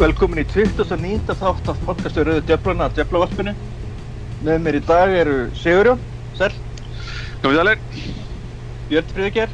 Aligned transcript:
Velkomin 0.00 0.40
í 0.40 0.46
2009. 0.48 1.34
þátt 1.36 1.66
af 1.68 1.80
podcastu 1.84 2.22
Rauðu 2.24 2.40
Djöfluna 2.48 2.86
að 2.88 2.94
Djöflavarpinu. 2.96 3.52
Með 4.46 4.60
mér 4.64 4.76
í 4.78 4.80
dag 4.88 5.10
eru 5.12 5.34
Sigurjón, 5.60 5.98
Sæl, 6.38 6.54
Komið 7.42 7.58
sælir. 7.58 7.82
Björn 8.88 9.10
Friðger 9.12 9.50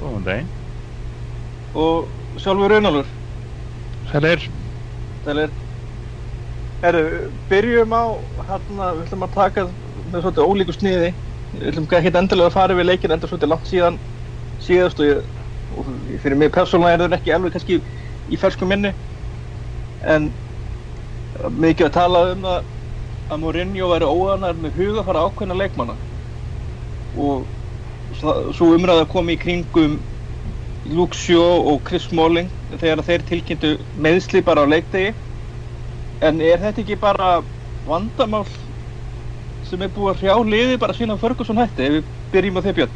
Góðan 0.00 0.24
daginn. 0.26 0.48
og 1.78 2.08
sjálfur 2.42 2.74
Raunálfur. 2.74 3.12
Sælir. 4.10 4.48
Sælir. 5.24 5.54
Herru, 6.82 7.04
byrjum 7.52 7.94
á, 7.94 8.04
hérna, 8.48 8.88
við 8.96 9.04
ætlum 9.04 9.22
að 9.28 9.36
taka 9.36 9.68
með 10.10 10.24
svolítið 10.24 10.48
ólíku 10.50 10.74
sniði. 10.74 11.12
Við 11.52 11.68
ætlum 11.70 11.86
ekki 12.00 12.12
endilega 12.24 12.50
að 12.50 12.58
fara 12.58 12.74
við 12.74 12.90
leikin 12.90 13.14
enda 13.14 13.30
svolítið 13.30 13.54
langt 13.54 13.70
síðan 13.70 14.00
síðast 14.66 14.98
og, 14.98 15.12
ég, 15.12 15.22
og 15.78 15.94
fyrir 16.24 16.42
mig 16.42 16.50
persónulega 16.58 16.98
er 16.98 17.06
það 17.06 17.16
ekki 17.20 17.36
alveg 17.38 17.54
kannski 17.54 17.80
í 18.26 18.38
fersku 18.40 18.66
minni. 18.68 18.92
En 20.00 20.30
mikið 21.50 21.88
að 21.88 21.94
tala 21.98 22.24
um 22.32 22.46
það 22.46 22.64
að 23.26 23.40
Mourinho 23.42 23.88
væri 23.90 24.08
óanar 24.08 24.58
með 24.62 24.76
hugafara 24.80 25.24
ákveðna 25.26 25.56
leikmanna. 25.58 25.96
Og 27.12 27.48
svo 28.14 28.72
umræða 28.76 29.08
kom 29.10 29.30
í 29.32 29.38
kringum 29.40 29.98
Luxio 30.86 31.42
og 31.72 31.80
Chris 31.88 32.06
Smalling 32.10 32.52
þegar 32.70 33.02
þeir 33.06 33.24
tilkynntu 33.26 33.72
meðsli 34.06 34.42
bara 34.46 34.62
á 34.62 34.70
leikdegi. 34.70 35.16
En 36.22 36.40
er 36.40 36.62
þetta 36.62 36.84
ekki 36.84 36.98
bara 37.02 37.30
vandamál 37.86 38.46
sem 39.66 39.82
er 39.82 39.90
búið 39.94 40.12
að 40.12 40.20
hrjá 40.22 40.36
liði 40.46 40.78
bara 40.78 40.94
sína 40.94 41.18
Ferguson 41.18 41.58
hætti 41.58 41.86
ef 41.88 41.96
við 41.96 42.06
byrjum 42.34 42.60
á 42.62 42.64
þeir 42.66 42.76
Björn? 42.78 42.94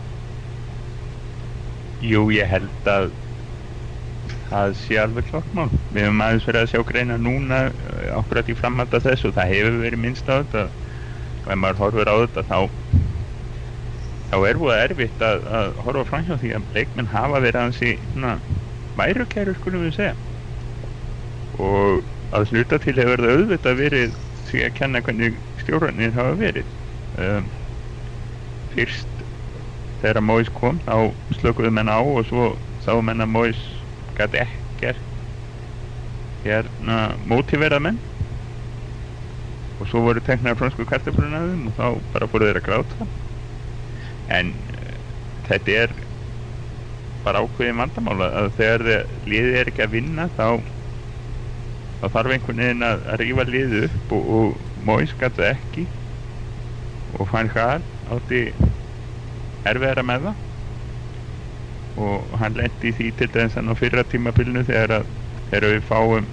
Jú, 2.00 2.22
ég 2.32 2.48
held 2.48 2.88
að 2.88 3.10
það 4.50 4.74
sé 4.80 4.98
alveg 5.00 5.28
klokkmál. 5.30 5.68
Við 5.94 6.06
hefum 6.06 6.22
aðeins 6.24 6.46
verið 6.48 6.64
að 6.64 6.72
sjá 6.72 6.84
greina 6.90 7.18
núna 7.20 7.60
eh, 7.70 8.10
akkurat 8.16 8.50
í 8.50 8.56
framhald 8.58 8.94
af 8.96 9.06
þessu. 9.06 9.32
Það 9.36 9.52
hefur 9.54 9.78
verið 9.84 10.02
minnst 10.04 10.30
á 10.30 10.34
þetta. 10.40 10.66
Og 11.44 11.52
ef 11.54 11.60
maður 11.62 11.82
horfur 11.84 12.10
á 12.10 12.16
þetta 12.24 12.46
þá 12.50 12.58
þá 14.30 14.36
er 14.46 14.58
búið 14.60 14.80
erfitt 14.84 15.22
að, 15.26 15.46
að 15.58 15.70
horfa 15.86 16.06
fram 16.06 16.26
hjá 16.28 16.36
því 16.38 16.50
að 16.54 16.74
leikmenn 16.76 17.10
hafa 17.10 17.40
verið 17.42 17.60
aðeins 17.60 17.80
í 17.82 17.94
værukæru 19.00 19.54
skulum 19.58 19.86
við 19.86 19.96
segja. 19.96 20.12
Og 21.60 22.04
að 22.36 22.52
hluta 22.52 22.78
til 22.82 22.94
hefur 22.98 23.24
það 23.24 23.34
auðvitað 23.36 23.80
verið 23.80 24.14
því 24.50 24.62
að 24.66 24.76
kenna 24.78 25.02
hvernig 25.06 25.40
stjórnarnir 25.62 26.14
hafa 26.14 26.36
verið. 26.38 26.70
Um, 27.20 27.50
fyrst 28.70 29.24
þegar 30.00 30.22
Móis 30.24 30.50
kom 30.54 30.78
þá 30.86 31.10
slökuðu 31.40 31.72
menn 31.74 31.90
á 31.90 31.98
og 31.98 32.22
svo 32.28 32.52
sáu 32.84 33.02
menn 33.04 33.24
að 33.24 33.34
Móis 33.34 33.60
gæti 34.20 34.42
ekkert 34.44 35.06
hérna 36.44 37.00
mótiverað 37.28 37.84
menn. 37.86 38.00
Og 39.80 39.88
svo 39.88 40.04
voru 40.04 40.20
teknar 40.24 40.58
fransku 40.60 40.84
kartaflunnaðum 40.88 41.68
og 41.70 41.76
þá 41.78 41.86
bara 42.14 42.28
fóru 42.30 42.48
þeir 42.48 42.60
að 42.60 42.66
gráta. 42.68 43.08
En 44.30 44.52
uh, 44.52 44.96
þetta 45.48 45.76
er 45.84 45.94
bara 47.24 47.42
ákveðin 47.44 47.80
vandamála 47.80 48.28
að 48.40 48.52
þegar 48.58 48.84
liðið 49.28 49.56
er 49.60 49.70
ekki 49.72 49.84
að 49.84 49.96
vinna 49.96 50.28
þá 50.36 50.46
þá 52.00 52.06
þarf 52.14 52.34
einhvern 52.34 52.62
veginn 52.62 52.84
að, 52.86 53.02
að 53.12 53.18
rífa 53.20 53.46
liðið 53.48 53.88
upp 53.88 54.14
og, 54.16 54.28
og 54.36 54.84
Móis 54.88 55.16
gæti 55.20 55.44
ekki. 55.50 55.86
Og 57.18 57.26
Van 57.32 57.50
Gaal 57.52 57.82
átti 58.14 58.46
erfiðara 59.68 60.06
með 60.06 60.30
það 60.30 60.49
og 61.96 62.38
hann 62.38 62.54
lendi 62.58 62.92
því 62.94 63.10
til 63.18 63.30
dæmis 63.34 63.54
hann 63.58 63.70
á 63.72 63.74
fyrra 63.78 64.04
tímabilinu 64.06 64.62
þegar 64.68 64.94
að 65.00 65.08
þegar 65.50 65.74
við 65.74 65.86
fáum 65.88 66.28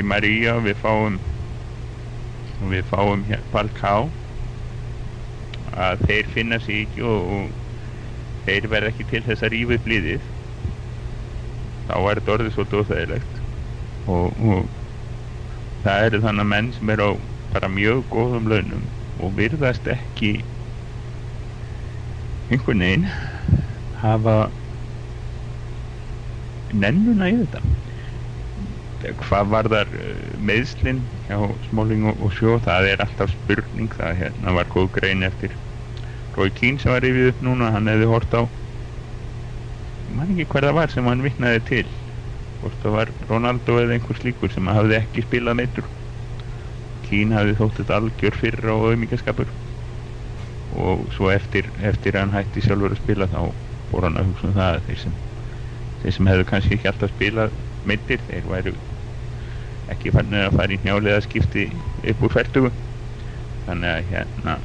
í 0.00 0.06
María 0.12 0.56
við 0.64 0.78
fáum 0.80 1.18
við 2.72 2.84
fáum 2.88 3.24
hér 3.28 3.44
Falcao 3.52 4.10
að 5.70 6.04
þeir 6.08 6.30
finna 6.34 6.58
sig 6.60 6.84
ekki 6.86 7.02
og, 7.04 7.32
og 7.36 8.44
þeir 8.46 8.68
verða 8.72 8.92
ekki 8.92 9.06
til 9.10 9.22
þess 9.26 9.44
að 9.44 9.52
rífa 9.54 9.76
upp 9.78 9.88
liðið. 9.92 10.28
Þá 11.90 11.94
er 11.98 12.20
þetta 12.20 12.34
orðið 12.36 12.54
svolítið 12.54 12.80
óþægilegt. 12.82 13.40
Og, 14.10 14.40
og 14.50 14.70
það 15.84 16.06
eru 16.08 16.22
þannig 16.24 16.44
að 16.46 16.50
menn 16.54 16.72
sem 16.76 16.92
eru 16.94 17.08
á 17.08 17.12
bara 17.50 17.70
mjög 17.72 18.04
góðum 18.14 18.48
launum 18.50 18.86
og 19.20 19.34
virðast 19.36 19.88
ekki 19.90 20.32
einhvern 22.50 22.84
veginn 22.84 23.08
hafa 24.02 24.36
nennuna 26.72 27.30
í 27.30 27.38
þetta? 27.40 27.62
Hvað 29.22 29.52
var 29.54 29.68
þar 29.72 29.92
meðslinn 30.36 31.06
hjá 31.24 31.38
Smáling 31.68 32.04
og, 32.10 32.20
og 32.20 32.34
Sjó 32.36 32.58
það 32.64 32.90
er 32.92 33.04
alltaf 33.04 33.32
spurning. 33.32 33.88
Það 33.96 34.18
hérna 34.20 34.56
var 34.58 34.68
góð 34.72 34.90
grein 34.98 35.24
eftir 35.26 35.56
Rói 36.36 36.50
Kín 36.54 36.78
sem 36.78 36.92
var 36.92 37.06
yfir 37.08 37.32
upp 37.32 37.40
núna 37.44 37.72
hann 37.74 37.88
hefði 37.90 38.10
hort 38.10 38.36
á. 38.36 38.42
Ég 40.04 40.12
man 40.16 40.34
ekki 40.34 40.48
hver 40.52 40.68
það 40.68 40.78
var 40.80 40.92
sem 40.92 41.08
hann 41.08 41.24
vitnaði 41.24 41.64
til. 41.70 41.86
Hvort 42.60 42.76
það 42.82 42.96
var 42.98 43.14
Ronaldo 43.30 43.78
eða 43.80 43.96
einhver 43.96 44.20
slíkur 44.20 44.52
sem 44.52 44.68
hafði 44.68 44.98
ekki 45.00 45.24
spilað 45.24 45.58
meittur 45.62 45.88
Kín 47.06 47.32
hafði 47.34 47.56
þótt 47.58 47.80
þetta 47.80 47.96
algjör 47.96 48.36
fyrra 48.36 48.74
og 48.76 48.90
auðmíkaskapur 48.90 49.48
og 50.70 51.06
svo 51.14 51.30
eftir, 51.32 51.70
eftir 51.90 52.18
hann 52.20 52.34
hætti 52.34 52.62
sjálfur 52.62 52.94
að 52.94 53.00
spila 53.00 53.26
þá 53.32 53.40
fór 53.90 54.06
hann 54.06 54.18
að 54.20 54.30
hugsa 54.30 54.48
um 54.48 54.56
það 54.56 54.76
að 54.76 54.86
þeir 54.88 55.02
sem, 55.04 55.18
þeir 56.02 56.16
sem 56.16 56.30
hefðu 56.30 56.46
kannski 56.50 56.76
ekki 56.76 56.90
alltaf 56.90 57.14
spilað 57.14 57.56
meittir, 57.88 58.22
þeir 58.28 58.48
væru 58.50 58.74
ekki 59.90 60.12
fannir 60.14 60.46
að 60.46 60.58
fara 60.58 60.76
í 60.76 60.78
njálega 60.84 61.22
skipti 61.24 61.66
upp 62.12 62.26
úr 62.26 62.34
færtugu 62.34 62.70
þannig 63.66 63.90
að 63.90 64.12
hérna 64.12 64.56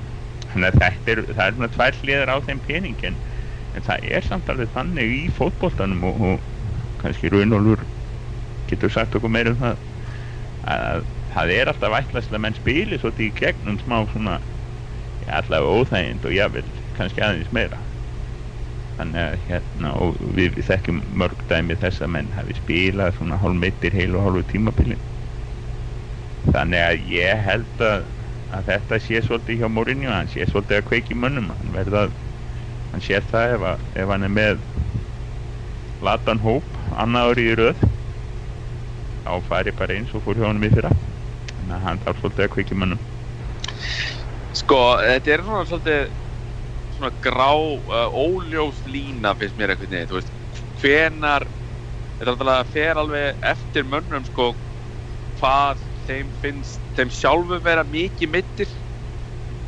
þannig 0.52 0.68
að 0.70 0.80
þetta 0.84 1.14
er, 1.14 1.22
það 1.32 1.46
er 1.46 1.58
svona 1.58 1.72
tvær 1.76 2.00
hliðar 2.02 2.32
á 2.32 2.38
þeim 2.46 2.62
pening 2.68 3.06
en, 3.10 3.18
en 3.76 3.88
það 3.88 4.08
er 4.18 4.28
samt 4.28 4.52
alveg 4.54 4.72
þannig 4.76 5.16
í 5.18 5.24
fótboltanum 5.36 6.06
og, 6.12 6.22
og 6.30 7.02
kannski 7.02 7.32
Runolfur 7.34 7.86
getur 8.70 8.94
sagt 8.94 9.18
okkur 9.18 9.34
meira 9.34 9.54
um 9.54 9.62
það 9.62 9.84
að 10.76 11.06
það 11.36 11.52
er 11.56 11.72
alltaf 11.72 11.98
ætlast 12.00 12.34
að 12.34 12.44
menn 12.46 12.58
spili 12.58 13.00
svolítið 13.02 13.28
í 13.28 13.34
gegnum 13.42 13.82
smá 13.82 13.98
svona 14.14 14.38
allavega 15.26 15.82
óþægind 15.82 16.26
og 16.28 16.36
jável 16.36 16.66
kannski 16.96 17.24
aðeins 17.26 17.52
meira 17.56 17.82
þannig 18.96 19.22
að 19.22 19.46
hérna 19.50 19.92
og 20.00 20.20
við, 20.38 20.54
við 20.56 20.68
þekkjum 20.70 21.02
mörg 21.22 21.42
dæmi 21.50 21.78
þess 21.82 22.04
að 22.06 22.14
menn 22.16 22.32
hafi 22.36 22.56
spilað 22.58 23.18
svona 23.18 23.40
hálfmeittir 23.42 23.96
heil 23.96 24.16
og 24.16 24.28
hálfu 24.28 24.44
tímabili. 24.54 24.98
Þannig 26.46 26.84
að 26.86 27.10
ég 27.12 27.44
held 27.48 27.84
að, 27.84 28.06
að 28.56 28.70
þetta 28.70 29.02
sé 29.04 29.24
svolítið 29.26 29.62
hjá 29.62 29.72
Mourinho 29.72 30.14
hann 30.14 30.32
sé 30.32 30.48
svolítið 30.48 30.80
að 30.80 30.88
kveiki 30.92 31.18
mönnum. 31.20 31.52
Hann 31.52 31.76
verða 31.76 32.06
hann 32.94 33.04
sér 33.04 33.26
það 33.32 33.58
ef, 33.58 33.68
að, 33.74 33.86
ef 34.04 34.14
hann 34.14 34.28
er 34.28 34.36
með 34.38 34.64
latan 36.06 36.44
hóp 36.44 36.80
annað 36.96 37.32
ári 37.32 37.48
í 37.50 37.56
röð 37.60 37.86
þá 39.26 39.32
fari 39.50 39.74
bara 39.76 39.96
eins 39.98 40.14
og 40.14 40.24
fór 40.24 40.38
hjá 40.40 40.48
honum 40.48 40.68
í 40.68 40.72
fyrra. 40.72 40.94
Þannig 41.56 41.76
að 41.80 41.88
hann 41.90 42.04
þarf 42.06 42.22
svolítið 42.22 42.46
að 42.46 42.54
kveiki 42.56 42.78
mönnum. 42.80 43.02
Sko, 44.56 44.80
þetta 45.04 45.34
er 45.34 45.44
svona 45.44 45.66
svolítið 45.68 46.14
svona 46.96 47.12
grá, 47.24 47.52
uh, 47.56 48.08
óljós 48.12 48.84
lína 48.90 49.36
finnst 49.40 49.58
mér 49.60 49.74
einhvern 49.74 49.92
veginn, 49.92 50.10
þú 50.12 50.20
veist, 50.20 50.32
hvenar, 50.82 51.48
þetta 52.20 52.28
er 52.28 52.34
alltaf 52.36 52.72
fer 52.74 53.02
alveg 53.02 53.50
eftir 53.54 53.88
mönnum, 53.90 54.26
sko, 54.28 54.54
hvað 55.40 55.84
þeim 56.06 56.32
finnst, 56.42 56.84
þeim 56.96 57.12
sjálfum 57.12 57.64
vera 57.66 57.84
mikið 57.88 58.32
mittir 58.32 58.72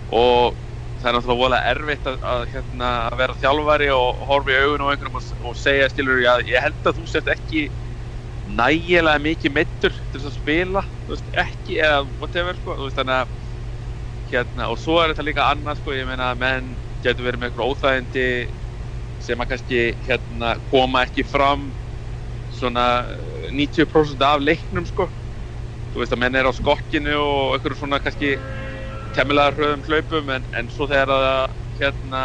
og 0.08 0.56
það 0.98 1.10
er 1.10 1.18
náttúrulega 1.18 1.42
voðalega 1.42 1.74
erfitt 1.74 2.08
að, 2.10 2.22
að, 2.32 2.44
hérna, 2.54 2.92
að 3.10 3.18
vera 3.22 3.40
þjálfari 3.42 3.90
og 3.94 4.22
horfa 4.30 4.54
í 4.54 4.62
augun 4.64 4.86
á 4.88 4.92
einhverjum 4.94 5.20
og, 5.20 5.28
og 5.44 5.58
segja, 5.60 5.90
skilur, 5.92 6.22
já, 6.24 6.32
ég 6.48 6.64
held 6.64 6.90
að 6.90 7.02
þú 7.02 7.10
sért 7.12 7.34
ekki 7.34 7.68
nægilega 8.48 9.22
mikið 9.22 9.54
mittur 9.58 9.94
til 9.98 10.22
þess 10.22 10.32
að 10.32 10.38
spila, 10.40 10.86
þú 11.04 11.14
veist, 11.14 11.30
ekki, 11.44 11.78
eða 11.84 12.00
whatever, 12.16 12.58
sko, 12.62 12.78
þú 12.80 12.88
veist, 12.88 13.00
þannig 13.02 13.20
að 13.20 13.36
hérna, 14.32 14.70
og 14.72 14.80
svo 14.82 14.98
er 15.02 15.14
þetta 15.14 15.26
líka 15.28 15.48
annað 15.52 15.82
sko, 15.82 15.96
ég 15.96 16.08
meina 16.10 16.32
menn 16.40 16.76
getur 17.04 17.28
verið 17.28 17.42
með 17.42 17.52
eitthvað 17.52 17.74
óþægindi 17.74 18.28
sem 19.22 19.42
að 19.42 19.52
kannski 19.52 19.82
hérna, 20.06 20.56
koma 20.70 21.04
ekki 21.08 21.26
fram 21.26 21.70
svona 22.54 22.88
eh, 23.14 23.50
90% 23.54 24.24
af 24.26 24.44
leiknum 24.44 24.86
sko. 24.88 25.10
Þú 25.94 26.04
veist 26.04 26.14
að 26.14 26.22
menn 26.22 26.38
er 26.38 26.48
á 26.50 26.54
skokkinu 26.54 27.16
og 27.18 27.56
eitthvað 27.56 27.80
svona 27.80 28.02
kannski 28.04 28.36
temmilega 29.16 29.56
hröðum 29.56 29.86
hlaupum 29.88 30.34
en, 30.36 30.46
en 30.54 30.70
svo 30.72 30.88
þegar 30.90 31.14
það 31.14 31.56
hérna 31.80 32.24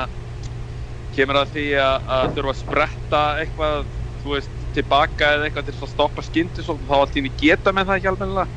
kemur 1.12 1.38
að 1.42 1.52
því 1.54 1.66
að, 1.80 1.96
að 2.16 2.30
þurfa 2.36 2.54
að 2.54 2.60
spretta 2.62 3.22
eitthvað 3.42 3.84
þú 4.22 4.34
veist 4.36 4.66
tilbaka 4.76 5.30
eða 5.36 5.48
eitthvað 5.48 5.68
til 5.68 5.76
að 5.76 5.92
stoppa 5.92 6.24
skyndi 6.24 6.64
þá 6.64 6.94
allt 6.96 7.18
í 7.20 7.24
geta 7.42 7.74
með 7.74 7.90
það 7.90 8.00
ekki 8.00 8.10
alveg 8.12 8.52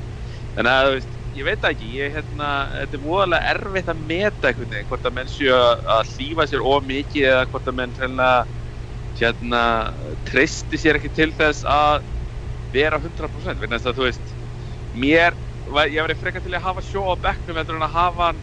þannig 0.56 0.72
að 0.72 0.88
þú 0.88 0.96
veist 0.96 1.15
ég 1.36 1.44
veit 1.48 1.68
ekki, 1.68 1.88
ég, 2.00 2.14
hérna, 2.16 2.50
þetta 2.80 2.98
er 2.98 3.04
voðalega 3.04 3.54
erfitt 3.54 3.92
að 3.92 4.04
meta 4.12 4.50
einhvern 4.50 4.72
veginn, 4.72 4.90
hvort 4.90 5.08
að 5.08 5.16
menn 5.18 5.32
séu 5.32 5.56
að 5.56 6.12
hlýfa 6.14 6.48
sér 6.50 6.64
of 6.64 6.86
mikið 6.88 7.30
eða 7.32 7.48
hvort 7.52 7.72
að 7.72 7.78
menn 7.82 7.96
hérna, 8.00 8.30
hérna 9.20 9.64
treysti 10.28 10.80
sér 10.80 11.00
ekki 11.00 11.12
til 11.12 11.32
þess 11.36 11.68
að 11.68 12.06
vera 12.76 13.00
100% 13.02 13.62
vegna 13.62 13.80
þess 13.80 13.92
að 13.92 14.00
þú 14.00 14.08
veist 14.08 14.36
mér, 14.96 15.38
ég 15.92 16.02
verið 16.06 16.22
frekar 16.22 16.44
til 16.46 16.56
að 16.56 16.68
hafa 16.70 16.84
sjó 16.86 17.04
á 17.12 17.16
bekknum 17.28 17.60
en 17.62 17.86
að 17.88 17.96
hafa 17.96 18.30
hann 18.30 18.42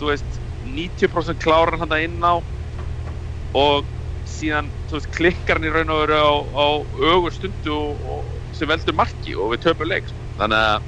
þú 0.00 0.12
veist 0.12 0.40
90% 0.62 1.40
kláran 1.42 1.80
hann 1.80 1.96
inn 2.00 2.20
á 2.22 2.40
og 3.56 3.88
síðan 4.28 4.70
þú 4.88 4.98
veist 4.98 5.12
klikkar 5.16 5.58
hann 5.58 5.68
í 5.68 5.72
raun 5.74 5.92
og 5.92 6.04
veru 6.04 6.20
á, 6.20 6.32
á 6.60 6.66
ögur 7.12 7.34
stundu 7.34 7.74
og, 7.74 8.04
og, 8.14 8.32
sem 8.54 8.68
veldur 8.68 8.96
marki 8.96 9.34
og 9.36 9.54
við 9.54 9.64
töpum 9.66 9.88
leik 9.88 10.10
sko. 10.10 10.26
þannig 10.38 10.66
að, 10.68 10.82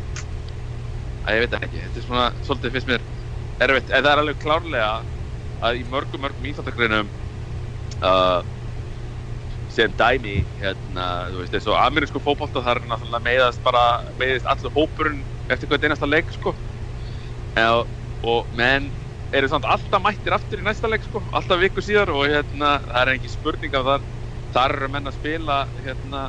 að 1.25 1.37
ég 1.37 1.45
veit 1.45 1.59
ekki. 1.61 1.83
Þetta 1.85 2.01
er 2.01 2.07
svona 2.07 2.25
svolítið 2.45 2.75
fyrst 2.77 2.91
mér 2.91 3.05
erfitt. 3.65 3.91
En 3.91 4.05
það 4.05 4.11
er 4.13 4.23
alveg 4.23 4.41
klárlega 4.43 4.91
að 5.65 5.81
í 5.81 5.85
mörgum 5.89 6.25
mörgum 6.25 6.49
íþáttagreinum 6.51 7.13
uh, 8.05 8.43
sem 9.71 9.95
dæmi 9.97 10.37
hérna, 10.61 11.07
þú 11.33 11.41
veist, 11.43 11.55
eins 11.57 11.69
og 11.71 11.79
amerísku 11.81 12.21
fótbolta 12.23 12.63
þar 12.65 12.83
er 12.83 12.91
náttúrulega 12.91 13.25
meiðast 13.25 13.63
bara 13.65 13.85
meiðist 14.21 14.49
allur 14.51 14.75
hópurinn 14.75 15.25
eftir 15.51 15.71
hvern 15.71 15.89
einasta 15.89 16.09
leik 16.09 16.33
sko. 16.35 16.55
Og, 17.61 17.87
og 18.27 18.51
menn 18.57 18.91
eru 19.35 19.49
samt 19.51 19.67
alltaf 19.67 20.03
mættir 20.03 20.35
aftur 20.37 20.61
í 20.61 20.67
næsta 20.67 20.91
leik 20.91 21.07
sko, 21.07 21.25
alltaf 21.35 21.61
viku 21.63 21.83
síðar 21.83 22.13
og 22.15 22.27
hérna, 22.29 22.77
það 22.85 23.01
er 23.01 23.13
engin 23.15 23.33
spurning 23.33 23.79
af 23.79 23.89
þar 23.89 24.05
þar 24.55 24.77
eru 24.79 24.91
menn 24.95 25.11
að 25.11 25.17
spila 25.19 25.59
hérna, 25.81 26.25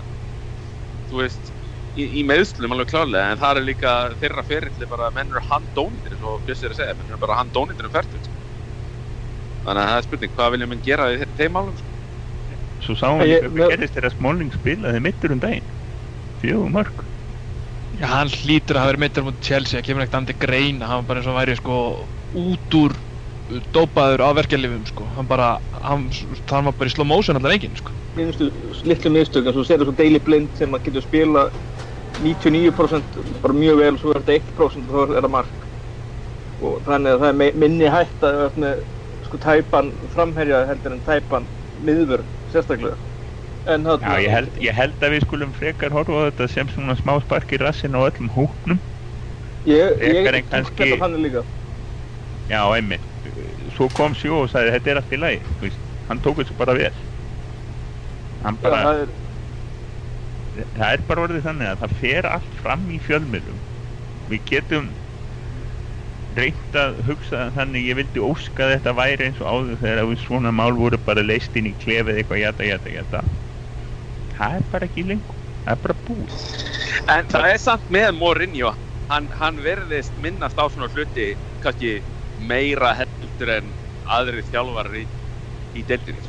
þú 1.09 1.21
veist 1.21 1.51
í, 1.95 2.05
í 2.19 2.23
meðslum 2.27 2.73
alveg 2.75 2.91
klárlega, 2.91 3.31
en 3.33 3.41
það 3.41 3.59
er 3.61 3.67
líka 3.69 3.93
þeirra 4.21 4.43
ferilli 4.47 4.89
bara 4.91 5.11
menn 5.15 5.31
eru 5.33 5.43
handónýttir 5.49 6.15
eins 6.15 6.25
og 6.25 6.43
Bjössi 6.45 6.67
er 6.67 6.75
að 6.75 6.81
segja, 6.81 6.97
menn 6.99 7.09
eru 7.13 7.21
bara 7.21 7.39
handónýttir 7.41 7.87
um 7.87 7.93
færtut 7.95 8.27
sko. 8.27 8.37
þannig 9.65 9.81
að 9.83 9.91
það 9.91 9.99
er 10.01 10.07
spurning, 10.09 10.33
hvað 10.37 10.51
vilja 10.55 10.67
menn 10.71 10.83
gera 10.85 11.09
í 11.13 11.19
þe- 11.21 11.31
þeim 11.39 11.55
málum 11.57 11.77
sko? 11.79 11.91
Svo 12.83 12.93
sáum 12.99 13.21
við 13.23 13.47
hvað 13.55 13.71
gerist 13.73 13.95
þegar 13.97 14.13
Smalling 14.13 14.51
spilaði 14.53 15.01
mittur 15.01 15.33
um 15.33 15.39
daginn. 15.41 15.69
Fjögur 16.41 16.69
mörg. 16.73 17.05
Já, 17.95 18.05
hann 18.11 18.29
hlýtur 18.29 18.75
að 18.75 18.81
hafa 18.83 18.91
verið 18.91 19.03
meittur 19.05 19.25
mútið 19.25 19.47
Chelsea, 19.47 19.79
það 19.79 19.85
kemur 19.87 20.03
ekkert 20.03 20.17
andið 20.19 20.39
greina, 20.43 20.87
hann 20.89 21.01
var 21.01 21.07
bara 21.09 21.21
eins 21.21 21.29
og 21.31 21.37
væri 21.39 21.55
sko 21.57 21.77
út 22.35 22.77
úr 22.81 22.95
uh, 22.97 23.61
dópaður 23.73 24.23
á 24.25 24.29
verkeflifum 24.41 24.83
sko, 24.89 25.07
hann 25.15 25.29
bara, 25.29 25.53
hann, 25.71 26.09
hann 26.51 26.67
var 26.67 26.75
bara 26.75 26.91
í 26.91 26.93
slow 26.93 27.07
motion 27.07 27.39
allar 27.39 27.55
enginn 27.55 27.77
sko. 27.79 27.95
mistök 28.19 29.07
eins 29.07 29.55
og 29.55 29.65
sér 29.67 29.79
þessu 29.81 29.95
Daily 29.95 30.19
Blind 30.19 30.51
sem 30.59 30.75
að 30.75 30.89
getur 30.89 31.05
spila 31.07 31.47
99% 32.23 33.01
bara 33.43 33.53
mjög 33.53 33.77
vel 33.81 33.93
og 33.95 33.99
svo 34.01 34.13
er 34.15 34.21
þetta 34.23 34.37
1% 34.59 34.91
og 34.91 35.09
þá 35.09 35.15
er 35.19 35.25
það 35.25 35.33
mark 35.35 35.63
og 36.65 36.77
þannig 36.87 37.11
að 37.15 37.23
það 37.25 37.41
er 37.47 37.57
minni 37.63 37.89
hætt 37.91 38.23
að 38.23 38.37
vera 38.41 38.63
með 38.63 38.85
sko 39.25 39.39
tæpan 39.43 39.91
framherja 40.13 40.61
heldur 40.69 40.95
en 40.95 41.03
tæpan 41.09 41.47
miðvör 41.85 42.23
sérstaklega 42.53 42.95
en 43.65 43.81
Já, 43.85 43.89
þarna 43.97 44.17
ég 44.21 44.29
held, 44.35 44.57
ég 44.61 44.77
held 44.77 45.03
að 45.03 45.15
við 45.15 45.23
skulum 45.25 45.53
frekar 45.57 45.93
horfa 45.95 46.19
á 46.21 46.25
þetta 46.29 46.47
sem 46.53 46.69
svona 46.69 46.95
smá 46.99 47.15
spark 47.23 47.51
í 47.55 47.59
rassin 47.61 47.97
á 47.97 48.05
öllum 48.05 48.29
hóknum. 48.35 48.77
ég, 49.65 49.97
ég, 50.05 50.27
tók 50.29 50.51
kannski- 50.51 50.91
Já, 52.45 52.61
einmitt. 52.77 53.01
Svo 53.75 53.87
kom 53.89 54.13
Sjó 54.13 54.43
og 54.43 54.49
sagði 54.53 54.75
þetta 54.75 54.91
er 54.91 54.99
allt 55.01 55.11
í 55.11 55.17
lagi. 55.17 55.71
Hann 56.07 56.19
tók 56.21 56.37
þessu 56.43 56.53
bara 56.59 56.75
vel. 56.77 56.91
Hann 58.43 58.57
Já, 58.61 58.61
bara, 58.69 58.83
það 58.85 59.01
er, 59.01 59.07
það 60.75 60.91
er 60.91 61.03
bara 61.07 61.25
orðið 61.27 61.47
þannig 61.49 61.71
að 61.71 61.81
það 61.83 61.97
fer 62.01 62.27
allt 62.29 62.59
fram 62.59 62.85
í 62.91 62.99
fjölmiðlum. 63.03 63.63
Við 64.31 64.45
getum 64.51 64.91
reynt 66.35 66.77
að 66.79 67.01
hugsa 67.07 67.49
þannig, 67.55 67.87
ég 67.89 67.99
vildi 67.99 68.23
óska 68.23 68.69
þetta 68.73 68.95
væri 68.97 69.29
eins 69.29 69.41
og 69.43 69.49
áður 69.51 69.81
þegar 69.83 70.01
að 70.03 70.15
svona 70.23 70.53
mál 70.55 70.73
voru 70.77 70.99
bara 71.05 71.23
leist 71.25 71.55
inn 71.59 71.69
í 71.69 71.75
klefið 71.79 72.21
eitthvað 72.21 72.41
jata, 72.41 72.67
jata, 72.67 72.93
jata. 72.95 73.23
Það 74.35 74.57
er 74.59 74.65
bara 74.71 74.89
ekki 74.89 75.05
lengur. 75.07 75.37
Það 75.65 75.77
er 75.77 75.83
bara 75.85 75.97
búið. 76.07 76.41
En 77.13 77.29
það 77.31 77.47
er 77.51 77.61
samt 77.61 77.87
með 77.93 78.09
Mourinho 78.17 78.73
hann, 79.09 79.29
hann 79.37 79.61
verðist 79.63 80.17
minnast 80.21 80.59
á 80.59 80.65
svona 80.69 80.89
hluti 80.93 81.33
kannski 81.63 81.99
meira 82.35 82.93
heldur 82.97 83.51
en 83.55 83.71
aðri 84.15 84.43
þjálfarar 84.45 84.99
í, 85.01 85.05
í 85.73 85.85
deildinni. 85.87 86.21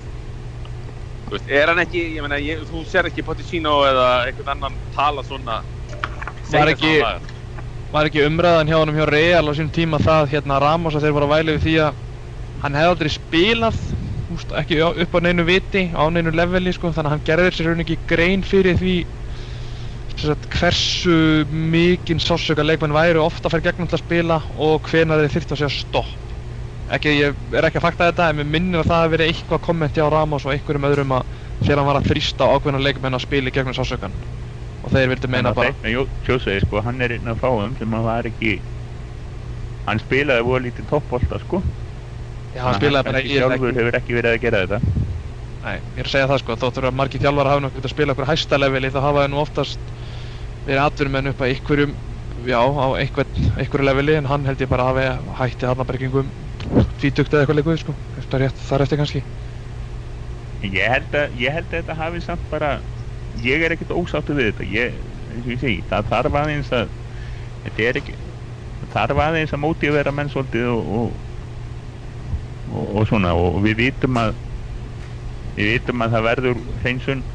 Þú 1.26 1.34
veist, 1.34 1.48
er 1.50 1.70
hann 1.72 1.80
ekki, 1.82 2.02
ég 2.14 2.22
meina, 2.22 2.36
ég, 2.38 2.60
þú 2.68 2.84
ser 2.86 3.08
ekki 3.08 3.24
Pochettino 3.26 3.80
eða 3.88 4.06
einhvern 4.28 4.52
annan 4.52 4.76
tala 4.94 5.24
svona 5.26 5.56
segja 6.46 6.74
ekki-. 6.76 7.32
Var 7.96 8.08
ekki 8.10 8.22
umræðan 8.28 8.70
hjá 8.70 8.76
honum 8.78 8.98
hjá 8.98 9.06
Real 9.10 9.50
á 9.50 9.52
sínum 9.58 9.72
tíma 9.74 9.98
það 10.02 10.30
hérna 10.36 10.60
Ramos 10.62 10.94
að 10.98 11.06
þeir 11.06 11.16
voru 11.16 11.26
að 11.26 11.34
væli 11.34 11.56
við 11.56 11.64
því 11.64 11.74
að 11.86 11.98
hann 12.62 12.78
hefði 12.78 12.92
aldrei 12.92 13.10
spilað 13.14 13.80
úst, 14.36 14.54
ekki 14.58 14.78
upp 14.86 15.18
á 15.18 15.20
neinu 15.26 15.46
viti, 15.46 15.82
á 15.94 16.02
neinu 16.10 16.32
leveli 16.34 16.74
sko, 16.74 16.90
þannig 16.94 17.10
að 17.10 17.14
hann 17.16 17.26
gerði 17.26 17.54
sér 17.56 17.70
raun 17.70 17.84
ekki 17.84 17.98
grein 18.10 18.46
fyrir 18.46 18.78
því 18.78 18.94
sagt, 20.16 20.46
hversu 20.54 21.16
mikinn 21.50 22.22
sásöka 22.22 22.64
leikmenn 22.66 22.94
væru 22.96 23.22
ofta 23.26 23.50
að 23.50 23.56
fara 23.56 23.66
gegnum 23.66 23.90
til 23.90 23.98
að 23.98 24.04
spila 24.06 24.38
og 24.54 24.86
hvenar 24.90 25.22
þeir 25.24 25.34
þyrftu 25.36 25.56
að 25.58 25.62
segja 25.64 25.74
stopp 25.74 26.25
ekki, 26.94 27.12
ég 27.18 27.40
er 27.56 27.66
ekki 27.68 27.80
að 27.80 27.86
fakta 27.86 28.08
þetta 28.10 28.28
en 28.30 28.40
mér 28.40 28.48
minnir 28.50 28.82
að 28.82 28.90
það 28.90 29.02
hafi 29.02 29.12
verið 29.16 29.32
eitthvað 29.32 29.62
kommenti 29.66 30.02
á 30.02 30.08
Ramos 30.12 30.46
og 30.46 30.54
einhverjum 30.54 30.88
öðrum 30.90 31.16
að 31.16 31.34
þegar 31.62 31.80
hann 31.80 31.88
var 31.90 32.00
að 32.00 32.08
þrýsta 32.12 32.48
ákveðna 32.52 32.82
leikmenn 32.84 33.18
að 33.18 33.24
spila 33.26 33.50
í 33.50 33.54
gegnum 33.56 33.76
sásökan 33.76 34.14
og 34.82 34.92
þeir 34.94 35.10
vildu 35.14 35.30
meina 35.32 35.52
bara 35.56 35.74
Sjósvegi, 36.26 36.62
sko, 36.66 36.82
hann 36.86 37.02
er 37.02 37.16
einn 37.16 37.32
af 37.32 37.42
fáum 37.42 37.74
sem 37.78 37.96
að 37.98 38.06
var 38.06 38.30
ekki 38.30 38.54
hann 39.86 40.02
spilaði 40.02 40.46
voru 40.46 40.66
lítið 40.66 40.88
toppbolta, 40.90 41.38
sko. 41.42 41.60
Já, 42.54 42.62
hann 42.64 42.78
spilaði 42.78 43.10
bara 43.10 43.22
í 43.22 43.34
sjálfur 43.36 43.76
hefur 43.76 43.98
ekki 44.00 44.16
verið 44.16 44.32
að 44.32 44.40
gera 44.46 44.62
þetta. 44.64 45.04
Nei, 45.66 45.76
ég 45.76 46.00
er 46.02 46.08
að 46.08 46.12
segja 46.14 46.30
það 46.30 46.42
sko, 46.42 46.56
þóttur 46.62 46.88
að 46.88 46.96
margir 46.98 47.22
þjálfar 47.22 47.50
hafa 47.50 47.62
náttúrulega 47.64 47.90
að 47.90 47.94
spila 47.94 48.14
okkur 48.14 48.28
hæsta 48.30 48.58
leveli 48.58 48.90
þá 48.94 48.98
hafa 49.04 49.22
þeir 49.24 49.32
nú 49.32 49.40
oftast 49.42 49.92
verið 50.66 50.82
atvinnumenn 50.82 51.30
upp 51.32 51.42
að 51.42 51.52
einhverjum, 51.54 51.94
já, 52.46 52.58
á 52.62 52.86
einhvern, 52.98 53.46
einhverju 53.56 53.88
leveli 53.88 54.18
en 54.18 54.28
hann 54.30 54.46
held 54.46 54.62
ég 54.62 54.70
bara 54.70 54.88
hafi 54.90 55.06
hætti 55.40 55.66
þarna 55.66 55.86
bara 55.86 56.02
kringum 56.02 56.30
tvítugt 57.00 57.32
eða 57.32 57.44
eitthvað 57.44 57.58
leikuð 57.60 57.80
sko, 57.82 57.94
eftir 58.20 58.42
rétt 58.42 58.62
þar 58.68 58.84
eftir 58.84 59.00
kannski. 59.00 59.22
Ég 60.66 60.90
held 60.90 61.16
að, 61.16 61.34
ég 61.40 61.52
held 61.52 61.66
að 61.68 61.76
þetta 61.78 61.98
hafi 61.98 62.22
samt 62.24 62.46
bara 62.50 62.70
ég 63.44 63.62
er 63.62 63.74
ekkert 63.74 63.94
ósáttu 63.96 64.36
við 64.36 64.50
þetta. 64.50 64.68
Ég, 64.72 64.96
eins 65.32 65.44
og 65.44 65.52
ég 65.52 65.62
segi, 65.62 65.82
það 65.90 66.10
þarf 66.12 66.38
aðeins 66.40 66.72
að 66.74 66.88
þetta 67.64 67.86
er 67.88 68.00
ekki 68.00 68.16
þarf 68.92 69.22
aðeins 69.26 69.54
að 69.54 69.62
mótivera 69.62 70.14
menn 70.14 70.32
svolítið 70.32 70.70
og 70.72 70.90
og, 71.00 71.10
og, 72.72 72.86
og 73.00 73.08
svona. 73.10 73.34
Og 73.36 73.60
við 73.66 73.80
vitum 73.84 74.20
að 74.20 74.32
við 75.56 75.72
vitum 75.74 76.04
að 76.04 76.16
það 76.16 76.28
verður 76.30 76.62
hreinsun. 76.82 77.26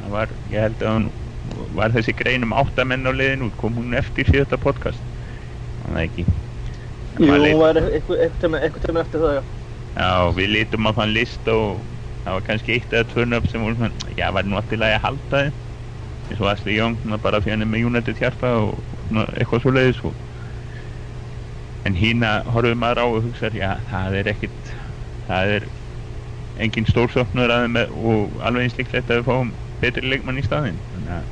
Það 0.00 0.16
var, 0.16 0.34
ég 0.52 0.66
held 0.66 0.82
að 0.84 0.96
hún 0.98 1.10
var 1.76 1.94
þessi 1.94 2.16
grein 2.16 2.46
um 2.46 2.56
áttamenn 2.56 3.08
á 3.08 3.12
leiðin 3.12 3.46
út. 3.48 3.58
Kom 3.60 3.76
hún 3.80 3.96
eftir 3.96 4.28
síðasta 4.30 4.60
podcast? 4.60 5.00
Þannig 5.84 6.00
að 6.00 6.08
ekki 6.08 6.26
jú, 7.18 7.34
leit- 7.42 7.58
var 7.60 7.78
eitthvað 7.80 8.38
tíma 8.86 9.04
eftir 9.04 9.20
það, 9.24 9.34
já. 9.38 9.42
Já, 9.94 10.08
við 10.34 10.48
lítum 10.50 10.88
á 10.88 10.92
þann 10.96 11.14
list 11.14 11.48
og 11.52 11.84
það 12.24 12.38
var 12.38 12.46
kannski 12.48 12.74
eitt 12.74 12.92
eða 12.96 13.08
tvö 13.12 13.26
nöfn 13.30 13.50
sem 13.52 13.62
voru 13.62 13.76
svona, 13.78 14.14
já, 14.18 14.26
var 14.34 14.48
nú 14.48 14.58
alltaf 14.58 14.80
að 14.80 14.98
halda 15.04 15.42
þið 15.44 15.52
eins 16.24 16.40
og 16.40 16.48
Asli 16.48 16.78
Jón, 16.78 16.94
bara 17.20 17.40
hann 17.44 17.62
er 17.62 17.68
með 17.68 17.84
United 17.90 18.16
hjarta 18.18 18.54
og 18.62 18.84
svona 19.06 19.26
eitthvað 19.36 19.60
svo 19.62 19.72
leiðis 19.76 20.00
og 20.08 20.14
en 21.84 21.94
hína 22.00 22.30
horfum 22.48 22.80
maður 22.80 23.02
á 23.04 23.06
og 23.10 23.22
hugsa, 23.26 23.50
já, 23.52 23.70
það 23.90 24.16
er 24.22 24.30
ekkit 24.32 24.72
það 25.28 25.52
er 25.58 25.66
engin 26.64 26.86
stórsöknur 26.88 27.50
að 27.52 27.66
þeim 27.66 27.78
og 27.92 28.38
alveg 28.46 28.66
eins 28.68 28.78
líklegt 28.78 29.10
að 29.10 29.20
við 29.20 29.28
fáum 29.28 29.52
betri 29.82 30.08
leikmann 30.08 30.38
í 30.40 30.44
staðinn. 30.46 30.80
Þannig 30.92 31.14
að 31.18 31.24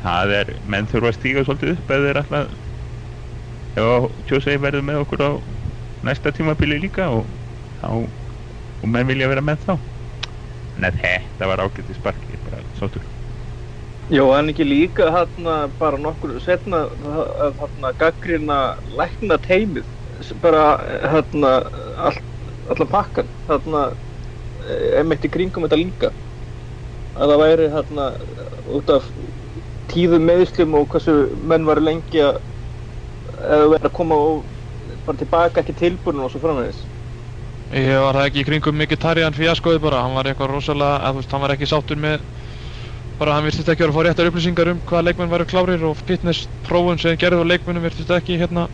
það 0.00 0.34
er, 0.40 0.52
menn 0.74 0.88
þurfa 0.90 1.12
að 1.12 1.18
stíga 1.18 1.44
svolítið 1.46 1.72
upp 1.76 1.92
ef 1.96 2.04
þeir 2.06 2.20
alltaf 2.22 2.54
ef 3.84 4.24
Tjósei 4.28 4.58
verður 4.62 4.86
með 4.86 5.02
okkur 5.04 5.22
á 5.26 5.30
næsta 6.06 6.32
tímabili 6.34 6.80
líka 6.80 7.08
og 7.12 7.30
þá 7.80 7.88
og 8.80 8.88
menn 8.88 9.08
vilja 9.08 9.28
vera 9.30 9.44
með 9.44 9.64
þá. 9.66 9.72
En 10.76 10.86
þetta 11.02 11.48
var 11.50 11.62
ágætti 11.64 11.96
sparki 11.96 12.38
bara 12.44 12.62
sáttur. 12.78 13.04
Jó, 14.10 14.24
en 14.34 14.50
ekki 14.50 14.64
líka 14.66 15.10
hérna 15.14 15.68
bara 15.78 15.98
nokkur 16.00 16.38
setna 16.42 16.86
hérna 17.60 17.92
gaggrina 18.00 18.56
lækna 18.98 19.38
teimið 19.44 19.86
bara 20.42 20.64
hérna 21.12 21.52
all, 21.96 22.18
allan 22.72 22.90
pakkan 22.90 23.30
hérna 23.50 23.84
emitt 24.98 25.24
í 25.24 25.30
kringum 25.32 25.66
þetta 25.66 25.78
líka. 25.78 26.10
Að 27.14 27.32
það 27.32 27.42
væri 27.44 27.68
hérna 27.74 28.08
út 28.78 28.90
af 28.94 29.10
tíðum 29.90 30.26
meðslum 30.26 30.74
og 30.78 30.88
hversu 30.90 31.14
menn 31.38 31.68
var 31.68 31.80
lengi 31.82 32.22
að 32.24 32.40
eða 33.38 33.68
verið 33.74 33.90
að 33.90 33.96
koma 33.98 34.18
og 34.24 34.40
bara 35.06 35.20
tilbaka 35.20 35.62
ekki 35.62 35.76
tilbúin 35.78 36.22
og 36.24 36.32
svo 36.32 36.42
framvegis? 36.42 36.80
Ég 37.70 38.00
var 38.02 38.16
það 38.18 38.28
ekki 38.30 38.42
í 38.42 38.46
kringum 38.48 38.80
mikið 38.80 39.02
tarjan 39.04 39.36
fíaskoði 39.36 39.82
bara, 39.82 40.02
hann 40.02 40.16
var 40.16 40.26
eitthvað 40.26 40.56
rosalega, 40.56 40.96
eða 40.98 41.12
þú 41.12 41.20
veist, 41.20 41.34
hann 41.36 41.44
var 41.44 41.54
ekki 41.54 41.68
sáttur 41.70 42.00
með 42.02 42.24
bara 43.20 43.34
hann 43.36 43.44
virtist 43.44 43.68
ekki 43.68 43.84
vera 43.84 43.92
að 43.92 43.98
fá 43.98 44.04
réttar 44.06 44.28
upplýsingar 44.30 44.70
um 44.72 44.78
hvaða 44.88 45.06
leikmenn 45.10 45.30
væru 45.30 45.46
klárir 45.48 45.82
og 45.84 45.98
fitness 46.08 46.46
prófun 46.64 46.98
sem 46.98 47.12
þeir 47.12 47.20
gerðu 47.20 47.44
á 47.44 47.50
leikmennum 47.52 47.84
virtist 47.84 48.12
ekki 48.16 48.38
hérna 48.40 48.64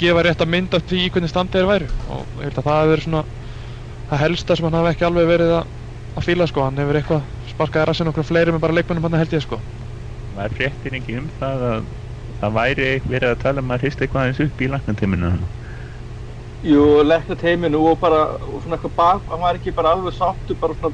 gefa 0.00 0.24
rétt 0.26 0.42
að 0.42 0.50
mynda 0.50 0.80
því 0.82 1.04
í 1.04 1.12
hvernig 1.14 1.30
standi 1.30 1.60
þeir 1.60 1.68
væru. 1.68 1.90
Og 2.10 2.40
ég 2.40 2.48
held 2.48 2.58
að 2.58 2.66
það 2.66 2.80
hefur 2.80 2.90
verið 2.90 3.06
svona 3.06 3.22
það 4.10 4.22
helsta 4.24 4.56
sem 4.58 4.66
hann 4.66 4.78
hafi 4.80 4.90
ekki 4.90 5.06
alveg 5.06 5.30
verið 5.30 5.54
að, 5.60 5.70
að 6.16 6.26
fíla 6.26 6.50
sko, 6.50 6.66
hann 6.66 6.82
hefur 6.82 6.98
eitthvað 6.98 7.22
sparkaði 7.52 7.88
rassin 7.92 8.10
okkur 8.10 8.26
fleiri 8.26 8.56
með 8.56 8.64
bara 8.66 8.78
leikmennum 8.80 9.06
hann 9.06 9.18
held 9.20 9.38
ég 9.38 9.46
sko. 9.46 9.60
Var 10.34 10.58
fréttin 10.58 10.98
ekki 10.98 11.18
um 11.20 11.30
það 11.38 11.66
að 11.70 11.88
það 12.40 12.56
væri 12.56 12.90
verið 13.04 13.32
að 13.34 13.42
tala 13.44 13.64
um 13.64 13.74
að 13.74 13.84
hrista 13.84 14.06
eitthvað 14.06 14.22
aðeins 14.24 14.42
upp 14.46 14.64
í 14.64 14.70
lagnatíminu 14.74 15.32
Jú, 16.60 16.80
lekna 17.06 17.36
teiminu 17.40 17.78
og 17.88 18.00
bara 18.02 18.24
og 18.44 18.58
svona 18.60 18.76
eitthvað 18.76 18.96
bak, 19.00 19.22
hann 19.32 19.40
var 19.40 19.56
ekki 19.56 19.72
bara 19.76 19.94
alveg 19.96 20.12
sáttu 20.12 20.56
bara 20.60 20.76
svona 20.76 20.92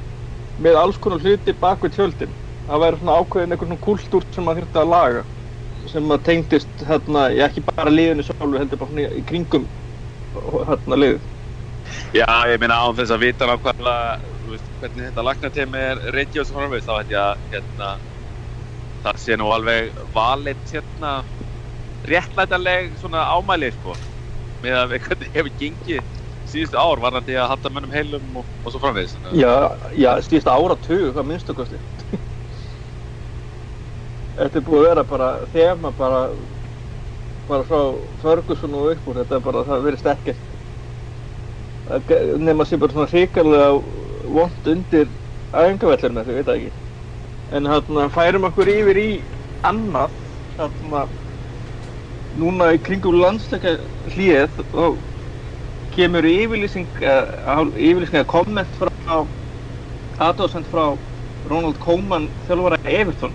með 0.62 0.79
alls 0.79 0.99
konar 1.03 1.19
hluti 1.23 1.55
bak 1.59 1.83
við 1.83 1.97
tjöldin. 1.97 2.37
Það 2.67 2.83
væri 2.85 3.00
svona 3.00 3.17
ákveðin 3.21 3.55
eitthvað 3.55 3.73
svona 3.73 3.85
kúltúr 3.87 4.26
sem 4.35 4.47
maður 4.47 4.62
þurfti 4.62 4.83
að 4.83 4.93
laga 4.93 5.25
sem 5.91 6.07
maður 6.07 6.23
tengdist 6.29 6.85
hérna, 6.88 7.25
ég 7.35 7.49
ekki 7.49 7.65
bara 7.67 7.93
liðinu 7.93 8.25
sjálfu 8.26 8.61
heldur 8.61 8.81
bara 8.81 8.93
svona 8.93 9.09
í 9.11 9.25
kringum 9.26 9.67
hérna 10.71 11.00
liðið. 11.03 11.26
Já, 12.15 12.31
ég 12.50 12.62
meina 12.62 12.79
án 12.83 12.97
þess 12.99 13.15
að 13.15 13.23
vita 13.26 13.47
nákvæmlega 13.50 14.15
þú 14.43 14.55
veist, 14.55 14.71
hvernig 14.81 15.09
þetta 15.11 15.26
lagnatemi 15.26 15.83
er 15.91 16.00
reykja 16.15 16.43
og 16.43 16.49
svo 16.49 16.59
framvegis, 16.61 16.87
þá 16.87 16.95
held 16.97 17.12
ég 17.15 17.21
að 17.23 17.35
hérna, 17.55 17.91
það 19.07 19.21
sé 19.23 19.37
nú 19.41 19.49
alveg 19.55 19.93
valið 20.15 20.61
hérna 20.75 21.13
réttlætanleg 22.11 22.95
svona 23.01 23.25
ámæli 23.37 23.71
sko 23.75 23.97
með 24.65 24.77
að 24.83 24.95
hvernig 25.07 25.33
hefur 25.35 25.53
gengið 25.63 26.05
síðustu 26.47 26.79
ár 26.79 27.01
varðandi 27.03 27.35
að 27.39 27.49
halda 27.53 27.71
mönnum 27.75 27.95
heilum 27.95 28.37
og, 28.43 28.47
og 28.63 28.71
svo 28.75 28.79
framvegis. 28.83 29.17
Að- 29.19 29.35
Já, 29.41 29.55
já, 29.99 30.11
stíðast 30.23 30.51
áratug, 30.53 31.09
hvað 31.17 31.27
minnstu 31.33 31.57
kosti. 31.59 31.81
Þetta 34.37 34.61
er 34.61 34.65
búið 34.67 34.83
að 34.83 34.87
vera 34.91 35.05
bara 35.09 35.29
þema 35.53 35.91
bara, 35.97 36.21
bara 37.49 37.65
frá 37.67 37.81
Ferguson 38.21 38.75
og 38.77 38.91
upp 38.93 39.07
úr, 39.09 39.21
þetta 39.23 39.39
er 39.39 39.45
bara, 39.47 39.63
það 39.65 39.85
verið 39.87 40.03
sterkist. 40.03 40.45
Nefn 41.87 42.61
að 42.61 42.69
sé 42.69 42.79
bara 42.83 42.93
svona 42.97 43.09
hrikalega 43.13 43.71
vond 44.37 44.71
undir 44.75 45.09
æfingavellurinn 45.57 46.21
þessu, 46.21 46.35
ég 46.35 46.41
veit 46.43 46.51
það 46.51 46.59
ekki. 46.61 46.73
En 47.55 47.67
hérna 47.71 48.09
færum 48.11 48.47
okkur 48.49 48.69
yfir 48.73 48.99
í 48.99 49.11
annað, 49.67 50.15
hérna, 50.57 51.05
núna 52.41 52.73
í 52.75 52.81
kringum 52.83 53.21
landsleika 53.21 53.76
hlýð, 54.15 54.57
þá 54.73 54.87
kemur 55.95 56.26
yfirlýsing, 56.26 56.88
uh, 57.00 57.62
yfirlýsing 57.79 58.19
eða 58.19 58.31
komment 58.33 58.81
frá 58.81 59.21
aðdóðsend 60.19 60.67
frá 60.73 60.97
Ronald 61.47 61.79
Koeman 61.85 62.26
þjálfara 62.49 62.79
Everton 62.91 63.35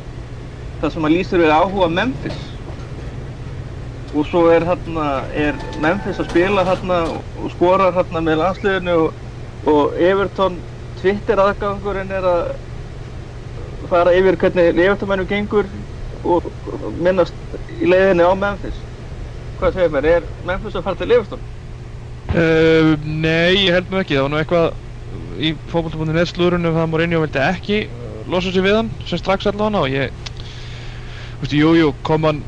þar 0.81 0.93
sem 0.93 1.05
hann 1.05 1.13
lýsir 1.13 1.41
við 1.41 1.53
áhuga 1.53 1.87
Memphis. 1.93 2.39
Og 4.11 4.25
svo 4.27 4.47
er, 4.51 4.65
hérna, 4.67 5.05
er 5.37 5.55
Memphis 5.79 6.19
að 6.19 6.31
spila 6.33 6.65
hérna 6.67 7.03
og 7.13 7.53
skorar 7.53 7.95
hérna 7.95 8.23
með 8.25 8.41
landsliðinu 8.41 8.97
og, 9.05 9.21
og 9.71 9.95
Everton 10.09 10.57
Twitter 10.99 11.39
aðgangurinn 11.39 12.11
er 12.11 12.27
að 12.27 12.41
fara 13.89 14.13
yfir 14.17 14.37
hvernig 14.41 14.77
Everton-mennum 14.77 15.29
gengur 15.29 15.69
og 16.21 16.51
minnast 17.01 17.33
í 17.79 17.89
leiðinni 17.89 18.25
á 18.27 18.33
Memphis 18.37 18.77
hvað 19.61 19.77
segir 19.77 19.91
mér, 19.93 20.07
er 20.09 20.29
Memphis 20.45 20.77
að 20.77 20.85
fara 20.87 20.99
til 20.99 21.13
Everton? 21.15 21.43
Uh, 22.31 22.93
nei, 23.03 23.65
ég 23.65 23.75
held 23.75 23.91
nú 23.91 23.99
ekki, 24.01 24.17
það 24.17 24.25
var 24.25 24.33
nú 24.33 24.39
eitthvað 24.39 25.41
í 25.41 25.53
fókbaltabúndin 25.71 26.29
slúrunum 26.29 26.77
það 26.77 26.91
Mourinho 26.91 27.21
vildi 27.23 27.41
ekki 27.43 27.79
uh, 27.89 28.21
losa 28.31 28.53
sig 28.53 28.65
við 28.65 28.77
hann 28.79 28.91
sem 29.09 29.21
strax 29.21 29.49
allavega 29.49 29.81
og 29.81 29.91
ég 29.91 30.13
þú 30.21 31.41
veist, 31.43 31.57
jú, 31.57 31.73
jú, 31.79 31.89
kom 32.07 32.29
hann 32.29 32.43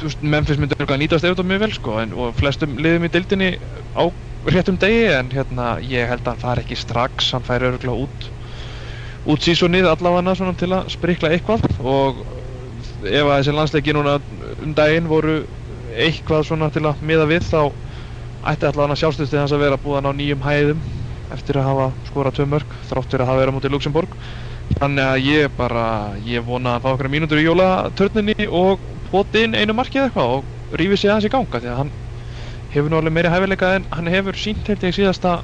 þú 0.00 0.08
veist, 0.08 0.26
Memphis 0.34 0.60
myndi 0.60 0.76
örugglega 0.78 1.02
nýtast 1.04 1.28
eftir 1.28 1.48
mjög 1.48 1.64
vel 1.64 1.76
sko, 1.76 1.96
en, 2.02 2.12
og 2.16 2.34
flestum 2.38 2.76
liðum 2.80 3.08
í 3.08 3.12
dildinni 3.14 3.50
á 3.96 4.02
réttum 4.50 4.78
degi 4.80 5.08
en 5.14 5.32
hérna, 5.32 5.72
ég 5.84 6.08
held 6.10 6.24
að 6.24 6.34
hann 6.34 6.44
fari 6.44 6.64
ekki 6.64 6.78
strax 6.78 7.32
hann 7.34 7.46
færi 7.46 7.70
örgulega 7.70 8.06
út 8.06 8.30
út 9.28 9.44
sísonið 9.44 9.88
allavega 9.90 10.34
svona 10.38 10.56
til 10.56 10.70
að 10.72 10.92
sprikla 10.94 11.32
eitthvað 11.34 11.64
og 11.80 12.22
ef 13.04 13.24
að 13.26 13.34
þessi 13.34 13.56
landsleiki 13.56 13.94
núna 13.96 14.18
um 14.64 14.74
daginn 14.76 15.08
voru 15.10 15.42
eitthvað 15.96 16.46
svona 16.48 16.70
til 16.72 16.86
að 16.88 17.02
miða 17.04 17.26
við 17.28 17.44
þá 17.50 17.60
ætti 18.50 18.68
allavega 18.70 18.96
sjálfstöðstið 19.00 19.42
hans 19.42 19.54
að 19.56 19.64
vera 19.66 19.80
búðan 19.80 20.08
á 20.08 20.12
nýjum 20.16 20.44
hæðum 20.44 20.80
eftir 21.34 21.60
að 21.60 21.68
hafa 21.68 21.90
skorað 22.08 22.38
tvö 22.38 22.46
mörg 22.54 22.78
þrátt 22.88 23.12
fyrir 23.12 23.24
að 23.24 23.30
hafa 23.30 23.42
verið 23.42 23.56
móti 23.56 23.72
Luxemburg 23.72 24.16
þannig 24.78 25.04
að 25.04 25.26
ég 25.26 25.52
bara, 25.58 25.84
ég 26.24 26.46
vona 26.46 26.76
að 26.78 26.86
fá 26.86 26.90
okkur 26.94 27.10
mínútur 27.12 27.42
í 27.42 27.46
jólatörninni 27.46 28.48
og 28.48 28.82
poti 29.10 29.44
inn 29.46 29.58
einu 29.58 29.76
markið 29.76 30.06
eitthvað 30.06 30.36
og 30.38 30.78
rífi 30.80 30.96
sig 30.96 31.10
aðeins 31.10 31.28
í 31.28 31.32
ganga 31.34 31.60
því 31.60 31.72
að 31.72 31.80
hann 31.82 31.94
hefur 32.70 32.90
nú 32.90 33.00
alveg 33.00 33.16
meiri 33.16 33.32
hæfileika 33.34 33.74
en 33.76 33.88
hann 33.90 34.10
hefur 34.14 34.38
sínt 34.38 34.70
held 34.70 34.86
ég 34.86 34.96
síðasta 34.96 35.40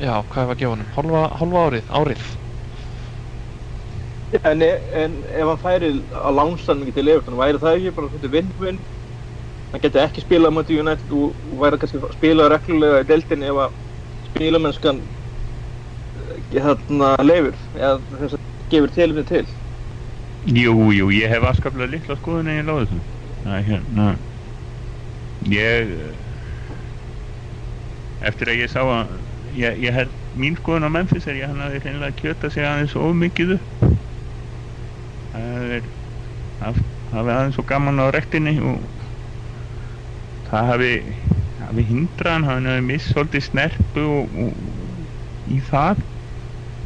já, 0.00 0.14
hvað 0.32 0.42
er 0.42 0.54
að 0.54 0.62
gefa 0.62 0.74
honum, 0.74 0.92
hálfa, 0.96 1.24
hálfa 1.40 1.66
árið, 1.68 1.90
árið 2.00 2.39
En, 4.30 4.62
en 4.62 5.14
ef 5.26 5.48
hann 5.48 5.58
færi 5.58 5.88
að 6.14 6.36
lánsanningi 6.38 6.92
til 6.94 7.08
Everton, 7.10 7.38
væri 7.38 7.58
það 7.58 7.78
ekki 7.78 7.94
bara 7.96 8.10
svona 8.12 8.28
vinn-vinn? 8.34 8.76
Hann 9.72 9.82
geti 9.82 9.98
ekki 10.02 10.22
spilað 10.22 10.54
móti 10.54 10.78
United 10.78 11.14
og, 11.14 11.32
væri 11.58 11.80
kannski 11.82 11.98
að 11.98 12.14
spila 12.14 12.46
reglulega 12.52 13.02
í 13.02 13.08
deltinni 13.08 13.50
ef 13.50 13.58
að 13.64 13.74
spilamennskan 14.30 15.00
hérna 16.50 17.10
leifir 17.24 17.58
eða 17.74 17.96
þess 18.20 18.38
að 18.38 18.46
gefur 18.70 18.94
tilumni 18.94 19.26
til. 19.26 19.44
Jú, 20.46 20.74
jú, 20.94 21.10
ég 21.12 21.30
hef 21.30 21.46
afskaplega 21.50 21.90
litla 21.90 22.16
skoðun 22.18 22.50
en 22.52 22.60
ég 22.60 22.68
láði. 22.68 23.00
Það 23.42 23.56
er 23.56 23.66
hérna, 23.66 24.06
ég, 25.50 25.92
eftir 28.30 28.52
að 28.52 28.62
ég 28.62 28.72
sá 28.72 28.80
að, 28.84 29.16
ég, 29.58 29.82
ég 29.86 29.96
held, 29.96 30.14
mín 30.38 30.58
skoðun 30.60 30.86
á 30.86 30.94
Memphis 30.96 31.26
er 31.26 31.40
ég 31.40 31.50
hann 31.50 31.62
að 31.64 31.76
þeir 31.76 31.88
reynilega 31.88 32.18
kjöta 32.20 32.52
sig 32.52 32.66
aðeins 32.66 32.96
of 32.98 33.14
mikið 33.18 33.56
upp. 33.58 33.90
Það 36.60 36.80
hafi 37.10 37.32
aðeins 37.34 37.56
svo 37.56 37.64
gaman 37.66 38.02
á 38.02 38.06
rektinni 38.14 38.56
og 38.62 38.84
það 40.50 40.70
hafi, 40.72 40.92
hafi 41.62 41.84
hindrað 41.88 42.46
hann, 42.48 42.68
hafi 42.70 42.86
missholtið 42.86 43.46
snerpu 43.46 44.06
og, 44.06 44.38
og 44.44 45.50
í 45.50 45.60
það. 45.70 46.02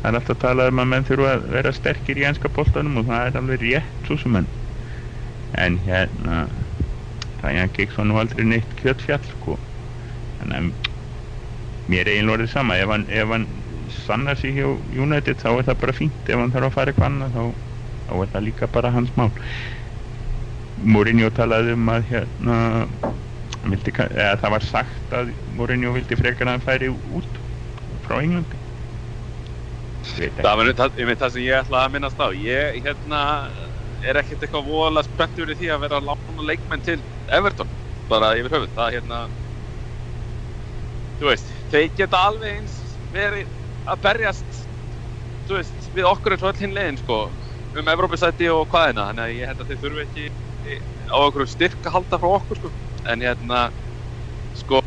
Það 0.00 0.10
er 0.10 0.18
alltaf 0.20 0.40
talað 0.42 0.70
um 0.72 0.82
að 0.82 0.90
menn 0.92 1.06
þurfa 1.08 1.32
að 1.32 1.44
vera 1.54 1.72
sterkir 1.72 2.20
í 2.20 2.26
ennska 2.28 2.50
boltanum 2.52 3.00
og 3.00 3.08
það 3.08 3.28
er 3.28 3.38
alveg 3.40 3.62
rétt 3.64 4.08
svo 4.08 4.18
sem 4.20 4.38
enn. 4.40 4.50
En 5.64 5.78
hérna, 5.86 6.40
það 7.40 7.50
er 7.50 7.62
ekki 7.68 7.86
svona 7.94 8.18
aldrei 8.20 8.44
neitt 8.48 8.74
kjötfjall 8.80 9.22
sko. 9.30 9.56
Þannig 10.40 10.58
að 10.58 10.92
mér 11.92 12.04
er 12.08 12.12
eiginlega 12.14 12.36
orðið 12.38 12.52
sama. 12.52 12.76
Ef 12.80 12.92
hann, 12.92 13.06
hann 13.32 13.48
sannar 13.92 14.40
sig 14.40 14.58
hjá 14.58 14.66
United 14.92 15.40
þá 15.40 15.50
er 15.54 15.68
það 15.70 15.80
bara 15.86 15.96
fínt. 15.96 16.20
Ef 16.28 16.40
hann 16.40 16.52
þarf 16.52 16.68
að 16.68 16.76
fara 16.76 16.92
eitthvað 16.92 17.10
annað 17.10 17.38
þá, 17.38 17.63
þá 18.04 18.12
er 18.20 18.32
það 18.34 18.46
líka 18.48 18.70
bara 18.74 18.92
hans 18.94 19.12
mál. 19.18 19.30
Mourinho 20.74 21.30
talaði 21.34 21.76
um 21.76 21.88
að 21.92 22.08
hérna, 22.10 22.58
vildi, 23.64 23.94
eða 23.94 24.36
það 24.42 24.54
var 24.56 24.66
sagt 24.66 25.14
að 25.14 25.32
Mourinho 25.54 25.94
vildi 25.94 26.18
frekar 26.18 26.48
að 26.48 26.56
hann 26.56 26.66
færi 26.66 26.90
út 26.90 27.40
frá 28.04 28.18
Englandi. 28.20 28.60
Það 30.04 30.58
var 30.58 30.70
það, 30.76 30.98
það 30.98 31.30
sem 31.32 31.44
ég 31.46 31.62
ætlaði 31.62 31.86
að 31.88 31.94
minnast 31.94 32.20
á. 32.20 32.28
Ég 32.36 32.82
hérna, 32.84 33.20
er 34.04 34.20
ekkert 34.20 34.44
eitthvað 34.44 34.68
voðalega 34.68 35.08
spenntur 35.08 35.52
í 35.52 35.56
því 35.58 35.70
að 35.72 35.86
vera 35.86 36.00
að 36.00 36.10
lána 36.10 36.48
leikmenn 36.50 36.84
til 36.84 36.98
Everton, 37.32 37.70
bara 38.10 38.34
yfir 38.36 38.52
höfuð. 38.52 38.74
Það 38.76 38.96
hérna, 38.98 39.20
þú 41.20 41.30
veist, 41.30 41.54
þeir 41.72 41.88
geta 42.02 42.20
alveg 42.28 42.58
eins 42.58 42.76
verið 43.14 43.48
að 43.88 44.02
berjast, 44.04 44.60
þú 45.48 45.58
veist, 45.60 45.88
við 45.94 46.10
okkur 46.10 46.36
eins 46.36 46.44
og 46.44 46.52
öll 46.52 46.64
hinn 46.64 46.76
leiðin, 46.76 47.00
sko, 47.00 47.18
um 47.80 47.90
Evrópisæti 47.94 48.48
og 48.52 48.66
hvaðina. 48.70 49.08
Þannig 49.10 49.24
að 49.24 49.36
ég 49.38 49.50
held 49.50 49.62
að 49.62 49.70
þeir 49.70 49.82
þurfi 49.82 50.04
ekki 50.06 50.26
á 51.10 51.16
okkur 51.20 51.50
styrk 51.50 51.88
að 51.88 51.96
halda 51.98 52.20
frá 52.22 52.30
okkur, 52.38 52.60
sko. 52.60 52.72
En 53.10 53.24
hérna, 53.24 53.62
sko, 54.56 54.80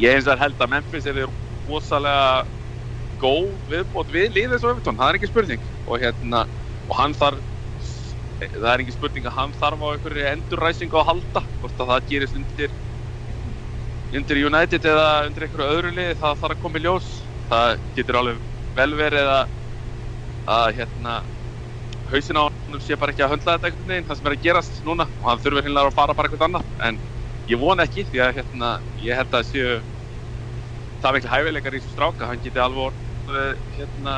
ég 0.00 0.16
eins 0.16 0.28
og 0.28 0.40
held 0.40 0.60
að 0.60 0.72
Memphis 0.72 1.06
er 1.08 1.22
rosalega 1.66 2.46
góð 3.20 3.52
viðbót 3.70 4.10
við 4.12 4.34
liðið 4.36 4.60
svo 4.60 4.72
Evertón, 4.74 4.98
það 4.98 5.12
er 5.12 5.18
ekki 5.18 5.30
spurning 5.30 5.68
og 5.86 6.02
hérna, 6.02 6.42
og 6.86 6.98
hann 6.98 7.14
þarf 7.16 7.44
það 8.40 8.68
er 8.72 8.82
ekki 8.84 8.94
spurning 8.96 9.28
að 9.28 9.36
hann 9.38 9.54
þarf 9.56 9.80
á 9.80 9.88
einhverju 9.94 10.26
endurræsingu 10.32 10.98
að 11.00 11.08
halda 11.10 11.42
hvort 11.60 11.80
að 11.80 11.92
það 11.92 12.10
gerist 12.10 12.36
undir 12.36 12.74
undir 14.16 14.42
United 14.44 14.88
eða 14.90 15.06
undir 15.28 15.46
einhverju 15.46 15.76
öðru 15.76 15.92
lið 15.96 16.12
það 16.20 16.40
þarf 16.42 16.56
að 16.56 16.62
koma 16.64 16.80
í 16.80 16.84
ljós 16.84 17.08
það 17.48 17.70
getur 17.96 18.20
alveg 18.20 18.42
vel 18.76 18.90
verið 19.00 19.30
að 19.32 19.44
að 20.46 20.68
hérna 20.78 21.16
hausin 22.10 22.38
á 22.38 22.42
hann 22.46 22.80
sé 22.82 22.96
bara 22.98 23.12
ekki 23.12 23.24
að 23.26 23.32
höndla 23.34 23.56
þetta 23.56 23.68
einhvern 23.70 23.90
veginn 23.92 24.06
það 24.06 24.18
sem 24.18 24.28
er 24.28 24.36
að 24.36 24.44
gerast 24.46 24.80
núna 24.86 25.06
og 25.18 25.28
hann 25.30 25.42
þurfir 25.42 25.66
hinnlega 25.66 25.90
að 25.90 25.98
fara 25.98 26.14
bara 26.14 26.30
eitthvað 26.30 26.46
annað. 26.48 26.68
En 26.88 27.00
ég 27.50 27.60
vona 27.62 27.86
ekki 27.86 28.06
því 28.06 28.22
að 28.22 28.38
hérna 28.38 28.70
ég 29.02 29.18
held 29.20 29.34
að 29.34 29.48
séu 29.50 29.74
það 31.02 31.16
miklu 31.18 31.32
hæfileikar 31.34 31.76
í 31.76 31.80
þessu 31.82 31.94
stráka. 31.94 32.30
Hann 32.30 32.42
geti 32.44 32.62
alveg 32.62 32.94
hérna 33.74 34.16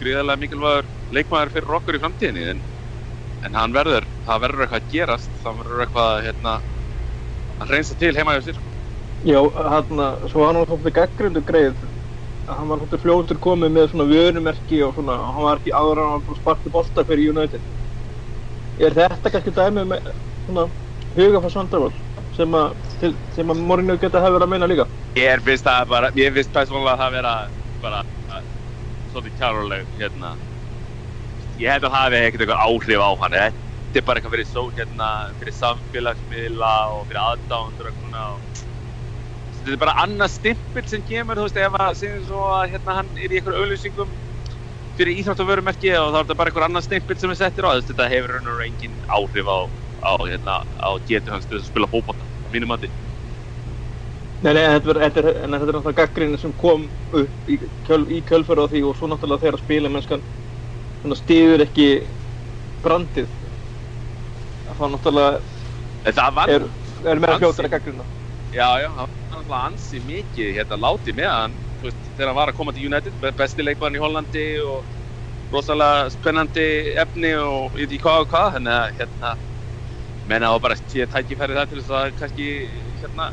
gríðarlega 0.00 0.42
mikilvægur 0.42 0.90
leikmaður 1.16 1.54
fyrir 1.54 1.76
okkur 1.78 1.96
í 1.96 2.02
framtíðinni 2.02 2.46
en, 2.52 2.62
en 3.46 3.58
hann 3.60 3.74
verður, 3.76 4.06
það 4.26 4.44
verður 4.44 4.66
eitthvað 4.66 4.82
að 4.82 4.92
gerast. 4.92 5.32
Það 5.44 5.58
verður 5.62 5.84
eitthvað 5.86 6.14
hérna 6.28 6.54
að 7.62 7.74
reynsa 7.74 7.96
til 8.00 8.14
heima 8.16 8.36
hjá 8.36 8.44
sér. 8.48 8.62
Já, 9.24 9.40
hann, 9.40 10.00
svo 10.28 10.44
hann 10.44 10.58
var 10.60 10.68
svolítið 10.68 10.96
gaggrundu 10.98 11.44
greið 11.48 11.84
hann 12.48 12.68
var 12.68 12.80
svolítið 12.80 13.02
fljótur 13.04 13.40
komið 13.42 13.72
með 13.74 13.90
svona 13.92 14.08
vörumerki 14.10 14.80
og 14.84 14.94
svona, 14.96 15.16
hann 15.32 15.46
var 15.46 15.60
ekki 15.60 15.72
áður 15.74 16.02
hann 16.02 16.14
var 16.16 16.24
bara 16.28 16.40
spartið 16.40 16.74
bolta 16.74 17.04
fyrir 17.08 17.32
United 17.32 17.62
er 18.84 18.96
þetta 18.98 19.32
kannski 19.32 19.54
dæmi 19.54 19.84
með 19.92 20.08
svona 20.44 20.66
hugafars 21.14 21.56
vandamál 21.58 21.92
sem 22.34 22.56
að, 22.58 22.74
að 23.06 23.52
Mourinho 23.60 23.96
geta 24.02 24.22
hafa 24.22 24.34
verið 24.34 24.46
að 24.46 24.52
meina 24.54 24.70
líka? 24.70 24.86
Ég 25.18 25.44
finnst 25.46 25.66
það 25.68 25.90
bara, 25.92 26.10
ég 26.18 26.34
finnst 26.34 26.54
persónulega 26.54 26.98
það 26.98 27.14
vera 27.18 27.34
bara 27.84 28.00
uh, 28.02 28.40
svolítið 29.12 29.36
kjáruleg 29.38 29.84
hérna. 30.00 30.32
Ég 31.60 31.70
held 31.70 31.86
að 31.86 31.94
það 31.94 32.00
hafi 32.00 32.22
ekkert 32.22 32.44
eitthvað 32.46 32.64
áhrif 32.66 33.04
á 33.04 33.10
hann. 33.22 33.36
Þetta 33.84 34.00
er 34.00 34.06
bara 34.08 34.20
eitthvað 34.20 34.34
fyrir, 34.34 34.72
hérna, 34.80 35.10
fyrir 35.38 35.56
samfélagsmiðla 35.60 36.72
og 36.96 37.06
fyrir 37.06 37.22
aðdándur 37.22 37.92
og 37.92 37.98
svona. 38.00 38.24
Og... 39.64 39.70
Þetta 39.70 39.78
er 39.78 39.80
bara 39.80 39.96
annað 40.04 40.32
stimpil 40.34 40.84
sem 40.90 41.02
kemur, 41.08 41.38
þú 41.38 41.46
veist, 41.46 41.56
ef 41.56 41.76
að 41.80 41.94
segjum 41.96 42.24
svo 42.26 42.40
að 42.52 42.74
hérna, 42.74 42.96
hann 42.98 43.06
er 43.16 43.32
í 43.32 43.38
einhverju 43.38 43.62
auðlýsingum 43.62 44.10
fyrir 44.98 45.20
íþróttavörumerki 45.22 45.94
og 45.96 46.10
þá 46.12 46.18
er 46.18 46.26
þetta 46.26 46.36
bara 46.36 46.52
einhver 46.52 46.66
annan 46.66 46.84
stimpil 46.84 47.16
sem 47.18 47.32
er 47.32 47.38
settir 47.40 47.66
veist, 47.66 47.88
þetta 47.88 48.10
hefur 48.12 48.34
raun 48.36 48.50
og 48.52 48.58
raun 48.60 48.66
engin 48.68 48.98
áhrif 49.08 49.48
á, 49.48 49.58
á, 50.04 50.12
hérna, 50.20 50.58
á 50.68 50.88
getur 51.08 51.34
hans 51.34 51.48
til 51.48 51.56
að 51.56 51.64
spila 51.64 51.88
fókbóta, 51.88 52.28
mínum 52.52 52.70
mandi. 52.74 52.92
Nei, 54.44 54.52
nei, 54.52 54.60
en 54.66 54.76
þetta 54.76 54.92
er, 54.92 55.00
þetta 55.06 55.22
er, 55.22 55.28
þetta 55.32 55.48
er 55.48 55.52
náttúrulega 55.54 55.96
gaggrinni 56.02 56.42
sem 56.44 56.52
kom 56.60 56.84
upp 57.16 57.48
í, 57.48 57.56
kjöl, 57.88 58.02
í 58.12 58.20
kjölfæru 58.28 58.68
á 58.68 58.72
því 58.74 58.84
og 58.84 58.98
svo 58.98 59.08
náttúrulega 59.08 59.46
þegar 59.46 59.56
að 59.56 59.64
spila 59.64 59.92
mennskan 59.96 60.24
svona 61.00 61.16
stíður 61.22 61.64
ekki 61.64 61.88
brandið 62.84 63.32
að 64.68 64.76
þá 64.76 64.84
náttúrulega 64.92 66.12
það 66.20 66.42
er, 66.52 66.68
er 67.08 67.24
meira 67.24 67.40
fljótar 67.40 67.70
að 67.70 67.78
gaggrina. 67.78 68.04
Já, 68.52 68.68
já, 68.84 68.90
var 68.92 69.08
náttúrulega 69.44 69.68
ansi 69.68 70.00
mikið 70.00 70.54
hérna 70.58 70.76
látið 70.80 71.16
með 71.18 71.30
hann, 71.30 71.54
veist, 71.82 72.10
þegar 72.16 72.28
hann 72.30 72.36
var 72.38 72.48
að 72.52 72.56
koma 72.56 72.72
til 72.72 72.86
United, 72.88 73.14
be- 73.20 73.32
besti 73.36 73.62
leikmann 73.64 73.94
í 73.96 74.00
Hollandi 74.02 74.44
og 74.64 74.86
rosalega 75.52 76.10
spennandi 76.10 76.66
efni 76.98 77.34
og 77.36 77.76
ég 77.78 77.86
veit 77.88 77.92
ekki 77.98 78.02
hvað 78.04 78.22
og 78.24 78.28
hvað, 78.32 78.52
þannig 78.56 78.74
að 78.74 78.94
hérna, 78.98 79.32
menna 80.24 80.50
á 80.50 80.56
bara 80.60 80.76
síðan 80.80 81.12
tækifæri 81.12 81.54
það 81.58 81.68
til 81.70 81.80
þess 81.82 81.94
að 82.00 82.14
kannski, 82.18 82.48
hérna, 83.02 83.28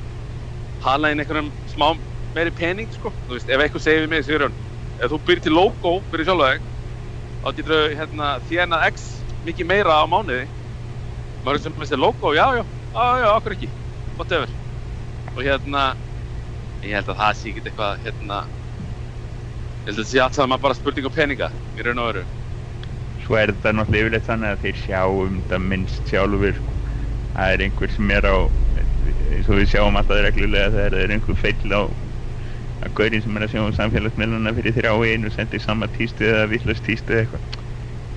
hala 0.84 1.12
inn 1.14 1.20
einhverjum 1.24 1.52
smá 1.70 1.88
meiri 2.36 2.52
pening, 2.56 2.92
sko, 2.92 3.14
þú 3.28 3.38
veist, 3.38 3.50
ef 3.50 3.62
eitthvað 3.64 3.86
segir 3.86 4.06
við 4.06 4.12
mig, 4.14 4.26
Sigurjón, 4.28 4.56
ef 5.02 5.12
þú 5.12 5.22
byrjir 5.28 5.46
til 5.48 5.56
logo 5.56 5.94
fyrir 6.12 6.28
sjálfa 6.28 6.52
þig, 6.54 6.66
þá 7.42 7.50
getur 7.58 7.76
þú, 7.76 7.82
hérna, 8.00 8.32
þjenað 8.48 8.88
x 8.92 9.08
mikið 9.48 9.70
meira 9.72 10.00
á 10.00 10.06
mánuði, 10.12 10.48
maður 11.44 11.64
sem 11.66 11.76
með 11.78 11.92
sér 11.94 12.02
logo, 12.04 12.34
já, 12.38 12.46
já, 12.60 12.64
já, 12.68 13.06
já, 13.24 13.30
okkur 13.38 13.58
ekki, 13.58 13.72
whatever 14.20 14.61
og 15.36 15.44
hérna 15.46 15.84
ég 16.84 16.96
held 16.98 17.10
að 17.14 17.20
það 17.22 17.34
sé 17.40 17.50
ekki 17.52 17.64
eitthvað 17.70 18.06
hérna 18.06 18.40
ég 19.82 19.90
held 19.90 19.98
að 19.98 20.04
það 20.04 20.10
sé 20.12 20.22
allt 20.24 20.38
saman 20.40 20.62
bara 20.64 20.78
spurning 20.78 21.08
um 21.10 21.16
peninga 21.16 21.52
í 21.78 21.86
raun 21.86 22.02
og 22.04 22.10
veru. 22.12 22.24
Svo 23.22 23.38
er 23.38 23.52
þetta 23.54 23.74
náttúrulega 23.78 24.02
yfirleitt 24.08 24.28
þannig 24.28 24.54
að 24.56 24.64
þeir 24.66 24.80
sjá 24.82 25.02
um 25.08 25.36
þetta 25.42 25.60
minnst 25.62 26.10
sjálfur 26.10 26.56
sko. 26.58 26.78
Það 27.32 27.54
er 27.56 27.64
einhver 27.68 27.94
sem 27.94 28.12
er 28.12 28.28
á 28.28 28.36
eins 29.32 29.48
og 29.50 29.60
við 29.62 29.70
sjáum 29.72 30.00
alltaf 30.00 30.24
reglulega 30.26 30.72
þegar 30.74 30.96
það 30.98 31.04
er 31.06 31.14
einhver 31.16 31.38
feill 31.40 31.72
á 31.78 31.82
að 32.82 32.94
gaurinn 32.98 33.22
sem 33.24 33.38
er 33.38 33.46
að 33.46 33.52
sjá 33.54 33.62
um 33.62 33.76
samfélagsmiðluna 33.78 34.54
fyrir 34.58 34.74
þrjá 34.80 34.92
í 35.06 35.12
einu 35.14 35.32
sendir 35.32 35.62
sama 35.62 35.88
tístu 35.94 36.26
eða 36.28 36.48
villast 36.52 36.84
tístu 36.88 37.14
eða 37.14 37.22
eitthvað. 37.28 37.68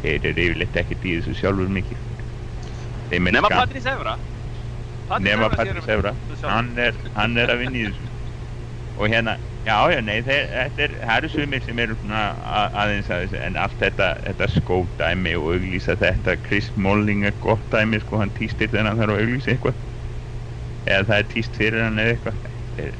Þeir 0.04 0.26
eru 0.32 0.46
yfirleitt 0.48 0.78
ekkert 0.82 1.04
í 1.04 1.14
þessu 1.18 1.36
sjálfur 1.36 1.70
mikið. 1.78 2.00
Skam- 3.14 3.44
Patrís 3.52 3.86
Evra 3.86 4.16
nema 5.20 5.48
þessu 5.52 5.82
sjálfur. 5.84 6.16
hann 6.48 6.78
er, 6.78 6.98
hann 7.14 7.36
er 7.38 7.52
að 7.52 7.60
vinna 7.64 7.80
í 7.80 7.84
þessu. 7.88 8.08
Og 8.94 9.08
hérna, 9.10 9.38
já 9.66 9.76
já, 9.92 10.00
nei 10.06 10.20
þeir, 10.22 10.44
þetta 10.52 10.82
er, 10.86 10.94
það 11.02 11.16
eru 11.18 11.30
sumir 11.32 11.64
sem 11.64 11.78
eru 11.82 11.96
svona 11.98 12.22
aðeins 12.82 13.10
að 13.10 13.24
þessu, 13.24 13.40
en 13.48 13.56
allt 13.60 13.78
þetta, 13.82 14.10
þetta 14.28 14.48
skódæmi 14.54 15.34
og 15.40 15.48
auglýsa 15.54 15.96
þetta 16.00 16.36
Chris 16.46 16.70
Molling 16.76 17.24
er 17.26 17.36
gott 17.42 17.64
dæmi, 17.74 18.00
sko, 18.04 18.20
hann 18.22 18.34
týstir 18.38 18.70
þegar 18.72 18.90
hann 18.92 19.00
þarf 19.02 19.16
að 19.16 19.24
auglýsa 19.24 19.54
eitthvað. 19.54 19.80
Eða 20.84 21.08
það 21.10 21.18
er 21.18 21.28
týst 21.32 21.56
fyrir 21.60 21.82
hann 21.86 21.98
eða 22.02 22.14
eitthvað. 22.14 22.38
Þeir, 22.76 22.96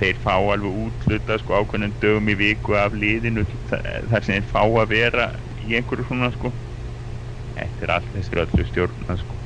þeir 0.00 0.20
fá 0.22 0.32
alveg 0.38 0.80
útluta 0.86 1.36
sko 1.42 1.58
ákveðnum 1.60 1.94
dögum 2.00 2.30
í 2.32 2.38
viku 2.40 2.76
af 2.78 2.94
liðinu 2.96 3.44
þa- 3.68 3.82
þar 4.08 4.24
sem 4.26 4.38
þeir 4.38 4.48
fá 4.48 4.62
að 4.64 4.88
vera 4.94 5.28
í 5.60 5.74
einhverju 5.76 6.06
svona 6.08 6.30
sko. 6.32 6.54
Þetta 7.58 7.84
er 7.84 7.92
allt 7.98 8.12
þessir 8.14 8.44
öllu 8.46 8.64
stjórna 8.68 9.16
sko 9.20 9.39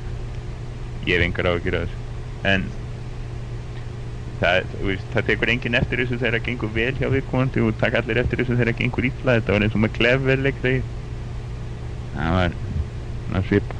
ég 1.05 1.17
hef 1.17 1.25
engar 1.27 1.49
á 1.49 1.51
að 1.55 1.69
þessu. 1.69 2.01
En 2.45 2.67
það, 4.41 4.75
veist, 4.89 5.07
það 5.13 5.27
tekur 5.29 5.51
enginn 5.53 5.79
eftir 5.79 6.01
þessu 6.01 6.19
þegar 6.19 6.37
það 6.39 6.45
gengur 6.49 6.73
vel 6.75 6.91
hjá 6.99 7.07
viðkomandi 7.13 7.63
og 7.65 7.79
taka 7.81 8.01
allir 8.01 8.21
eftir 8.21 8.41
þessu 8.41 8.57
þegar 8.57 8.71
það 8.73 8.81
gengur 8.81 9.09
illa. 9.09 9.37
Þetta 9.39 9.55
var 9.55 9.65
eins 9.67 9.77
og 9.77 9.83
með 9.85 9.95
klefverleik 9.99 10.61
þegar 10.65 10.85
það 12.15 12.37
var 12.39 12.57
það 13.31 13.49
svip. 13.49 13.79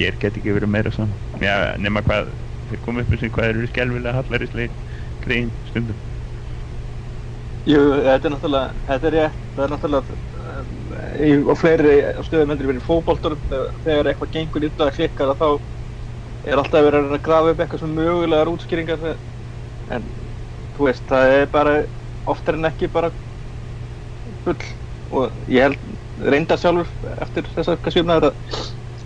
Ég 0.00 0.20
get 0.20 0.38
ekki 0.38 0.54
verið 0.56 0.72
meira 0.72 0.92
svona. 0.94 1.18
Já, 1.42 1.76
nema 1.80 2.02
hvað 2.06 2.32
þeir 2.70 2.84
koma 2.84 3.02
upp 3.04 3.10
með 3.12 3.24
sig 3.24 3.34
hvað 3.34 3.52
eru 3.52 3.68
skelvilega 3.68 4.16
hallarisleik 4.20 4.86
grein 5.24 5.52
stundum. 5.68 5.98
Jú, 7.68 7.80
þetta 8.06 8.28
er 8.28 8.32
náttúrulega, 8.32 8.80
þetta 8.88 9.08
er 9.10 9.14
rétt, 9.18 9.40
það 9.56 9.64
er 9.66 9.72
náttúrulega 9.74 10.16
í, 10.90 11.30
á 11.46 11.54
fleiri 11.58 11.96
stöðum 12.26 12.54
heldur 12.54 12.70
verið 12.72 12.86
fótboltur 12.86 13.36
þegar 13.84 14.10
eitthvað 14.12 14.32
gengur 14.36 14.66
illa 14.68 14.88
að 14.88 14.96
klikkar 14.98 15.34
þá 15.38 15.48
er 16.48 16.60
alltaf 16.60 16.84
verið 16.86 17.08
að 17.10 17.16
að 17.16 17.24
grafa 17.26 17.52
upp 17.52 17.62
eitthvað 17.64 17.82
sem 17.84 17.96
mögulegar 17.98 18.50
útskýringar 18.52 19.06
en 19.90 20.06
þú 20.76 20.86
veist, 20.88 21.04
það 21.10 21.34
er 21.36 21.48
bara 21.52 21.74
oftar 22.30 22.56
en 22.58 22.68
ekki 22.70 22.88
bara 22.92 23.10
bull. 24.44 24.60
Og 25.10 25.34
ég 25.50 25.66
held 25.66 25.78
reynda 26.32 26.56
sjálfur 26.60 27.16
eftir 27.24 27.48
þessar 27.56 27.80
hvað 27.82 27.94
svimnaður 27.96 28.28
að, 28.30 28.36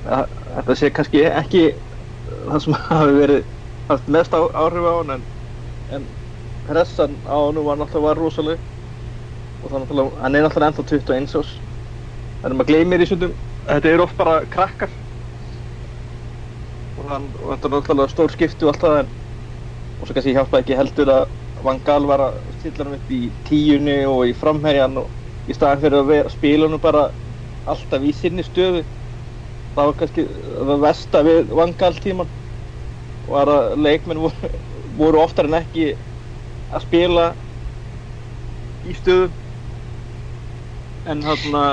að 0.05 0.27
þetta 0.59 0.77
sé 0.81 0.90
kannski 0.99 1.23
ekki 1.31 1.62
það 2.29 2.59
sem 2.66 2.77
hafi 2.90 3.16
verið 3.18 4.05
mest 4.12 4.37
áhrif 4.37 4.88
á 4.88 4.94
hann 4.99 5.14
en, 5.16 5.25
en 5.97 6.07
pressan 6.68 7.16
á 7.25 7.37
hann 7.37 7.62
var 7.64 7.81
náttúrulega 7.81 8.09
var 8.11 8.20
rosaleg. 8.20 8.62
Og 9.62 9.70
það 9.73 9.85
náttúrulega, 9.85 10.20
hann 10.20 10.37
er 10.37 10.44
náttúrulega 10.44 10.73
ennþá 10.75 10.87
21 10.92 11.38
árs 11.40 11.55
þannig 12.44 12.54
að 12.54 12.61
maður 12.61 12.70
gleymir 12.70 13.02
í 13.02 13.09
sundum 13.09 13.30
þetta 13.64 13.90
eru 13.90 14.04
oft 14.04 14.16
bara 14.20 14.35
krakkar. 14.52 14.90
Og 16.94 17.07
hann 17.09 17.30
og 17.33 17.54
þetta 17.54 17.68
er 17.70 17.72
náttúrulega 17.74 18.12
stór 18.12 18.35
skipti 18.35 18.66
og 18.66 18.74
allt 18.74 18.85
það 18.85 18.98
en 19.00 19.09
og 19.94 20.07
svo 20.09 20.16
kannski 20.16 20.35
hjálpaði 20.37 20.64
ekki 20.66 20.76
heldur 20.78 21.12
að 21.14 21.24
Van 21.64 21.78
Gaal 21.87 22.04
var 22.11 22.20
að 22.20 22.37
stilla 22.59 22.85
hann 22.85 22.96
upp 22.98 23.12
í 23.14 23.20
tíunni 23.48 23.96
og 24.11 24.24
í 24.28 24.35
framherjan 24.37 24.98
og 25.00 25.12
í 25.48 25.54
staðan 25.57 25.80
fyrir 25.85 26.02
að 26.02 26.11
vera, 26.11 26.33
spila 26.33 26.68
hann 26.68 26.83
bara 26.83 27.04
alltaf 27.64 28.04
í 28.04 28.12
sinni 28.12 28.44
stöðu. 28.44 28.83
Það 29.74 29.88
var 29.88 29.96
kannski 30.02 30.26
það 30.28 30.83
versta 30.85 31.22
við 31.26 31.54
Van 31.57 31.72
Gaal 31.80 31.94
tíman 32.04 32.33
var 33.24 33.48
að 33.48 33.78
leikmenn 33.80 34.20
voru, 34.20 34.50
voru 34.98 35.22
oftar 35.22 35.48
en 35.48 35.57
ekki 35.62 35.94
að 36.68 36.85
spila 36.85 37.26
í 38.85 38.92
stöðum 38.98 39.33
en 41.09 41.24
þarna 41.24 41.64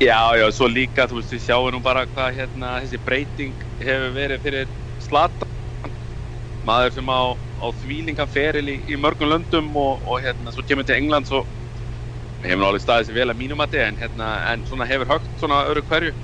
Já, 0.00 0.32
já, 0.32 0.46
svo 0.48 0.64
líka, 0.64 1.04
þú 1.04 1.18
veist, 1.18 1.32
við 1.34 1.42
sjáum 1.44 1.66
nú 1.74 1.78
bara 1.84 2.06
hvað 2.08 2.30
hérna 2.38 2.68
þessi 2.80 2.98
breyting 3.04 3.64
hefur 3.84 4.12
verið 4.14 4.38
fyrir 4.40 4.68
Zlatan. 4.96 5.48
Maður 6.64 6.94
sem 6.94 7.10
á, 7.12 7.20
á 7.36 7.66
þvílingan 7.76 8.30
feril 8.32 8.62
í, 8.72 8.76
í 8.88 8.96
mörgum 8.96 9.28
löndum 9.28 9.68
og, 9.76 9.98
og 10.08 10.22
hérna, 10.24 10.54
svo 10.54 10.64
kemur 10.64 10.86
til 10.88 10.96
England 10.96 11.28
svo 11.28 11.42
hefur 12.40 12.64
alveg 12.70 12.80
staðið 12.80 13.10
sér 13.10 13.18
vel 13.18 13.26
að 13.34 13.40
mínum 13.42 13.60
að 13.60 13.76
en 13.82 13.98
hérna, 14.00 14.28
en 14.54 14.62
svona 14.64 14.86
hefur 14.88 15.10
högt 15.12 15.28
svona 15.36 15.58
öru 15.68 15.82
hverju. 15.84 16.14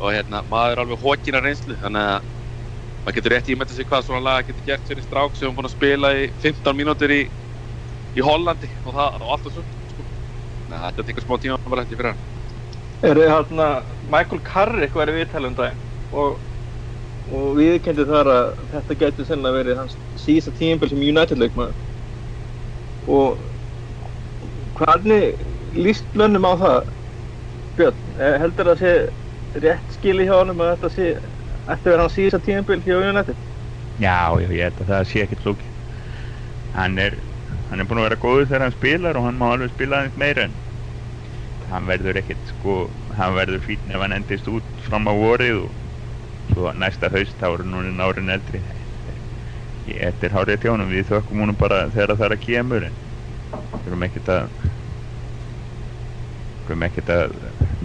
Og 0.00 0.16
hérna, 0.16 0.40
maður 0.48 0.78
er 0.78 0.82
alveg 0.86 1.04
hókina 1.04 1.42
reynslu, 1.44 1.76
þannig 1.82 2.08
að 2.14 2.24
maður 3.04 3.18
getur 3.18 3.34
rétt 3.36 3.50
ímætt 3.52 3.74
sig 3.76 3.90
hvað 3.92 4.06
svona 4.08 4.24
lag 4.24 4.48
getur 4.48 4.70
gert 4.70 4.88
fyrir 4.88 5.04
strák 5.04 5.36
sem 5.36 5.50
er 5.50 5.58
búin 5.58 5.68
að 5.68 5.76
spila 5.76 6.14
í 6.16 6.30
15 6.40 6.80
mínútur 6.80 7.12
í, 7.12 7.26
í 8.16 8.24
Hollandi 8.24 8.72
og 8.86 8.96
það 8.96 9.20
og 9.20 9.36
allt 9.36 9.52
og 9.52 9.58
svo 9.58 9.66
sko. 9.92 10.08
Nei, 10.72 10.80
þetta 10.88 11.06
tekur 11.10 11.28
smá 11.28 11.36
tíma 11.44 11.60
bara 11.68 11.84
hætti 11.84 12.00
fyrir 12.00 12.14
hann 12.14 12.35
er 13.10 13.20
þarna 13.30 13.68
Michael 14.12 14.42
Carrick 14.46 14.94
var 14.98 15.10
í 15.12 15.16
viðtælum 15.16 15.56
daginn? 15.58 15.82
Og, 16.16 16.38
og 17.26 17.48
viðkendi 17.58 18.06
þar 18.08 18.30
að 18.32 18.46
þetta 18.72 18.98
getur 19.02 19.28
sennilega 19.28 19.58
verið 19.60 19.80
hans 19.82 19.96
síðasta 20.22 20.54
tímabil 20.56 20.90
sem 20.92 21.04
United 21.04 21.40
leikmaður. 21.42 21.76
Og 23.06 23.38
hvernig 24.76 25.32
líst 25.76 26.08
lönnum 26.18 26.46
á 26.48 26.52
það 26.60 26.78
Björn, 27.76 27.96
Eh, 28.16 28.38
heldur 28.40 28.70
það 28.70 28.78
sé 28.80 28.92
rétt 29.60 29.96
skili 29.98 30.24
hjá 30.24 30.38
honum 30.38 30.62
að 30.64 30.70
þetta 30.72 30.90
sé 30.94 31.08
ætti 31.66 31.88
að 31.88 31.90
vera 31.92 32.04
hans 32.06 32.14
síðasta 32.16 32.40
tímabil 32.46 32.80
hjá 32.86 32.96
United? 32.96 33.36
Já, 34.00 34.32
já, 34.40 34.48
ég 34.48 34.62
held 34.64 34.80
að 34.80 34.92
það 34.92 35.02
sé 35.10 35.24
ekkert 35.24 35.44
lókið. 35.44 35.72
Hann 36.76 36.96
er, 37.00 37.18
hann 37.68 37.80
er 37.80 37.88
búinn 37.88 38.00
að 38.00 38.08
vera 38.08 38.20
góður 38.24 38.48
þegar 38.48 38.64
hann 38.64 38.76
spilar 38.76 39.20
og 39.20 39.28
hann 39.28 39.38
má 39.40 39.46
alveg 39.50 39.74
spila 39.74 40.00
aðeins 40.00 40.16
meira 40.20 40.46
en 40.48 40.56
hann 41.70 41.88
verður 41.88 42.20
ekkert, 42.20 42.42
sko, 42.54 42.76
hann 43.18 43.34
verður 43.36 43.64
fín 43.64 43.90
ef 43.90 44.02
hann 44.02 44.14
endist 44.16 44.48
út 44.50 44.84
fram 44.86 45.08
á 45.10 45.14
vorið 45.16 45.64
og 45.64 46.52
svo 46.52 46.72
næsta 46.78 47.10
haust 47.12 47.34
þá 47.40 47.48
er 47.48 47.64
hann 47.64 47.74
núna 47.74 48.06
árin 48.06 48.32
eldri. 48.36 48.62
Ég, 49.86 49.98
þetta 49.98 50.28
er 50.28 50.36
hárið 50.36 50.62
tjónum, 50.64 50.90
við 50.90 51.10
þökkum 51.10 51.42
honum 51.44 51.58
bara 51.58 51.86
þegar 51.94 52.16
það 52.16 52.26
er 52.28 52.36
að 52.36 52.44
kemur 52.46 52.88
en 52.88 53.02
erum 53.86 54.06
ekkert 54.06 54.32
að 54.34 54.48
erum 56.66 56.82
ekkert 56.82 57.12
að 57.14 57.34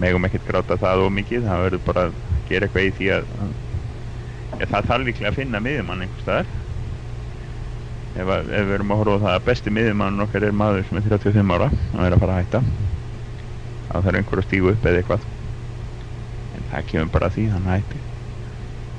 megum 0.02 0.26
ekkert 0.26 0.48
gráta 0.48 0.78
það 0.80 1.04
og 1.04 1.12
mikið, 1.14 1.46
það 1.46 1.64
verður 1.66 1.84
bara 1.86 2.06
að 2.08 2.16
gera 2.48 2.66
eitthvað 2.66 2.88
í 2.88 2.94
því 2.98 3.10
að, 3.16 3.28
ja, 4.58 4.66
það 4.66 4.90
þarf 4.90 5.06
líklega 5.06 5.30
að 5.30 5.38
finna 5.38 5.62
miðjumann 5.62 6.06
einhvers 6.06 6.26
staðar. 6.26 6.54
Ef, 8.12 8.28
ef 8.28 8.66
við 8.66 8.74
erum 8.76 8.92
að 8.92 9.02
horfa 9.02 9.14
á 9.16 9.22
það 9.22 9.36
að 9.36 9.44
besti 9.46 9.74
miðjumann 9.78 10.24
okkar 10.26 10.48
er 10.48 10.56
maður 10.64 10.88
sem 10.88 10.98
er 10.98 11.06
35 11.14 11.54
ára. 11.56 11.70
Og 11.92 12.02
er 12.02 12.16
að 12.16 12.24
fara 12.24 12.34
að 12.40 12.42
hætta 12.42 12.81
þá 13.92 13.98
þarf 14.00 14.18
einhver 14.18 14.40
að 14.42 14.48
stígu 14.48 14.72
upp 14.72 14.88
eða 14.88 15.02
eitthvað. 15.02 15.28
En 16.56 16.66
það 16.72 16.88
kemur 16.90 17.12
bara 17.12 17.30
því, 17.32 17.46
hann 17.52 17.68
hætti. 17.68 18.00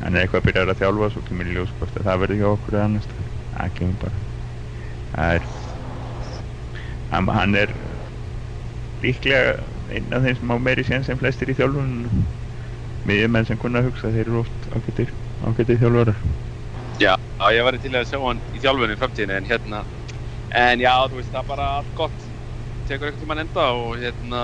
Hann 0.04 0.16
er 0.16 0.26
eitthvað 0.26 0.42
að 0.42 0.48
byrja 0.50 0.66
að 0.68 0.80
þjálfa 0.82 1.10
svo 1.14 1.24
kemur 1.28 1.50
í 1.50 1.58
ljós 1.58 1.74
hvort 1.80 1.98
að 1.98 2.08
það 2.10 2.24
verður 2.24 2.42
hjá 2.42 2.48
okkur 2.52 2.78
eða 2.78 2.88
annars 2.90 3.10
það 3.54 3.76
kemur 3.78 4.00
bara. 4.04 4.22
Það 5.14 5.36
er 5.38 5.46
hann, 7.14 7.30
hann 7.38 7.56
er 7.56 7.74
líklega 9.04 9.58
einn 9.94 10.16
af 10.16 10.26
þeim 10.26 10.40
sem 10.40 10.54
á 10.54 10.58
meiri 10.68 10.86
séns 10.88 11.10
en 11.12 11.20
flestir 11.22 11.52
í 11.52 11.58
þjálfun 11.58 11.94
miðjumenn 13.08 13.48
sem 13.50 13.60
kunna 13.60 13.82
að 13.82 13.92
hugsa 13.92 14.12
þeir 14.14 14.26
eru 14.26 14.42
oft 14.44 14.70
ágættir, 14.74 15.12
ágættir 15.44 15.82
þjálfarar. 15.82 16.22
Já, 17.02 17.14
ég 17.52 17.66
væri 17.68 17.82
til 17.84 17.96
að 17.98 18.08
sjá 18.10 18.20
hann 18.22 18.42
í 18.54 18.62
þjálfunni 18.64 18.96
í 18.96 19.02
framtíðinu 19.02 19.38
en 19.38 19.50
hérna 19.50 19.84
en 20.54 20.84
já, 20.84 20.94
þú 21.10 21.20
veist, 21.20 21.34
það 21.34 21.42
er 21.42 21.50
bara 21.50 21.70
allt 21.80 21.98
gott. 21.98 22.30
Tekur 22.88 23.10
eitthvað 23.10 23.24
tíma 23.24 23.40
enda 23.42 23.68
og 23.80 24.00
hérna 24.02 24.42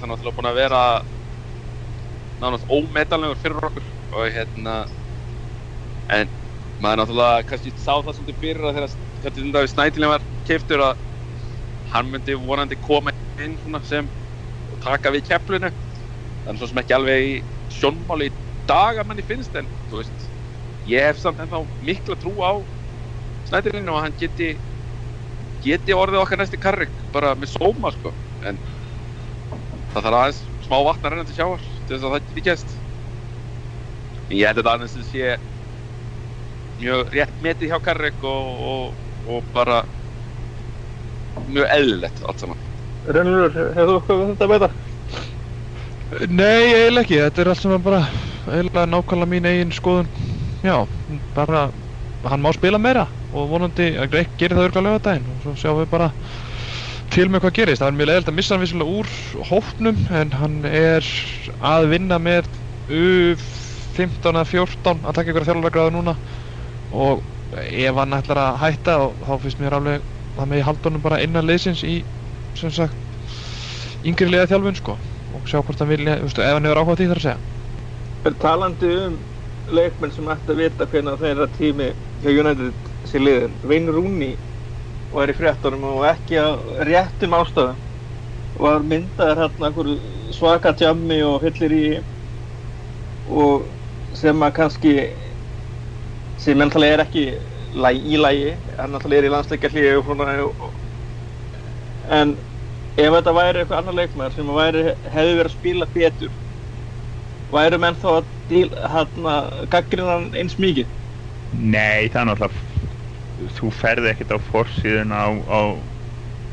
það 0.00 0.06
er 0.06 0.12
náttúrulega 0.14 0.36
búin 0.38 0.48
að 0.50 0.58
vera 0.58 0.82
nánast 2.40 2.64
ómetanlegur 2.72 3.38
fyrir 3.40 3.66
okkur. 3.68 3.86
Og 4.16 4.30
hérna 4.32 4.76
en 6.10 6.30
maður 6.80 7.02
náttúrulega 7.02 7.44
kannski 7.50 7.72
sá 7.76 7.92
það 8.00 8.16
svolítið 8.16 8.40
fyrir 8.40 8.64
að 8.70 8.78
þegar 8.78 8.96
Kjartin 9.20 9.52
Davíð 9.52 9.72
Snædilin 9.74 10.12
var 10.14 10.24
keiftur 10.48 10.84
að 10.86 11.02
hann 11.92 12.08
myndi 12.08 12.36
vonandi 12.40 12.78
koma 12.80 13.12
inn 13.44 13.58
svona 13.60 13.82
sem 13.84 14.08
taka 14.80 15.12
við 15.12 15.26
keflinu. 15.28 15.70
Er 16.48 16.56
svo 16.56 16.70
sem 16.70 16.80
ekki 16.80 16.96
alveg 16.96 17.26
í 17.28 17.34
sjónmáli 17.70 18.30
í 18.30 18.36
dag 18.70 18.98
að 19.02 19.10
manni 19.10 19.26
finnst 19.26 19.54
en 19.60 19.68
þú 19.90 20.00
veist 20.00 20.30
ég 20.88 21.04
hef 21.10 21.20
samt 21.20 21.42
ennþá 21.44 21.60
mikla 21.84 22.16
trú 22.16 22.38
á 22.40 22.56
Snædilinu 23.44 23.92
og 23.92 24.04
hann 24.06 24.16
geti 24.16 24.54
geti 25.60 25.92
orðið 25.96 26.22
okkar 26.22 26.40
næsti 26.40 26.58
karrik 26.60 27.04
bara 27.12 27.34
með 27.36 27.52
sóma 27.58 27.92
sko. 27.92 28.14
En 28.40 28.58
það 29.90 30.06
þarf 30.06 30.18
aðeins 30.20 30.40
smá 30.64 30.76
vatn 30.86 31.06
að 31.06 31.12
renna 31.14 31.28
til 31.28 31.36
sjáar 31.36 31.62
til 31.86 31.94
þess 31.94 32.06
að 32.06 32.14
það 32.14 32.26
geti 32.28 32.46
gæst 32.48 32.74
en 34.30 34.36
ég 34.38 34.46
held 34.46 34.60
að 34.60 34.66
það 34.66 34.74
aðeins 34.74 34.98
að 35.00 35.08
sé 35.10 35.30
mjög 36.80 37.14
rétt 37.14 37.42
metið 37.44 37.72
hjá 37.72 37.80
karrik 37.84 38.24
og, 38.24 38.60
og, 38.70 38.84
og 39.26 39.50
bara 39.54 39.82
mjög 41.50 41.66
eðlilegt 41.74 42.22
allt 42.24 42.42
saman. 42.42 42.62
Rennur, 43.10 43.50
hefur 43.50 43.90
þú 43.90 43.98
eitthvað 43.98 44.20
við 44.20 44.30
þetta 44.30 44.46
að 44.46 44.54
beita? 44.54 44.70
Nei, 46.30 46.64
eiginlega 46.74 47.04
ekki, 47.04 47.20
þetta 47.24 47.42
er 47.42 47.50
allt 47.52 47.62
sem 47.62 47.84
bara 47.84 48.00
eiginlega 48.48 48.86
nákvæmlega 48.90 49.30
mín 49.30 49.48
eigin 49.50 49.74
skoðun. 49.74 50.10
Já, 50.64 50.76
bara 51.36 51.68
hann 52.28 52.44
má 52.44 52.50
spila 52.52 52.80
meira 52.80 53.06
og 53.32 53.48
vonandi 53.52 53.92
að 53.96 54.10
Greg 54.14 54.32
gerir 54.40 54.58
það 54.58 54.66
örgulega 54.68 54.96
lögadaginn 54.96 55.28
og 55.32 55.44
svo 55.44 55.54
sjáum 55.56 55.80
við 55.80 55.92
bara 55.92 56.10
til 57.10 57.26
með 57.30 57.44
hvað 57.44 57.56
gerist. 57.58 57.82
Það 57.82 57.90
er 57.90 57.96
mjög 57.98 58.08
leiðilegt 58.10 58.30
að 58.30 58.36
missa 58.38 58.54
hann 58.54 58.62
vissulega 58.62 59.00
úr 59.00 59.10
hópnum 59.48 60.00
en 60.20 60.32
hann 60.38 60.56
er 60.68 61.06
að 61.66 61.88
vinna 61.90 62.18
með 62.22 62.48
U15 62.90 64.30
eða 64.30 64.46
14 64.46 65.04
að 65.04 65.16
taka 65.18 65.32
ykkur 65.32 65.46
þjálfargráðu 65.48 65.94
núna. 65.96 66.16
Og 66.90 67.22
ef 67.58 67.98
hann 67.98 68.16
ætlar 68.16 68.42
að 68.44 68.60
hætta 68.62 68.96
þá 69.26 69.32
finnst 69.42 69.62
mér 69.62 69.78
alveg 69.78 70.06
það 70.36 70.50
með 70.52 70.62
í 70.62 70.66
haldunum 70.68 71.04
bara 71.04 71.22
innan 71.24 71.48
liðsins 71.48 71.82
í 71.86 71.96
sem 72.58 72.72
sagt 72.74 74.06
yngri 74.06 74.30
liða 74.30 74.50
þjálfun 74.52 74.78
sko. 74.78 74.98
Og 75.34 75.50
sjá 75.50 75.58
hvort 75.62 75.82
hann 75.82 75.90
vilja, 75.90 76.18
ef 76.22 76.38
hann 76.38 76.66
hefur 76.66 76.82
áhuga 76.82 76.98
því 76.98 77.10
þar 77.10 77.22
að 77.22 77.26
segja. 77.26 78.36
Talandi 78.42 78.92
um 79.06 79.18
leikmenn 79.70 80.14
sem 80.14 80.30
ætti 80.30 80.54
að 80.54 80.62
vita 80.64 80.86
hvernig 80.90 81.20
þeirra 81.20 81.46
tími 81.56 81.90
hjá 82.22 82.30
United 82.32 82.88
sé 83.08 83.20
liðin 83.22 83.54
Wayne 83.66 83.94
Rooney 85.10 85.18
var 85.18 85.30
í 85.32 85.36
fréttunum 85.36 85.84
og 85.90 86.04
ekki 86.06 86.38
á 86.38 86.48
réttum 86.86 87.34
ástöðum 87.34 87.78
var 88.60 88.82
myndaður 88.82 89.40
hérna 89.42 89.70
svaka 90.34 90.72
tjammi 90.74 91.20
og 91.22 91.40
fyllir 91.42 91.72
í 91.72 91.84
og 93.26 93.66
sem 94.16 94.42
að 94.42 94.54
kannski 94.56 94.94
sem 96.40 96.58
náttúrulega 96.58 96.94
er 96.94 97.02
ekki 97.04 97.24
læg, 97.74 97.96
í 98.06 98.16
lægi 98.18 98.54
hann 98.78 98.90
náttúrulega 98.94 99.20
er 99.20 99.82
í 99.82 99.96
og 99.98 100.04
svona 100.04 100.26
en 102.20 102.36
ef 102.96 103.12
þetta 103.14 103.34
væri 103.36 103.60
eitthvað 103.60 103.78
annar 103.78 103.94
leikmæður 103.98 104.32
sem 104.34 104.54
væri, 104.56 104.84
hefði 105.04 105.34
verið 105.38 105.50
að 105.50 105.56
spila 105.56 105.86
betur 105.94 106.32
væru 107.50 107.78
menn 107.82 107.98
þá 107.98 108.08
að 108.16 108.26
hérna, 108.94 109.34
gaggrina 109.70 110.10
hann 110.16 110.30
eins 110.34 110.56
mikið? 110.58 110.88
Nei, 111.50 112.08
það 112.10 112.20
er 112.22 112.26
náttúrulega 112.30 112.69
þú 113.56 113.70
ferði 113.74 114.10
ekkert 114.12 114.34
á 114.36 114.38
forsíðun 114.50 115.14
á, 115.14 115.26
á 115.48 115.60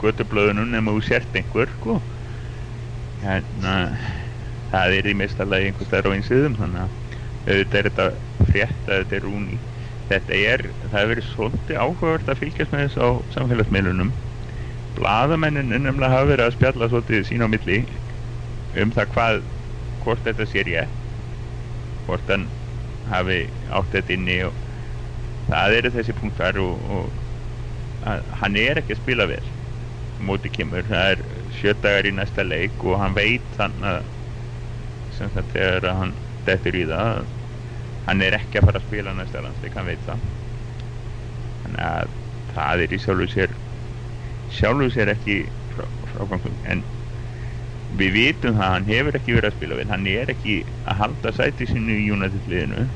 götublöðunum 0.02 0.72
nema 0.72 0.94
þú 0.96 1.04
sért 1.08 1.36
einhver 1.38 1.72
sko. 1.76 1.98
Hérna 3.24 3.74
það 4.72 4.98
er 5.00 5.10
í 5.10 5.16
mestarlagi 5.18 5.72
einhvers 5.72 5.92
þar 5.92 6.10
á 6.12 6.16
einsýðum 6.16 6.58
þannig 6.60 6.86
að 6.86 6.96
auðvitað 7.48 7.80
er 7.80 7.90
þetta 7.90 8.08
frétt 8.52 8.92
að 8.92 9.02
þetta 9.02 9.18
er 9.20 9.26
rúni. 9.28 9.60
Þetta 10.08 10.40
er, 10.40 10.64
það 10.84 10.98
hefur 10.98 11.12
verið 11.14 11.30
svolítið 11.32 11.82
áhugavert 11.84 12.32
að 12.32 12.42
fylgjast 12.44 12.74
með 12.74 12.84
þess 12.86 13.02
á 13.04 13.08
samfélagsmiðlunum. 13.36 14.14
Bladamennin 14.98 15.74
nefnilega 15.74 16.14
hafa 16.14 16.30
verið 16.32 16.46
að 16.48 16.56
spjalla 16.56 16.90
svolítið 16.92 17.26
sín 17.28 17.44
á 17.44 17.48
milli 17.52 17.82
um 18.78 18.94
það 18.96 19.12
hvað 19.14 19.42
hvort 20.04 20.24
þetta 20.26 20.48
sé 20.48 20.64
rétt 20.68 20.98
hvort 22.08 22.30
hann 22.32 22.48
hafi 23.12 23.42
átt 23.68 23.92
þetta 23.96 24.16
inni 24.16 24.38
og 24.48 24.56
það 25.48 25.78
eru 25.80 25.94
þessi 25.96 26.16
punktar 26.18 26.60
og, 26.62 26.84
og 26.98 28.28
hann 28.42 28.60
er 28.60 28.82
ekki 28.82 28.96
að 28.96 29.02
spila 29.02 29.28
vel. 29.30 29.46
Móti 30.18 30.50
kemur, 30.54 30.86
það 30.88 31.12
er 31.14 31.24
sjötagar 31.54 32.08
í 32.10 32.14
næsta 32.18 32.46
leik 32.46 32.84
og 32.86 32.98
hann 33.02 33.16
veit 33.18 33.48
þannig 33.58 33.90
að 33.92 34.14
sem 35.18 35.32
sagt 35.34 35.54
þegar 35.56 35.88
hann 35.96 36.18
dettur 36.48 36.76
í 36.76 36.86
það 36.90 37.28
hann 38.08 38.24
er 38.24 38.38
ekki 38.38 38.60
að 38.60 38.70
fara 38.70 38.82
að 38.82 38.88
spila 38.88 39.14
næsta 39.16 39.42
landsleik, 39.44 39.76
hann 39.76 39.88
veit 39.90 40.04
það. 40.06 40.28
Þannig 41.64 41.82
að 41.88 42.14
það 42.54 42.84
er 42.86 42.94
í 42.96 43.00
sjálfu 43.04 43.28
sér 43.32 43.56
sjálfu 44.58 44.88
sér 44.96 45.12
ekki 45.12 45.42
frá, 45.74 45.88
frágangum 46.08 46.56
en 46.64 46.86
við 48.00 48.14
vitum 48.16 48.56
það, 48.56 48.72
hann 48.74 48.88
hefur 48.88 49.18
ekki 49.20 49.36
verið 49.36 49.52
að 49.52 49.58
spila 49.58 49.80
vel. 49.80 49.90
Hann 49.92 50.08
er 50.12 50.32
ekki 50.32 50.56
að 50.88 51.02
halda 51.02 51.34
sæti 51.36 51.68
sinu 51.70 51.98
í 52.00 52.08
United 52.12 52.48
liðinu 52.48 52.88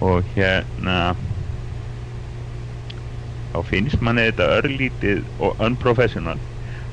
og 0.00 0.24
hérna 0.34 0.96
þá 3.50 3.60
finnst 3.66 4.00
manni 4.04 4.28
þetta 4.28 4.48
örlítið 4.60 5.22
og 5.42 5.60
unprofessional. 5.66 6.38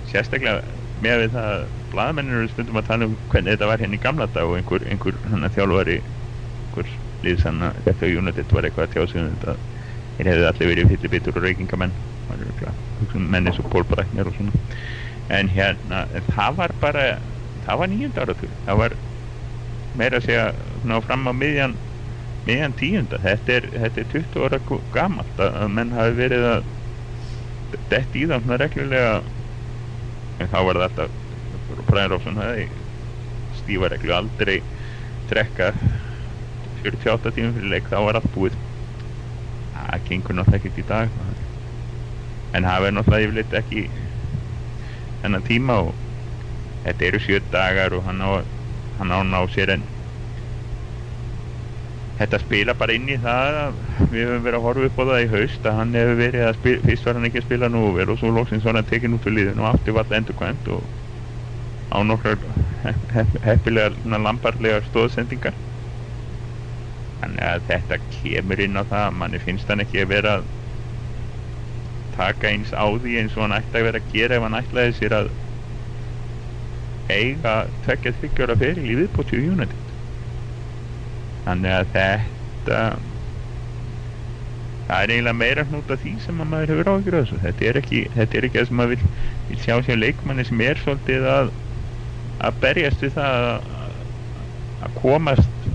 Sérstaklega 0.07 0.77
með 1.03 1.23
við 1.23 1.33
það 1.35 1.49
að 1.53 1.65
bladamennir 1.93 2.39
eru 2.41 2.51
stundum 2.51 2.79
að 2.79 2.87
tala 2.89 3.09
um 3.09 3.17
hvernig 3.31 3.55
þetta 3.55 3.69
var 3.71 3.83
hérna 3.83 3.99
í 3.99 4.03
gamla 4.03 4.27
dag 4.33 4.49
og 4.49 4.57
einhver, 4.59 4.85
einhver 4.87 5.19
hann 5.27 5.45
að 5.47 5.57
þjálfari 5.57 5.97
einhver 6.01 6.93
liðsanna 7.25 7.71
þetta 7.85 8.11
United 8.21 8.55
var 8.55 8.67
eitthvað 8.67 8.87
að 8.87 8.93
tjása 8.95 9.21
um 9.21 9.31
þetta. 9.33 9.57
Þeir 10.17 10.29
hefði 10.31 10.47
allir 10.49 10.71
verið 10.71 10.93
fyllibittur 10.93 11.37
og 11.37 11.45
reykingamenn 11.45 11.97
menn 13.13 13.47
eins 13.47 13.59
og 13.61 13.67
Pól 13.71 13.85
Brækner 13.87 14.27
og 14.27 14.35
svona. 14.35 14.55
En 15.31 15.51
hérna, 15.51 16.05
það 16.31 16.57
var 16.57 16.73
bara 16.81 17.03
það 17.65 17.79
var 17.81 17.91
nýjönda 17.91 18.23
áratur 18.23 18.53
það 18.65 18.79
var 18.81 18.95
meira 19.97 20.19
að 20.19 20.27
segja 20.27 20.47
ná 20.87 20.97
fram 21.05 21.27
á 21.29 21.33
miðjan 21.35 21.77
miðjan 22.47 22.75
tíunda. 22.79 23.19
Þetta 23.23 23.55
er, 23.57 23.69
þetta 23.85 24.03
er 24.03 24.09
20 24.13 24.45
ára 24.47 24.59
gamalt 24.95 25.43
að, 25.43 25.57
menn 25.73 25.93
hafi 25.95 26.15
verið 26.17 26.47
að 26.51 26.69
dett 27.91 28.15
í 28.15 28.25
það 28.29 28.43
svona 28.43 28.59
reglulega. 28.63 29.15
En 30.37 30.51
þá 30.51 30.59
var 30.67 30.79
það 30.81 30.87
alltaf 30.87 31.85
Brian 31.89 32.11
Robson 32.13 32.39
hefði 32.39 32.67
stífa 33.57 33.89
reglu 33.91 34.13
aldrei 34.13 34.57
trekka 35.27 35.71
48 36.83 37.33
tímum 37.35 37.55
fyrir 37.57 37.71
leik 37.73 37.89
þá 37.91 37.99
var 38.05 38.19
allt 38.19 38.33
búið. 38.35 38.57
Það 39.73 40.03
gengur 40.07 40.37
náttúrulega 40.37 40.61
ekkert 40.61 40.81
í 40.81 40.87
dag 40.87 41.17
en 42.55 42.65
það 42.65 42.83
verður 42.83 42.95
náttúrulega 42.97 43.27
yfirleitt 43.27 43.55
ekki 43.59 43.83
þennan 45.21 45.45
tíma 45.47 45.79
og 45.87 45.95
þetta 46.85 47.07
eru 47.09 47.21
sjö 47.21 47.41
dagar 47.51 47.95
og 47.97 48.05
hann 48.07 48.23
á, 48.23 48.29
hann 48.97 49.13
á 49.13 49.19
ná 49.25 49.39
sér 49.51 49.73
en 49.75 49.85
þetta 52.17 52.39
spila 52.41 52.73
bara 52.77 52.95
inn 52.97 53.09
í 53.13 53.17
það 53.21 53.57
að 53.61 53.75
við 54.13 54.23
höfum 54.25 54.45
verið 54.45 54.57
að 54.59 54.63
horfa 54.67 54.87
upp 54.89 55.01
á 55.01 55.03
það 55.09 55.23
í 55.23 55.27
haust 55.33 55.67
að 55.69 55.75
hann 55.79 55.91
hefur 55.97 56.17
verið 56.21 56.45
að 56.47 56.55
spila, 56.57 56.81
fyrst 56.87 57.05
var 57.07 57.17
hann 57.19 57.27
ekki 57.29 57.41
að 57.41 57.45
spila 57.47 57.69
nú 57.73 57.81
og 57.93 58.13
svo 58.21 58.31
lóksins 58.33 58.65
var 58.65 58.79
hann 58.79 58.89
tekinn 58.89 59.17
út 59.17 59.27
úr 59.29 59.35
liðin 59.37 59.61
og 59.61 59.69
aftur 59.71 59.97
var 59.97 60.09
það 60.09 60.17
endur 60.21 60.37
kvæmt 60.39 60.71
og 60.73 60.87
á 61.93 61.97
nokkrar 62.03 62.41
heppilega 63.45 64.17
lambarlega 64.25 64.81
stóðsendingar 64.87 65.57
þannig 67.21 67.45
að 67.51 67.65
þetta 67.69 67.99
kemur 68.17 68.63
inn 68.65 68.81
á 68.81 68.83
það 68.89 69.13
manni 69.21 69.41
finnst 69.43 69.69
hann 69.69 69.85
ekki 69.85 70.01
að 70.03 70.11
vera 70.15 70.33
að 70.39 70.49
taka 72.17 72.49
eins 72.49 72.73
á 72.73 72.85
því 72.97 73.19
eins 73.21 73.37
og 73.37 73.45
hann 73.45 73.57
ætti 73.59 73.77
að 73.77 73.87
vera 73.91 74.01
að 74.01 74.09
gera 74.15 74.39
ef 74.39 74.47
hann 74.47 74.57
ætlaði 74.57 74.97
sér 74.97 75.15
að 75.21 75.29
eiga 77.13 77.53
tveggja 77.85 78.15
þryggjóra 78.17 78.57
feril 78.59 78.89
í 78.89 78.97
viðbóti 79.03 79.37
í 79.39 79.47
United 79.53 79.86
þannig 81.47 81.73
að 81.77 81.93
þetta 81.95 82.81
það 84.87 85.03
er 85.03 85.13
eiginlega 85.13 85.37
meira 85.41 85.65
hnút 85.67 85.91
af 85.91 86.01
því 86.03 86.13
sem 86.23 86.43
að 86.43 86.49
maður 86.51 86.73
hefur 86.73 86.91
áhyggjur 86.93 87.17
af 87.17 87.25
þessu. 87.25 87.39
Þetta 87.43 87.65
er 87.69 87.79
ekki, 87.81 88.01
þetta 88.13 88.37
er 88.39 88.47
ekki 88.47 88.59
það 88.59 88.69
sem 88.69 88.79
maður 88.79 88.93
vil, 88.93 89.09
vil 89.49 89.59
sjá 89.63 89.73
sér 89.83 89.99
leikmanni 89.99 90.45
sem 90.47 90.63
er 90.63 90.81
svolítið 90.83 91.27
að 91.31 91.51
að 92.47 92.59
berjast 92.61 93.03
við 93.03 93.15
það 93.17 93.47
að, 93.49 93.97
að 94.85 94.95
komast 95.01 95.67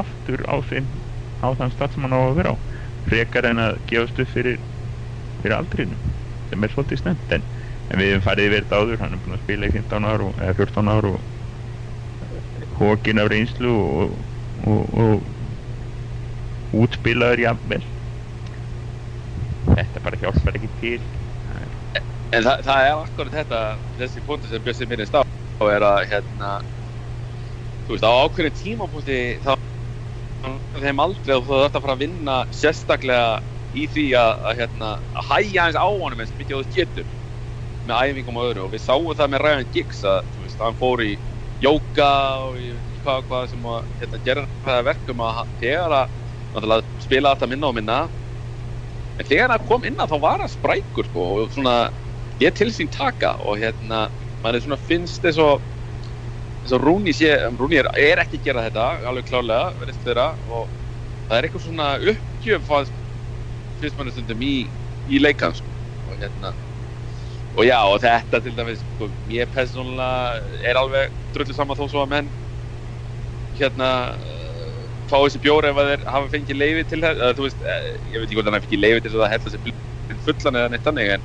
aftur 0.00 0.44
á 0.46 0.56
sinn 0.68 0.88
á 1.42 1.48
þann 1.58 1.74
stað 1.74 1.94
sem 1.94 2.06
hann 2.06 2.16
á 2.16 2.20
að 2.22 2.38
vera 2.40 2.54
á. 2.54 2.56
Frekar 3.06 3.48
en 3.50 3.62
að 3.62 3.80
gefast 3.90 4.20
upp 4.22 4.32
fyrir 4.32 4.60
fyrir 5.42 5.56
aldrinu 5.58 5.98
sem 6.50 6.64
er 6.64 6.72
svolítið 6.72 7.02
snemt 7.02 7.34
en, 7.36 7.44
en 7.90 8.00
við 8.00 8.12
hefum 8.14 8.26
farið 8.26 8.56
þetta 8.56 8.80
áður. 8.80 9.02
Hann 9.02 9.16
er 9.16 9.22
búinn 9.24 9.36
að 9.36 9.44
spila 9.44 9.68
í 9.68 9.74
15 9.76 10.08
ár 10.08 10.24
og, 10.28 10.38
eða 10.40 10.56
14 10.62 10.92
ár 10.94 11.10
og 11.12 11.20
hókin 12.80 13.20
af 13.20 13.30
reynslu 13.32 13.72
og, 13.76 14.16
og, 14.66 14.82
og 15.00 16.82
útspilaður 16.84 17.44
jafnvel. 17.46 17.82
Þetta 19.66 20.02
bara 20.04 20.20
hjálpar 20.20 20.58
ekki 20.58 20.70
til. 20.80 21.02
En 22.34 22.42
það, 22.42 22.62
það 22.66 22.86
er 22.86 22.94
akkurat 22.94 23.36
þetta, 23.40 23.60
þessi 24.00 24.24
punkti 24.26 24.50
sem 24.50 24.62
Björn 24.62 24.78
sem 24.78 24.90
minnist 24.90 25.14
á 25.14 25.22
og 25.22 25.70
er 25.72 25.84
að 25.86 26.02
hérna 26.10 26.56
þú 27.86 27.94
veist, 27.94 28.04
á 28.04 28.12
ákveðin 28.26 28.56
tímapunkti 28.58 29.20
þá 29.44 29.52
þeim 30.76 31.02
aldrei 31.02 31.32
að 31.36 31.46
þú 31.46 31.60
þarft 31.62 31.78
að 31.78 31.84
fara 31.86 31.94
að 31.96 32.02
vinna 32.02 32.34
sérstaklega 32.54 33.28
í 33.76 33.86
því 33.90 34.06
að, 34.18 34.32
að 34.50 34.60
hérna, 34.60 34.90
að 35.16 35.30
hæja 35.30 35.66
hans 35.66 35.78
á 35.78 35.86
honum 35.86 36.22
eins 36.22 36.34
mikið 36.36 36.58
og 36.58 36.66
þú 36.66 36.76
getur 36.76 37.08
með 37.86 38.10
æfingum 38.10 38.40
og 38.40 38.50
öðru. 38.50 38.66
Og 38.66 38.74
við 38.74 38.82
sáum 38.84 39.08
það 39.16 39.32
með 39.32 39.44
Ryan 39.46 39.70
Giggs 39.74 40.04
að 40.06 40.20
veist, 40.42 40.60
hann 40.62 40.78
fór 40.78 41.02
í 41.06 41.12
jóka 41.62 42.10
og 42.46 42.60
ég 42.60 42.85
hvað, 43.06 43.24
hvað 43.28 43.48
sem 43.52 43.66
að 43.70 43.90
hérna, 44.00 44.22
gera 44.26 44.46
það 44.66 44.84
verkum 44.90 45.22
að 45.26 45.42
þegar 45.62 45.96
að 46.00 46.82
spila 47.02 47.32
alltaf 47.32 47.50
minna 47.50 47.70
og 47.70 47.76
minna 47.76 47.98
en 49.16 49.28
þegar 49.28 49.54
hann 49.54 49.68
kom 49.68 49.86
inn 49.88 49.98
að 50.00 50.12
þá 50.14 50.18
var 50.24 50.42
hann 50.42 50.52
sprækur 50.52 51.08
sko, 51.08 51.24
og 51.36 51.54
svona 51.54 51.76
ég 52.42 52.54
til 52.56 52.68
sín 52.74 52.90
taka 52.92 53.36
og 53.44 53.60
hérna 53.60 54.06
mann 54.42 54.56
er 54.56 54.64
svona 54.64 54.80
finnst 54.80 55.24
þess 55.24 55.42
að 55.42 55.64
Rúni 56.82 57.12
sé, 57.14 57.30
Rúni 57.54 57.78
er, 57.78 57.86
er 57.94 58.18
ekki 58.24 58.40
að 58.40 58.46
gera 58.48 58.62
þetta 58.64 58.86
alveg 59.06 59.28
klárlega, 59.28 59.68
verðist 59.78 60.02
þeirra 60.02 60.28
og 60.42 60.64
það 61.28 61.36
er 61.36 61.46
eitthvað 61.46 61.62
svona 61.68 61.90
uppgjöf 62.12 62.70
finnst 63.78 63.98
mann 63.98 64.10
stundum 64.10 64.42
í, 64.42 64.54
í 65.06 65.20
leikan 65.22 65.54
sko. 65.54 65.70
og 66.06 66.18
hérna 66.18 66.54
og 67.56 67.64
já 67.64 67.78
og 67.86 68.00
þetta 68.02 68.40
til 68.42 68.54
dæmis 68.56 68.82
sko, 68.82 69.10
ég 69.30 69.48
persónulega 69.52 70.58
er 70.66 70.80
alveg 70.80 71.14
drullu 71.34 71.54
saman 71.56 71.78
þó 71.78 71.86
svo 71.88 72.02
að 72.02 72.12
menn 72.12 72.32
hérna 73.62 73.90
fá 75.06 75.16
þessi 75.22 75.40
bjóri 75.42 75.70
ef 75.70 75.78
þeir 75.80 76.04
hafa 76.10 76.30
fengið 76.32 76.58
leiði 76.60 76.84
til 76.90 77.00
þess, 77.04 77.20
eða 77.22 77.44
veist, 77.44 77.62
eh, 77.62 77.88
ég 78.10 78.18
veit 78.20 78.26
ekki 78.26 78.38
hvort 78.38 78.48
hann 78.50 78.56
hafi 78.58 78.66
fengið 78.68 78.82
leiði 78.82 79.02
til 79.04 79.12
þess 79.12 79.26
að 79.26 79.32
hella 79.34 79.52
sér 79.54 80.22
fullan 80.26 80.58
eða 80.60 80.72
neitt 80.72 80.86
þannig 80.86 81.12
en 81.16 81.24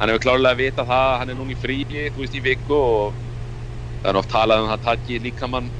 hann 0.00 0.12
hefur 0.12 0.24
klárlega 0.26 0.56
að 0.56 0.62
vita 0.62 0.86
það 0.88 1.08
að 1.10 1.18
hann 1.20 1.32
er 1.34 1.38
núna 1.40 1.54
í 1.54 1.58
fríi, 1.60 2.04
þú 2.14 2.24
veist, 2.24 2.36
í 2.38 2.44
viku 2.44 2.78
og 2.78 3.16
það 4.02 4.10
er 4.12 4.20
oft 4.22 4.32
talað 4.32 4.62
um 4.62 4.68
að 4.70 4.72
það 4.74 4.86
taki 4.88 5.18
líkamann 5.26 5.70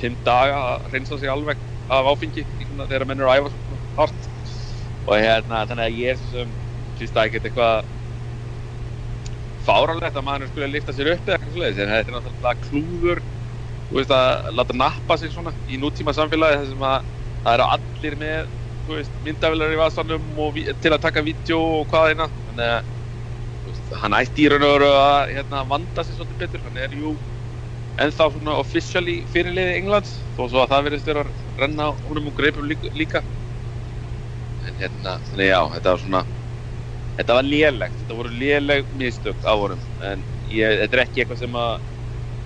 fimm 0.00 0.16
daga 0.26 0.60
að 0.70 0.86
reynsa 0.94 1.18
sig 1.20 1.32
alveg 1.32 1.60
af 1.88 2.08
áfengi 2.12 2.46
þegar 2.58 3.06
menn 3.08 3.20
eru 3.20 3.30
að 3.30 3.42
æfa 3.46 3.80
hart. 4.00 4.30
Og 5.06 5.20
hérna, 5.22 5.62
þannig 5.70 5.86
að 5.86 5.98
ég 6.00 6.14
er 6.16 6.20
sem 6.22 6.54
finnst 6.98 7.14
það 7.14 7.28
ekkert 7.28 7.48
eitthvað 7.50 7.84
fáralegt 9.66 10.18
að 10.18 10.26
maður 10.26 10.50
skulle 10.50 10.70
lifta 10.70 10.94
sér 10.94 11.12
upp 11.14 11.26
eða 11.28 11.38
eitthvað 11.38 11.54
svoleiðis, 11.54 11.80
en 11.82 11.92
þetta 11.92 12.12
er 12.12 12.16
náttúrulega 12.16 12.66
klúður 12.66 13.22
þú 13.88 14.00
veist 14.00 14.12
að 14.14 14.50
láta 14.58 14.76
nappa 14.76 15.16
sig 15.20 15.32
svona 15.32 15.54
í 15.66 15.78
nútíma 15.80 16.14
samfélagi 16.16 16.60
þar 16.60 16.68
sem 16.72 16.84
að 16.90 16.98
það 17.46 17.54
eru 17.54 17.68
allir 17.76 18.18
með 18.22 18.38
veist, 18.90 19.14
myndavilar 19.22 19.74
í 19.74 19.78
vasanum 19.80 20.28
og 20.42 20.60
til 20.82 20.92
að 20.94 21.02
taka 21.04 21.24
vídeo 21.26 21.58
og 21.80 21.88
hvað 21.90 22.12
eina. 22.12 22.28
Þannig 22.46 22.74
að 22.74 22.82
veist, 23.70 23.94
hann 24.02 24.18
ætti 24.18 24.46
í 24.46 24.50
raun 24.52 24.66
og 24.66 24.74
veru 24.76 24.90
að 24.94 25.32
hérna, 25.36 25.64
vanda 25.70 26.04
sig 26.06 26.18
svolítið 26.18 26.42
betur. 26.44 26.64
Hann 26.66 26.78
er 26.82 26.94
jú 26.98 27.16
ennþá 28.02 28.28
svona 28.34 28.58
officially 28.60 29.16
fyrirliði 29.32 29.78
Englands 29.80 30.12
þó 30.36 30.42
svo 30.50 30.62
að 30.62 30.72
það 30.74 30.86
verðist 30.88 31.10
vera 31.10 31.24
að 31.24 31.44
renna 31.62 31.90
húnum 32.04 32.30
og 32.30 32.36
greipum 32.36 32.66
líka, 32.68 33.22
en 34.66 34.76
hérna, 34.80 35.16
þannig 35.30 35.48
já, 35.48 35.60
þetta 35.76 35.94
var 35.94 36.02
svona 36.02 36.22
þetta 37.16 37.36
var 37.38 37.46
lélegt, 37.48 38.00
þetta 38.02 38.18
voru 38.18 38.32
léleg 38.42 38.90
mistök 38.92 39.46
af 39.48 39.60
honum. 39.62 39.84
En 40.04 40.24
ég, 40.52 40.80
þetta 40.82 40.98
er 40.98 41.04
ekki 41.06 41.22
eitthvað 41.22 41.40
sem 41.40 41.56
að 41.60 41.72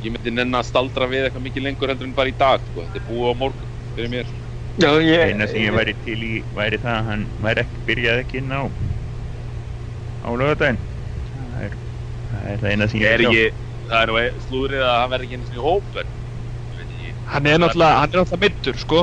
ég 0.05 0.15
myndi 0.15 0.33
nenn 0.35 0.57
að 0.57 0.69
staldra 0.71 1.09
við 1.11 1.27
eitthvað 1.27 1.47
mikið 1.49 1.67
lengur 1.67 1.93
heldur 1.93 2.09
en 2.09 2.17
bara 2.17 2.33
í 2.33 2.37
dag 2.39 2.65
sko. 2.67 2.85
þetta 2.87 3.01
er 3.01 3.07
búið 3.09 3.33
á 3.33 3.35
morgun 3.41 3.71
fyrir 3.95 4.13
mér. 4.13 4.31
Já, 4.81 4.91
ég, 5.03 5.25
eina 5.29 5.49
sem 5.51 5.65
ég 5.65 5.75
væri 5.77 5.95
til 6.01 6.19
í 6.25 6.33
væri 6.57 6.79
það 6.81 6.97
að 6.97 7.09
hann 7.11 7.25
væri 7.45 7.65
ekki, 7.67 7.85
byrjaði 7.89 8.25
ekki 8.25 8.41
inn 8.41 8.55
á 8.55 8.63
á 10.21 10.29
lögadaginn 10.31 10.81
það 11.31 11.65
er 11.67 11.75
það 12.31 12.47
er 12.53 12.63
það 12.63 12.71
eina 12.75 12.89
sem 12.93 13.03
ég 13.03 13.17
er 13.17 13.25
ekki, 13.27 13.49
það 13.91 14.05
er 14.05 14.13
nú 14.13 14.21
e- 14.21 14.45
slúðrið 14.47 14.87
að 14.87 14.97
hann 15.01 15.13
verði 15.15 15.29
ekki 15.29 15.41
eins 15.41 15.51
og 15.51 15.59
í 15.59 15.65
hóp 15.67 16.01
en 16.01 16.15
ég 16.71 16.79
veit 16.79 16.87
ekki. 16.87 17.13
Hann 17.35 17.51
er 17.51 17.61
náttúrulega, 17.61 17.99
hann 18.01 18.15
er 18.15 18.23
náttúrulega 18.23 18.45
middur, 18.47 18.81
sko. 18.85 19.03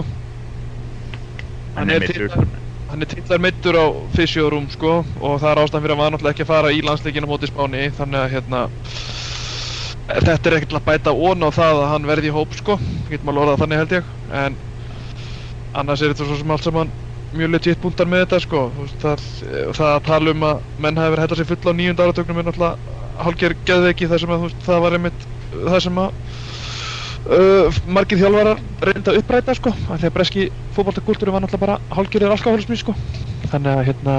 hann 1.76 1.94
er 1.94 2.08
mittur 2.08 2.66
Hann 2.88 3.04
er 3.04 3.10
tillar 3.12 3.42
middur 3.44 3.76
á 3.76 3.86
Physiorum, 4.16 4.70
sko, 4.72 5.02
og 5.20 5.42
það 5.42 5.50
er 5.50 5.60
ástæðan 5.60 5.82
fyrir 5.84 5.94
að 5.94 5.98
maður 6.00 6.14
náttúrulega 6.14 6.36
ekki 6.38 6.44
að 6.46 6.52
fara 6.54 6.70
í 6.72 6.84
landsleikina 6.88 7.28
móti 7.28 7.50
Spáni, 7.50 7.82
þannig 7.98 8.22
að, 8.22 8.30
hérna, 8.32 8.62
þetta 10.08 10.50
er 10.50 10.58
ekkert 10.58 10.78
að 10.80 10.86
bæta 10.88 11.14
ón 11.14 11.44
á 11.44 11.50
það 11.52 11.82
að 11.82 11.90
hann 11.92 12.08
verði 12.08 12.32
í 12.32 12.36
hóp, 12.36 12.56
sko, 12.58 12.78
getur 13.10 13.28
maður 13.28 13.44
orðað 13.44 13.64
þannig 13.64 13.82
held 13.82 13.96
ég, 13.98 14.12
en 14.42 14.58
annars 15.78 16.04
er 16.04 16.14
þetta 16.14 16.28
svo 16.30 16.40
sem 16.40 16.54
allt 16.56 16.68
saman 16.68 16.94
mjög 17.38 17.52
legit 17.54 17.82
búndar 17.84 18.08
með 18.08 18.24
þetta, 18.26 18.40
sko, 18.46 18.62
Þú 18.76 18.86
veist, 18.86 19.02
það, 19.04 19.26
það 19.76 19.90
að 19.94 20.06
tala 20.08 20.34
um 20.34 20.46
að 20.48 20.62
menn 20.86 21.02
hafi 21.02 21.14
verið 21.14 21.24
að 21.24 21.28
hella 21.28 21.40
sér 21.42 21.50
fulla 21.52 21.74
á 21.76 21.78
nýjunda 21.80 22.08
áratögnum 22.08 22.40
er 22.40 22.48
náttúrulega 22.48 22.96
hálfgerð 23.18 23.66
geðveiki 23.68 24.08
þar 24.08 24.24
sem 24.24 24.32
að, 24.32 24.46
veist, 24.46 24.64
það 24.68 24.86
var 24.86 24.98
einmitt 24.98 25.28
það 25.52 25.80
sem 25.88 26.00
að 26.04 26.10
uh, 27.28 27.80
margir 27.98 28.22
þjálfarar 28.22 28.64
reynda 28.90 29.14
að 29.14 29.22
uppræta 29.22 29.58
sko, 29.58 29.74
af 29.76 30.00
því 30.00 30.10
að 30.10 30.16
breski 30.18 30.48
fótballtakúltúri 30.78 31.36
var 31.36 31.44
náttúrulega 31.44 31.66
bara 31.66 31.98
hálfgerðir 31.98 32.36
alkoholismi 32.36 32.80
sko. 32.80 32.96
Þannig 33.52 33.74
að 33.74 33.86
hérna, 33.90 34.16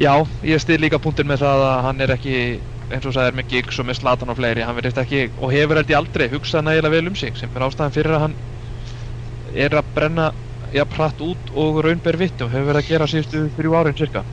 já, 0.00 0.12
ég 0.44 0.62
stið 0.62 0.84
líka 0.84 1.00
punktin 1.02 1.28
með 1.30 1.44
það 1.46 1.66
að 1.70 1.82
hann 1.88 2.04
er 2.04 2.14
ekki, 2.18 2.38
eins 2.92 3.06
og 3.08 3.14
sagðir 3.16 3.36
með 3.38 3.48
gigs 3.52 3.78
og 3.80 3.86
með 3.88 3.98
slatan 4.00 4.32
og 4.32 4.38
fleiri, 4.38 4.64
hann 4.66 4.76
verðist 4.76 4.98
ekki, 5.00 5.20
og 5.40 5.52
hefur 5.54 5.78
held 5.80 5.92
ég 5.92 5.98
aldrei 5.98 6.26
hugsað 6.32 6.66
nægilega 6.66 6.92
vel 6.94 7.10
um 7.10 7.16
sig, 7.18 7.36
sem 7.38 7.52
er 7.56 7.64
ástæðan 7.66 7.94
fyrir 7.94 8.16
að 8.16 8.24
hann 8.24 8.34
er 9.64 9.76
að 9.78 9.88
brenna 9.96 10.26
já, 10.74 10.84
pratt 10.88 11.20
út 11.24 11.52
og 11.52 11.80
raunber 11.84 12.18
vitt 12.20 12.44
og 12.44 12.52
hefur 12.52 12.68
verið 12.72 12.82
að 12.82 12.90
gera 12.90 13.08
síðustu 13.10 13.44
þrjú 13.56 13.76
árin 13.80 13.96
cirka. 13.98 14.24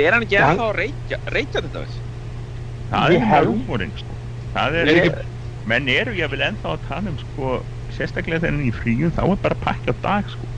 er 0.00 0.14
hann 0.14 0.22
ekki 0.24 0.38
Já. 0.38 0.46
ennþá 0.48 0.68
að 0.70 0.76
reykja, 0.80 1.18
reykja 1.34 1.62
þetta 1.66 1.82
veist? 1.84 2.02
það 2.90 3.10
Ég 3.12 3.20
er 3.20 3.26
held- 3.34 3.48
rúmurinn 3.50 3.92
sko. 3.98 4.16
það 4.54 4.74
er, 4.80 4.88
Er 4.88 5.00
ekki- 5.04 5.26
menn 5.64 5.88
eru 5.88 6.14
jáfnvel 6.16 6.46
ennþá 6.48 6.70
að 6.72 6.82
tala 6.88 7.10
um 7.10 7.18
sko, 7.18 7.66
sérstaklega 7.90 8.48
er 8.48 8.60
í 8.64 8.72
fríum 8.72 9.12
þá 9.12 9.22
er 9.32 9.36
bara 9.36 9.54
pakki 9.60 9.92
á 9.92 9.94
dag 10.00 10.30
sko. 10.30 10.48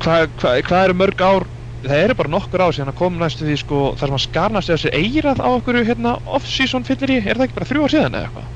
Hvað 0.00 0.28
hva, 0.36 0.52
hva 0.62 0.84
eru 0.84 0.94
mörg 0.94 1.20
ár, 1.24 1.46
það 1.84 2.02
eru 2.04 2.14
bara 2.18 2.32
nokkur 2.32 2.62
ár 2.64 2.74
síðan 2.74 2.92
að 2.92 2.98
kom 2.98 3.18
næstu 3.20 3.46
því 3.46 3.56
sko, 3.60 3.80
þar 3.98 4.10
sem 4.10 4.16
hann 4.16 4.24
skarnast 4.24 4.72
eða 4.72 4.80
sér 4.82 4.96
eirað 4.98 5.42
á 5.44 5.48
okkur 5.52 5.80
hérna 5.86 6.14
off-season 6.26 6.86
fyllir 6.88 7.12
í, 7.14 7.18
er 7.22 7.38
það 7.38 7.46
ekki 7.48 7.58
bara 7.58 7.68
þrjú 7.70 7.84
ár 7.84 7.94
síðan 7.94 8.16
eða 8.18 8.30
eitthvað? 8.30 8.48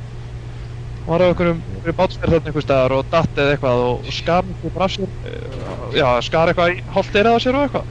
Hann 1.02 1.12
var 1.12 1.22
á 1.22 1.32
okkur 1.32 1.50
um 1.52 1.60
bátsverð 1.98 2.36
þarna 2.36 2.50
einhver 2.50 2.66
staðar 2.66 2.94
og 2.98 3.04
datt 3.10 3.42
eða 3.42 3.54
eitthvað 3.56 3.84
og 3.88 4.08
skarnast 4.16 4.66
bara 4.74 4.88
af 4.88 4.94
sér, 4.96 5.12
eh, 5.26 5.98
já, 5.98 6.06
skar 6.26 6.52
eitthvað 6.52 6.74
í 6.74 6.82
hálft 6.96 7.18
eirað 7.20 7.38
á 7.38 7.40
sér 7.42 7.58
og 7.58 7.68
eitthvað. 7.68 7.86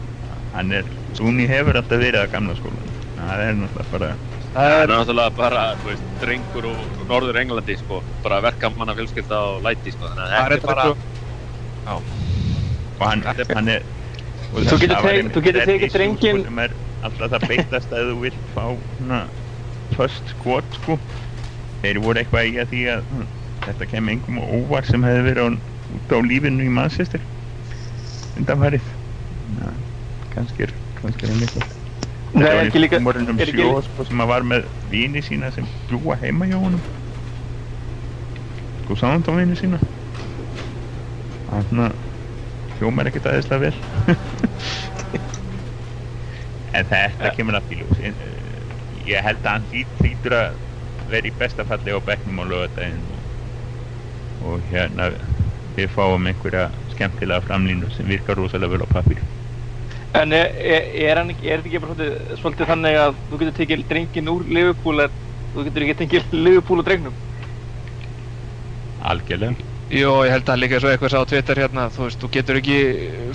hann 0.52 0.72
er, 0.76 0.92
Rúni 1.20 1.48
hefur 1.48 1.80
alltaf 1.80 2.00
verið 2.02 2.26
að 2.26 2.32
gamla 2.34 2.58
skólan 2.60 2.92
það 3.16 3.46
er 3.46 3.56
náttúrulega 3.62 3.92
bara 3.92 4.12
Það 4.52 4.74
er 4.82 4.90
náttúrulega 4.92 5.32
bara, 5.38 5.62
þú 5.80 5.88
veist, 5.88 6.04
drengur 6.20 6.66
og 6.68 7.06
norður 7.08 7.38
Englandi, 7.40 7.78
sko, 7.80 8.02
bara 8.24 8.42
verkamanna 8.44 8.96
fjölskylda 8.98 9.38
og 9.48 9.62
læti, 9.64 9.94
sko, 9.96 10.10
þannig 10.10 10.26
að 10.26 10.34
er 10.36 10.56
þetta 10.58 10.58
er 10.58 10.66
bara, 10.68 10.88
bara, 11.86 11.96
og 13.00 13.06
hann, 13.08 13.24
Þetta 13.24 13.56
hann 13.56 13.72
er 13.72 13.86
og 13.88 14.01
Þú 14.52 14.64
það- 14.68 14.82
getur 14.84 14.96
það 14.98 15.70
tekið 15.70 15.86
Issue, 15.88 15.98
drenginn- 15.98 16.42
sko, 16.44 16.60
er 16.60 16.74
alltaf 17.08 17.32
það 17.32 17.48
beitast 17.48 17.92
að 17.96 18.10
þú 18.12 18.16
vilt 18.22 18.50
fá 18.52 18.66
svona 18.98 19.20
first 19.96 20.28
squad 20.34 20.66
sko. 20.76 21.00
Þeir 21.84 22.00
voru 22.04 22.20
eitthvað 22.22 22.50
í 22.52 22.58
að 22.62 22.68
því 22.72 22.82
að 22.96 23.06
hm, 23.10 23.28
þetta 23.66 23.88
kem 23.90 24.10
engum 24.10 24.40
á 24.40 24.44
óvar 24.44 24.86
sem 24.86 25.02
hefði 25.08 25.24
verið 25.30 25.44
á, 25.48 25.50
út 25.96 26.12
á 26.12 26.18
lífinu 26.22 26.66
í 26.68 26.70
Manchester. 26.72 27.24
Undanfærið 28.38 28.84
kannski 30.32 30.64
er 30.68 30.74
kannski 30.96 31.26
er 31.26 31.32
hann 31.34 31.42
eitthvað 31.44 31.66
þetta 32.32 32.52
var 32.56 32.66
ekki 32.66 32.78
í 32.80 32.84
líka- 32.86 33.00
húmorinn 33.02 33.30
um 33.30 33.40
er 33.40 33.48
ekki- 33.48 33.60
sjó 33.64 33.82
sko, 33.84 34.06
sem 34.08 34.18
að 34.24 34.28
var 34.28 34.42
með 34.44 34.68
vini 34.92 35.22
sína 35.22 35.52
sem 35.52 35.68
bjúa 35.88 36.16
heima 36.20 36.46
hjá 36.48 36.60
honum. 36.60 36.84
Sko 38.84 38.96
Southampton 38.96 39.38
vini 39.38 39.56
sína? 39.56 39.80
Hann 41.50 41.94
hljómar 42.82 43.06
ekkert 43.12 43.28
aðeinslega 43.30 43.70
vel 43.70 43.78
en 46.78 46.86
þetta 46.90 47.28
Ja. 47.30 47.34
kemur 47.36 47.58
að 47.60 47.68
bíljós 47.70 48.00
ég 48.02 49.22
held 49.26 49.42
að 49.46 49.52
hann 49.52 49.68
hlýt- 49.72 50.02
hlýtur 50.02 50.34
að 50.38 50.48
vera 51.12 51.28
í 51.30 51.34
besta 51.38 51.66
falli 51.68 51.94
á 51.94 52.00
bekknum 52.02 52.42
á 52.42 52.44
lögadaginn 52.48 53.06
og, 53.16 53.24
og 54.42 54.58
hérna 54.72 55.04
við 55.76 55.88
fáum 55.94 56.26
einhverja 56.30 56.66
skemmtilega 56.94 57.44
framlínu 57.46 57.88
sem 57.94 58.08
virkar 58.10 58.38
rosalega 58.40 58.74
vel 58.76 58.86
á 58.86 58.88
pappir 58.90 59.22
En 60.14 60.34
er, 60.36 60.50
er, 60.60 60.82
er, 61.08 61.18
ekki, 61.32 61.48
er 61.48 61.62
þetta 61.62 61.70
ekki 61.70 61.80
bara 61.80 61.96
svolítið, 62.40 62.68
þannig 62.68 62.96
að 63.00 63.14
þú 63.30 63.38
getur 63.42 63.56
tekið 63.62 63.84
drengin 63.88 64.32
úr 64.32 64.42
en 64.44 65.12
þú 65.56 65.60
getur 65.68 65.84
ekki 65.86 66.00
tekið 66.02 66.24
Liverpool 66.36 66.80
úr 66.82 66.88
drengnum? 66.88 67.16
algjörlega 69.12 69.56
Jó, 69.92 70.12
ég 70.24 70.32
held 70.32 70.48
að 70.48 70.60
líka 70.62 70.78
og 70.80 70.86
eitthvað 70.88 71.12
sá 71.12 71.20
á 71.20 71.28
Twitter 71.28 71.60
hérna, 71.60 71.90
þú 71.92 72.06
veist, 72.06 72.22
þú 72.22 72.28
getur 72.32 72.58
ekki 72.62 72.76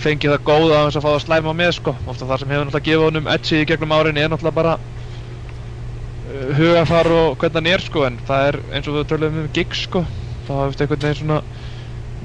fengið 0.00 0.30
það 0.32 0.44
góða 0.46 0.76
á 0.80 0.84
þess 0.86 0.96
að 0.96 1.02
fá 1.04 1.08
það 1.10 1.24
slæma 1.26 1.52
með, 1.52 1.72
sko. 1.76 1.92
Ofta 2.08 2.28
það 2.30 2.38
sem 2.40 2.52
hefur 2.54 2.62
náttúrulega 2.64 2.86
gefið 2.86 3.02
honum 3.04 3.26
edgi 3.34 3.58
í 3.60 3.66
gegnum 3.68 3.92
árin 3.92 4.20
er 4.22 4.30
náttúrulega 4.32 4.56
bara 4.56 4.72
uh, 4.80 6.46
hugafar 6.56 7.10
og 7.12 7.36
hvernig 7.42 7.58
hann 7.60 7.68
er, 7.74 7.84
sko, 7.84 8.04
en 8.08 8.16
það 8.30 8.48
er 8.48 8.58
eins 8.70 8.88
og 8.88 8.96
við 8.96 9.04
töluðum 9.10 9.42
um 9.42 9.50
gigs, 9.58 9.82
sko. 9.84 10.02
Þá 10.46 10.52
hefur 10.62 10.86
einhvern 10.86 11.04
veginn 11.04 11.18
svona, 11.18 11.42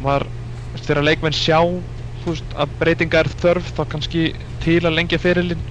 maður, 0.05 0.25
þú 0.77 0.85
þegar 0.85 1.07
leikmenn 1.09 1.37
sjá, 1.41 1.59
þú 2.23 2.31
veist, 2.31 2.55
að 2.55 2.79
breytinga 2.85 3.25
er 3.25 3.31
þörf, 3.43 3.73
þá 3.75 3.83
kannski 3.97 4.23
til 4.63 4.79
að 4.85 4.95
lengja 4.95 5.19
fyrirlinn, 5.25 5.67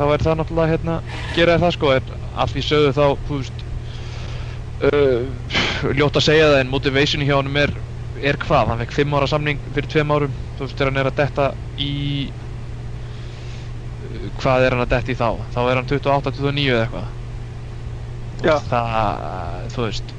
þá 0.00 0.04
er 0.08 0.26
það 0.26 0.40
náttúrulega, 0.42 0.72
hérna, 0.74 0.98
gera 1.38 1.60
það, 1.62 1.76
sko, 1.78 1.94
en 2.00 2.12
að 2.34 2.56
því 2.56 2.66
sögðu 2.72 2.92
þá, 2.98 3.06
þú 3.30 3.40
veist, 3.44 3.64
uh, 4.90 5.96
ljótt 6.02 6.18
að 6.18 6.28
segja 6.32 6.50
það 6.50 6.60
en 6.64 6.74
motivation 6.74 7.26
hjá 7.30 7.36
honum 7.38 7.62
er, 7.62 7.78
er 8.22 8.38
hvað, 8.42 8.70
hann 8.70 8.80
fekk 8.84 8.96
5 9.00 9.18
ára 9.18 9.28
samning 9.30 9.60
fyrir 9.74 9.90
2 9.96 10.16
árum, 10.16 10.38
þú 10.56 10.66
veist, 10.66 10.78
þegar 10.78 10.90
hann 10.92 11.02
er 11.02 11.10
að 11.10 11.18
detta 11.20 11.50
í 11.82 11.92
hvað 14.40 14.66
er 14.66 14.76
hann 14.76 14.84
að 14.84 14.92
detta 14.94 15.12
í 15.12 15.18
þá? 15.18 15.28
Þá 15.52 15.60
er 15.62 15.78
hann 15.78 15.90
28-29 15.90 16.66
eða 16.72 16.82
eitthvað. 16.86 17.08
Já. 18.42 18.56
Það, 18.68 19.70
þú 19.74 19.86
veist 19.86 20.14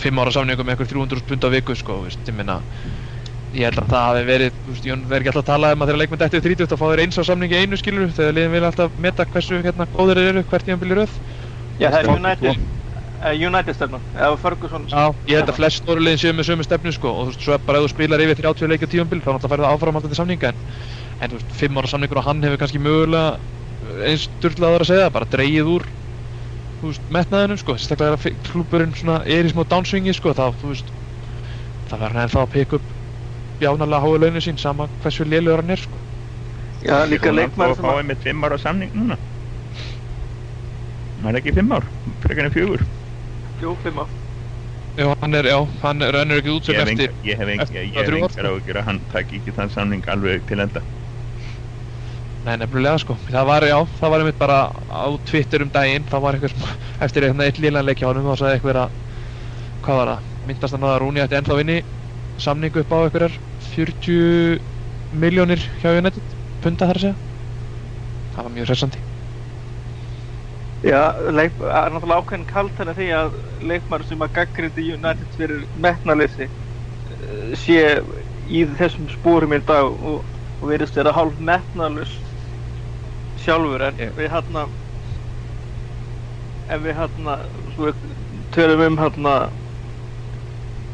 5 0.00 0.22
ára 0.22 0.34
samningum 0.34 0.66
með 0.66 0.74
eitthvað 0.76 0.92
300 0.94 1.28
pund 1.28 1.46
á 1.46 1.48
viku 1.54 1.76
sko, 1.78 2.00
þú 2.00 2.08
veist, 2.08 2.26
ég 2.26 2.36
minna 2.36 2.60
ég 3.50 3.66
held 3.66 3.80
að 3.82 3.90
það 3.90 4.04
hafi 4.06 4.26
verið, 4.28 4.58
þú 4.64 4.74
veist, 4.74 4.86
ég 4.86 5.06
verð 5.10 5.20
ekki 5.20 5.30
alltaf 5.32 5.42
að 5.42 5.50
tala 5.50 5.70
um 5.74 5.82
að 5.82 5.90
þegar 5.90 6.00
leikmenn 6.00 6.20
dettið 6.22 6.44
30 6.46 6.70
þá 6.70 6.76
fá 6.78 6.84
þeir 6.86 7.02
eins 7.04 7.18
á 7.18 7.22
samningi 7.26 7.60
einu 7.60 7.78
skilur 7.80 8.12
þegar 8.14 8.36
liðin 8.36 8.54
vil 8.54 8.66
alltaf 8.68 9.00
meta 9.06 9.26
hversu 9.32 9.62
hérna 9.64 9.86
góður 9.90 10.20
þeir 10.20 10.30
eru 10.30 10.44
hvert 10.52 10.68
tímanbili 10.68 10.98
röð. 11.00 11.16
Já, 11.80 11.88
það 11.88 11.98
er 12.00 12.10
United, 12.14 12.50
uh, 12.52 12.79
United 13.20 13.76
stefna, 13.76 14.00
eða 14.16 14.36
Ferguson. 14.40 14.86
Já, 14.88 15.12
ég 15.28 15.36
held 15.40 15.50
að 15.52 15.58
flest 15.58 15.82
stóru 15.82 16.00
liðin 16.00 16.20
séu 16.22 16.34
með 16.36 16.46
sömu 16.48 16.64
stefnu 16.64 16.92
sko 16.96 17.10
og 17.12 17.20
þú 17.20 17.32
veist, 17.32 17.42
svo 17.44 17.54
er 17.56 17.62
bara 17.66 17.80
ef 17.80 17.86
þú 17.86 17.92
spilar 17.92 18.22
yfir 18.24 18.38
30 18.40 18.70
leikja 18.72 18.88
tímanbili 18.94 19.24
þá 19.24 19.30
náttúrulega 19.34 19.52
færðu 19.52 19.68
áframhaldandi 19.68 20.18
samninga 20.18 20.52
en, 20.54 20.60
en 21.20 21.32
þú 21.32 21.40
veist, 21.40 21.56
5 21.60 21.80
ára 21.80 21.90
samningur 21.92 22.20
og 22.22 22.28
hann 22.30 22.40
hefur 22.46 22.62
kannski 22.62 22.80
mögulega 22.80 23.40
eins 24.08 24.24
styrlaður 24.28 24.86
að 24.86 24.90
segja, 24.92 25.10
bara 25.12 25.28
dreigið 25.36 25.72
úr 25.74 25.86
þú 26.80 26.92
veist, 26.92 27.04
metnaðinum 27.12 27.60
sko, 27.60 27.76
sérstaklega 27.76 28.16
ef 28.16 28.28
að 28.30 28.38
klúburinn 28.48 28.96
svona 28.96 29.20
er 29.28 29.48
í 29.48 29.52
smá 29.52 29.66
downswingi 29.68 30.16
sko, 30.16 30.32
þá, 30.36 30.46
þú 30.60 30.72
veist, 30.72 30.92
það 31.90 32.06
verður 32.06 32.16
hann 32.16 32.24
ennþá 32.24 32.44
að 32.46 32.52
pikka 32.56 32.80
upp 32.80 32.94
bjánarlega 33.60 34.00
háu 34.00 34.16
launin 34.16 34.44
sín 34.44 34.60
sama 34.60 34.88
hversu 35.02 35.28
lélugur 35.28 35.60
hann 35.60 35.74
er 35.76 35.82
sko. 35.82 36.00
Já, 36.80 37.04
líka 37.04 37.32
leikmenn 37.34 37.74
og 37.74 37.76
sem 37.76 37.84
að, 37.84 37.98
fáið 37.98 38.08
með 38.08 38.24
5 38.24 38.48
ára 38.48 38.58
samning 38.62 38.96
núna 38.96 39.20
það 41.20 41.30
er 41.30 41.38
ekki 41.42 41.56
5 41.58 41.76
ár 41.76 41.88
frekar 42.24 42.48
en 42.48 42.54
4 42.56 42.88
jú, 43.60 43.74
fimm 43.82 44.00
á. 44.02 44.06
Já, 44.98 45.06
hann 45.22 45.34
er, 45.38 45.46
já, 45.46 45.58
hann 45.82 46.02
rennur 46.02 46.40
ekki 46.42 46.52
út 46.52 46.66
sem 46.66 46.80
eftir 46.82 47.12
ég 47.24 47.38
hef 47.38 47.46
það 47.46 47.52
engar 47.54 48.32
sko. 48.34 48.48
áhyggjur 48.50 48.80
að 48.80 48.88
hann 48.88 48.98
taki 49.12 49.38
ekki 49.40 49.54
þann 49.56 49.70
samning 49.72 50.08
alveg 50.10 50.42
til 50.48 50.58
enda 50.60 50.82
Nei, 52.40 52.54
nefnilega 52.56 52.96
sko, 53.02 53.14
það 53.28 53.46
var, 53.50 53.64
já, 53.68 53.76
það 53.98 54.12
var 54.14 54.22
einmitt 54.24 54.38
bara 54.40 54.58
á 54.88 55.04
Twitter 55.28 55.60
um 55.64 55.70
daginn, 55.72 56.06
það 56.08 56.22
var 56.24 56.38
einhver 56.38 56.52
sem- 56.54 56.78
eftir 57.06 57.26
einhvern 57.26 57.44
eitt 57.44 57.60
lílanleik 57.60 58.00
hjá 58.00 58.08
honum, 58.08 58.30
þá 58.32 58.40
sagði 58.40 58.54
einhver 58.56 58.78
að, 58.80 58.94
hvað 59.84 60.00
var 60.00 60.12
það, 60.14 60.30
myndast 60.48 60.76
hann 60.76 60.86
að 60.88 60.98
Rúni 61.04 61.20
ætti 61.24 61.36
ennþá 61.36 61.58
vinni 61.60 61.76
samningu 62.40 62.80
upp 62.80 62.94
á 62.96 62.98
einhverjar 63.04 63.36
40 63.68 64.58
miljónir 65.12 65.60
hjá 65.82 65.92
United, 66.00 66.36
punda 66.64 66.88
þar 66.88 67.00
að 67.02 67.06
segja. 67.06 67.16
Það 68.32 68.46
var 68.48 68.54
mjög 68.56 68.70
hressandi. 68.72 69.04
Já, 70.80 71.12
leik, 71.28 71.52
er 71.60 71.92
náttúrulega 71.92 72.22
ákveðin 72.22 72.46
kalt 72.48 72.78
henni 72.80 72.94
því 72.96 73.06
að 73.12 73.34
leikmar 73.68 74.04
sem 74.08 74.22
að 74.24 74.30
gaggrindi 74.38 74.84
United 74.94 75.34
fyrir 75.36 75.66
metnaleysi 75.84 76.46
eh, 76.46 77.50
sé 77.60 77.82
í 78.48 78.62
þessum 78.78 79.10
spórum 79.12 79.52
í 79.52 79.58
dag 79.68 79.90
og, 79.90 80.24
og 80.24 80.64
verðist 80.70 80.96
vera 80.96 81.12
hálf 81.12 81.36
metnalus 81.36 82.16
sjálfur 83.44 83.84
en 83.90 84.00
Já. 84.00 84.08
við 84.16 84.32
hérna 84.32 84.64
ef 86.70 86.82
við 86.88 86.98
hérna 87.02 87.38
svo 87.74 87.90
við 87.90 88.02
tölum 88.56 88.84
um 88.88 89.00
hérna 89.04 89.36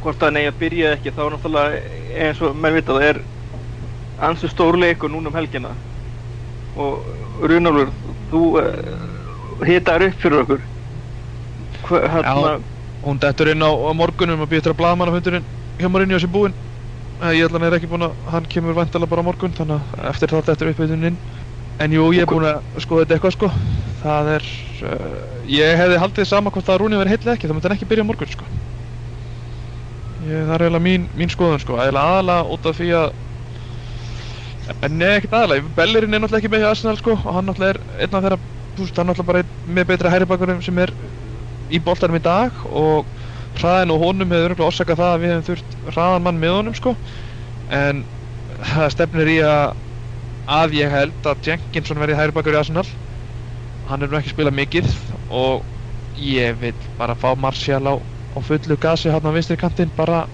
hvort 0.03 0.18
það 0.18 0.38
negi 0.40 0.51
að 0.51 0.62
byrja 0.64 0.90
eða 0.90 0.99
ekki 0.99 1.14
þá 1.14 1.25
er 1.29 1.37
náttúrulega 1.37 1.99
eins 2.27 2.42
og 2.42 2.59
menn 2.59 2.81
vita 2.81 2.99
það 2.99 3.11
er 3.12 3.27
ansi 4.27 4.51
stór 4.51 4.83
leikur 4.83 5.14
núna 5.14 5.31
um 5.31 5.38
helgina 5.38 5.77
og 6.75 7.07
Runálfur 7.46 7.94
þú 8.33 8.42
uh, 8.59 9.15
hitar 9.64 10.03
upp 10.07 10.19
fyrir 10.21 10.42
okkur 10.45 10.64
Hva, 11.87 12.01
hérna, 12.12 12.57
Hún 13.07 13.21
dettur 13.23 13.53
inn 13.53 13.62
á, 13.62 13.71
á 13.71 13.90
morgunum 13.95 14.40
og 14.42 14.51
til 14.51 14.62
að 14.66 14.79
blaðmannafundurinn 14.81 15.45
hjá 15.79 15.88
Mourinho 15.92 16.19
sé 16.19 16.27
búinn. 16.27 16.55
Eh, 17.23 17.37
Ég 17.38 17.47
ætla 17.47 17.61
hann 17.61 17.69
er 17.69 17.77
ekki 17.79 17.90
búinn 17.90 18.07
að, 18.09 18.16
hann 18.33 18.49
kemur 18.51 18.75
vantilega 18.75 19.11
bara 19.12 19.23
á 19.23 19.29
morgun, 19.29 19.55
þannig 19.55 19.92
að 19.95 20.09
eftir 20.11 20.33
það 20.33 20.49
dettur 20.49 20.71
uppbytunin 20.73 21.11
inn. 21.12 21.19
En 21.79 21.92
jú, 21.92 22.09
ég 22.16 22.25
er 22.25 22.31
búinn 22.31 22.49
að 22.49 22.81
skoða 22.83 23.05
þetta 23.05 23.16
eitthvað 23.19 23.37
sko. 23.37 23.51
Það 24.03 24.31
er, 24.33 24.49
uh, 24.88 25.21
ég 25.53 25.79
hefði 25.83 26.01
haldið 26.03 26.29
sama 26.33 26.51
hvort 26.51 26.73
að 26.73 26.81
Rúni 26.83 26.99
verið 26.99 27.14
heill 27.14 27.23
eða 27.23 27.37
ekki, 27.37 27.47
það 27.47 27.57
myndi 27.59 27.69
hann 27.69 27.77
ekki 27.77 27.88
byrja 27.92 28.07
á 28.07 28.11
morgun 28.11 28.33
sko. 28.33 28.49
Ég, 30.27 30.42
það 30.49 30.55
er 30.57 30.66
eiginlega 30.66 30.87
mín, 30.88 31.07
mín 31.14 31.33
skoðun 31.33 31.62
sko, 31.62 31.79
eiginlega 31.79 32.16
aðalega 32.16 32.57
út 32.57 32.66
af 32.66 32.81
því 32.81 32.90
að 33.05 33.14
En 34.83 34.97
nei, 34.99 35.12
ekkert 35.21 35.35
aðalega, 35.38 35.69
Bellerin 35.77 36.16
er 36.16 36.23
náttúrulega 36.25 36.42
ekki 36.42 36.51
með 36.51 36.64
hjá 36.64 36.71
Arsenal 36.73 36.97
sko 36.99 37.12
og 37.14 37.35
hann 37.37 37.47
náttúrulega 37.47 37.77
er 37.77 38.03
einn 38.03 38.16
af 38.19 38.25
þeirra, 38.25 38.38
veist, 38.84 38.98
hann 38.98 39.08
náttúrulega 39.10 39.30
bara 39.32 39.42
með 39.78 39.88
betri 39.90 40.12
hæribakurum 40.12 40.62
sem 40.64 40.78
er 40.82 40.92
í 41.72 41.80
boltanum 41.82 42.18
í 42.18 42.22
dag 42.24 42.60
og 42.68 43.08
hraðin 43.56 43.94
og 43.94 44.02
honum 44.04 44.34
hefur 44.34 44.50
örgulega 44.52 44.68
orsakað 44.70 45.00
það 45.00 45.14
að 45.14 45.22
við 45.22 45.32
hefum 45.32 45.46
þurft 45.48 45.78
hraðan 45.94 46.26
mann 46.26 46.40
með 46.42 46.54
honum 46.58 46.76
sko. 46.76 46.92
En 47.72 48.04
það 48.72 48.92
stefnir 48.94 49.32
í 49.32 49.38
að 49.46 49.74
að 50.46 50.76
ég 50.78 50.92
held 50.92 51.26
að 51.26 51.40
Jenkinson 51.48 51.98
verði 51.98 52.18
hæribakur 52.20 52.54
í 52.54 52.60
Arsenal. 52.60 52.86
Hann 53.86 54.02
er 54.02 54.10
nú 54.10 54.18
ekki 54.18 54.30
spilað 54.34 54.54
mikið 54.58 54.92
og 55.26 55.64
ég 56.18 56.58
vil 56.60 56.74
bara 56.98 57.16
fá 57.18 57.32
Martial 57.38 57.82
á, 57.90 57.94
á 57.98 58.38
fullu 58.46 58.76
gasi 58.78 59.10
hann 59.10 59.26
á 59.26 59.34
vinstri 59.34 59.58
kantinn 59.58 59.90
bara 59.96 60.26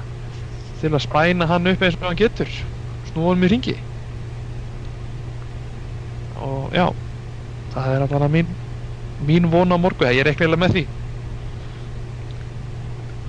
til 0.81 0.93
að 0.93 1.05
spæna 1.07 1.49
hann 1.49 1.71
upp 1.73 1.83
eins 1.83 1.97
og 2.01 2.11
hann 2.11 2.21
getur. 2.21 2.53
Snúa 3.09 3.33
hann 3.33 3.47
í 3.49 3.51
ringi 3.53 3.79
og 6.43 6.73
já 6.73 6.87
það 7.73 7.97
er 7.97 8.07
alveg 8.07 8.35
mín 8.37 8.53
mín 9.23 9.49
von 9.53 9.75
á 9.75 9.79
morgu, 9.79 10.09
ég 10.11 10.23
er 10.25 10.33
ekki 10.33 10.45
eiginlega 10.45 10.65
með 10.65 10.77
því. 10.77 10.85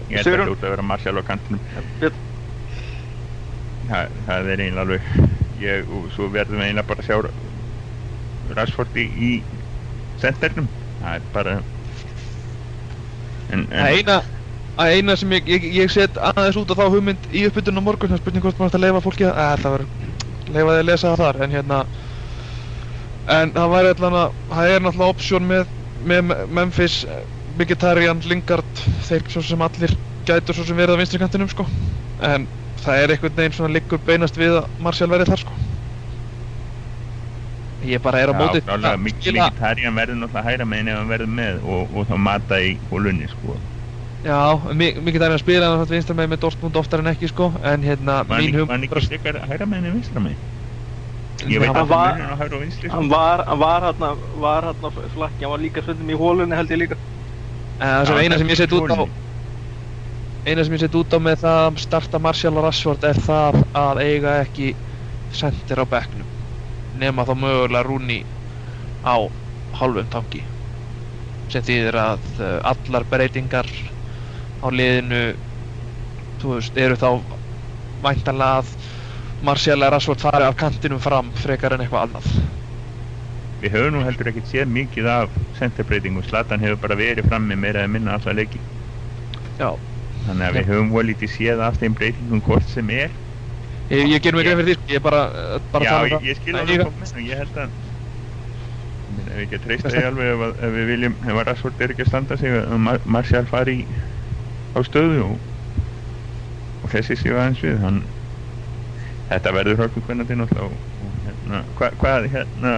Ég 0.10 0.20
held 0.20 0.34
að 0.34 0.46
hljóta 0.48 0.68
að 0.68 0.74
vera 0.74 0.86
Martial 0.90 1.18
á 1.18 1.24
kantinum. 1.28 1.62
Björn. 2.02 2.22
það, 3.90 4.14
það 4.28 4.52
er 4.54 4.64
eiginlega 4.64 4.86
alveg 4.86 5.02
ég, 5.64 5.90
og 5.90 6.08
svo 6.16 6.30
verðum 6.34 6.62
við 6.62 6.70
eiginlega 6.70 6.90
bara 6.90 7.04
að 7.04 7.10
sjá 7.10 7.18
Rashford 8.54 8.98
í, 9.00 9.06
í 9.08 9.32
sendernum 10.22 10.68
það 11.00 11.18
er 11.18 11.28
bara 11.34 11.56
en, 13.54 13.66
en 13.70 13.86
eina, 13.88 14.20
að 14.80 14.98
eina 14.98 15.16
sem 15.20 15.36
ég, 15.38 15.50
ég, 15.56 15.68
ég 15.80 15.94
set 15.94 16.20
aðeins 16.32 16.60
út 16.60 16.74
á 16.74 16.80
þá 16.80 16.86
hugmynd 16.90 17.30
í 17.32 17.46
uppbytun 17.50 17.80
á 17.80 17.84
morgun, 17.86 18.12
það 18.12 18.20
er 18.20 18.24
spurning 18.24 18.46
hvort 18.46 18.60
maður 18.60 18.72
ætti 18.74 18.82
að 18.82 18.86
leifa 18.88 19.04
fólki 19.06 19.28
að, 19.30 19.42
að 19.46 19.64
það 19.64 19.76
var, 19.78 19.86
leifa 20.50 20.70
þið 20.70 20.82
að 20.82 20.90
lesa 20.90 21.12
það 21.12 21.24
þar, 21.24 21.42
en 21.46 21.56
hérna, 21.58 21.80
en 23.28 23.54
það 23.56 23.70
væri 23.72 23.92
allan 23.94 24.18
að, 24.20 24.34
það 24.52 24.72
er 24.74 24.82
náttúrulega 24.84 25.14
option 25.16 25.46
með, 25.48 25.70
með 26.12 26.34
Memphis, 26.60 26.98
Mkhitaryan, 27.54 28.24
Lingard, 28.28 28.84
þeir 29.08 29.24
svo 29.32 29.44
sem 29.46 29.64
allir 29.64 29.96
gætur 30.28 30.56
svo 30.58 30.66
sem 30.68 30.78
verið 30.80 30.96
á 30.96 31.00
vinstri 31.02 31.20
kantinum, 31.22 31.50
sko, 31.52 31.66
en 32.24 32.48
það 32.84 33.04
er 33.04 33.14
einhvern 33.16 33.38
veginn 33.38 33.56
svona 33.56 33.74
liggur 33.76 34.02
beinast 34.04 34.38
við 34.40 34.58
að 34.62 34.68
Martial 34.84 35.10
verði 35.12 35.30
þar, 35.32 35.44
sko. 35.46 35.58
Ég 37.84 38.00
bara 38.00 38.22
er 38.24 38.32
á 38.32 38.36
móti 38.38 38.62
Já, 38.62 38.68
klálega, 38.70 38.96
Mkhitaryan 39.02 39.96
verður 39.98 40.20
náttúrulega 40.22 40.46
hæra 40.48 40.66
meginn 40.72 40.88
ef 40.94 41.00
hann 41.02 41.10
verður 41.12 41.32
með 41.36 41.64
og, 41.68 41.96
og 42.00 42.06
þá 42.08 42.16
mata 42.30 42.60
í 42.64 42.78
hólunni 42.92 43.28
sko. 43.32 43.58
Já, 44.24 44.38
mi- 44.72 44.94
mikið 45.04 45.20
dæmi 45.26 45.36
að 45.36 45.42
spila 45.44 45.72
hann 45.74 45.90
vinstra 45.92 46.16
meginn 46.16 46.32
með 46.32 46.44
Dortmund 46.46 46.80
oftar 46.80 47.04
en 47.04 47.12
ekki, 47.12 47.28
sko, 47.28 47.50
en 47.60 47.84
hérna, 47.84 48.22
hann 48.24 48.40
mín 48.40 48.56
hugmynd 48.56 48.70
var 48.72 48.78
hann 48.78 48.88
ekki 48.88 49.04
frekar 49.10 49.42
hæra 49.52 49.68
meginn 49.68 49.90
en 49.92 49.98
vinstra 49.98 50.24
meginn? 50.24 50.40
Ég 51.50 51.60
veit 51.60 51.70
hann 51.70 51.82
að 51.84 51.90
var- 51.90 52.14
það 52.14 52.20
munur 52.22 52.34
á 52.34 52.38
hæra 52.42 52.56
og 52.58 52.62
vinstri 52.64 52.90
sko. 52.90 52.96
hann 52.98 53.10
var, 53.10 53.44
hann 53.48 53.60
var 53.60 53.82
hérna 53.88 54.10
var 54.46 54.64
hérna 54.70 54.92
flakki, 55.12 55.44
hann 55.46 55.52
var 55.56 55.60
líka 55.64 55.82
svöndum 55.84 56.10
í 56.14 56.18
hólunni 56.18 56.56
held 56.56 56.70
ég 56.72 56.80
líka. 56.84 56.98
En 57.80 57.88
það 57.88 58.08
sem 58.08 58.18
eina 58.24 58.38
sem 58.38 58.48
ég 58.48 58.58
set 58.58 58.72
út 58.78 58.92
á 58.92 59.06
eina 60.46 60.64
sem 60.64 60.74
ég 60.76 60.80
set 60.84 60.96
út 61.00 61.14
á 61.16 61.20
með 61.24 61.38
það 61.44 61.60
að 61.68 61.78
starta 61.84 62.20
Martial 62.20 62.58
og 62.58 62.66
Rashford 62.68 63.04
er 63.04 63.16
það 63.16 63.64
að 63.74 64.02
eiga 64.04 64.38
ekki 64.44 64.74
sendir 65.34 65.80
á 65.80 65.86
bekknum 65.88 66.28
nema 66.94 67.26
þá 67.26 67.34
mögulega 67.40 67.84
Rúni 67.88 68.20
á 69.04 69.16
hálfum 69.74 70.08
tanki. 70.08 70.44
Sem 71.50 71.64
þýðir 71.66 71.96
að 71.98 72.28
uh, 72.40 72.60
allar 72.64 73.04
breytingar 73.10 73.66
á 74.62 74.68
liðinu 74.70 75.36
þú 76.40 76.54
veist, 76.58 76.78
eru 76.78 76.96
þá 77.00 77.10
væntanlega 78.04 78.60
að 78.62 78.70
Martial 79.44 79.84
er 79.84 79.92
að 79.98 80.06
fari 80.22 80.46
af 80.48 80.56
kantinum 80.56 81.02
fram 81.04 81.32
frekar 81.36 81.74
en 81.76 81.82
eitthvað 81.84 82.06
annað. 82.08 82.28
Við 83.64 83.74
höfum 83.76 83.96
nú 83.96 84.04
heldur 84.04 84.30
ekkert 84.32 84.48
séð 84.48 84.70
mikið 84.72 85.08
af 85.08 85.36
centerbreytingum, 85.58 86.24
Zlatan 86.28 86.64
hefur 86.64 86.80
bara 86.84 86.96
verið 87.00 87.28
frammi 87.28 87.56
meira 87.60 87.84
eða 87.84 87.92
minna 87.92 88.16
alla 88.18 88.34
leiki. 88.36 88.60
Já, 89.60 89.70
þannig 90.26 90.48
að 90.48 90.58
við 90.58 90.72
höfum 90.72 90.90
voru 90.96 91.08
lítið 91.12 91.32
séð 91.36 91.64
af 91.68 91.78
þeim 91.80 91.96
breytingum 92.00 92.42
hvort 92.44 92.68
sem 92.72 92.90
er. 92.96 93.12
Ég, 93.92 94.08
ég 94.14 94.24
ger 94.24 94.36
mig 94.36 94.48
grein 94.48 94.60
fyrir 94.62 94.70
því, 94.72 94.76
sko, 94.80 94.92
ég 94.94 95.00
er 95.00 95.04
bara, 95.04 95.22
bara 95.76 95.86
Já, 95.86 95.92
tala 95.92 96.04
um 96.20 96.28
ég, 96.28 96.40
það. 96.40 96.48
ég 96.48 96.60
alveg 96.62 96.74
ég- 96.74 96.86
hvað 96.88 96.98
menn 97.04 97.16
og 97.20 97.28
ég 97.28 97.44
held 97.44 97.60
að 97.64 97.72
ef 99.14 99.28
við 99.28 99.42
ekki 99.44 99.58
að 99.60 99.64
treysta 99.68 99.92
því 99.94 100.04
alveg 100.08 100.32
ef, 100.34 100.44
að- 100.48 100.60
ef 100.68 100.76
við 100.80 100.88
viljum, 100.94 101.16
ef 101.24 101.36
að 101.36 101.46
Rashford 101.50 101.82
er 101.84 101.94
ekki 101.94 102.06
að 102.06 102.12
standa 102.14 102.38
sig 102.40 102.56
að 102.64 102.78
Mar 102.80 103.00
Martial 103.06 103.46
fari 103.46 103.78
á 104.74 104.80
stöðu 104.88 105.24
og, 105.28 105.40
og 106.84 106.90
þessi 106.96 107.20
séu 107.20 107.36
aðeins 107.38 107.62
við 107.64 107.80
hann, 107.84 108.00
þetta 109.32 109.54
verður 109.56 109.80
hörku 109.84 110.04
til 110.06 110.18
náttúrulega 110.20 110.66
og, 110.68 110.78
og 111.02 111.14
hérna, 111.26 111.64
hva, 111.78 111.90
hvað 112.02 112.28
hérna 112.34 112.74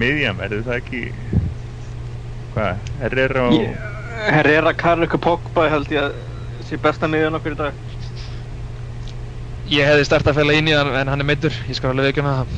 miðjan 0.00 0.38
verður 0.40 0.64
það 0.68 0.80
ekki 0.82 1.02
hvað, 2.54 2.82
Herrera 3.00 3.46
og 3.48 3.56
Ég- 3.60 3.92
Herrera, 4.32 4.72
Carrick 4.72 5.14
og 5.18 5.20
Pogba 5.26 5.66
held 5.68 5.90
ég 5.92 6.06
að 6.06 6.14
sé 6.64 6.78
besta 6.80 7.08
miðjan 7.10 7.36
okkur 7.36 7.52
í 7.52 7.58
dag. 7.58 7.74
Ég 9.68 9.84
hefði 9.88 10.06
stert 10.08 10.28
að 10.30 10.38
fæla 10.38 10.54
inn 10.56 10.70
í 10.70 10.74
hann 10.76 10.88
en 10.94 11.10
hann 11.10 11.20
er 11.20 11.26
meiddur, 11.28 11.54
ég 11.68 11.76
skal 11.76 11.90
alveg 11.92 12.12
ekki 12.14 12.24
það. 12.24 12.54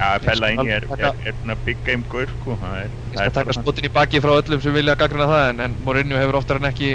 að 0.00 0.26
fella 0.28 0.50
inn 0.54 0.62
í 0.64 0.70
er, 0.72 0.86
er, 0.96 1.16
er 1.28 1.34
svona 1.40 1.56
big 1.64 1.80
game 1.84 2.06
gaur 2.08 2.30
sko, 2.32 2.54
það 2.60 2.76
er, 2.84 2.92
Ég 3.10 3.16
það 3.18 3.24
skal 3.24 3.34
taka 3.40 3.56
spotin 3.58 3.88
í 3.88 3.92
baki 3.92 4.20
frá 4.24 4.32
öllum 4.38 4.62
sem 4.64 4.72
vilja 4.76 4.94
gaggrina 5.00 5.26
það 5.28 5.48
en, 5.50 5.60
en 5.66 5.74
Mourinho 5.84 6.20
hefur 6.20 6.38
oftar 6.40 6.60
en 6.60 6.70
ekki 6.70 6.92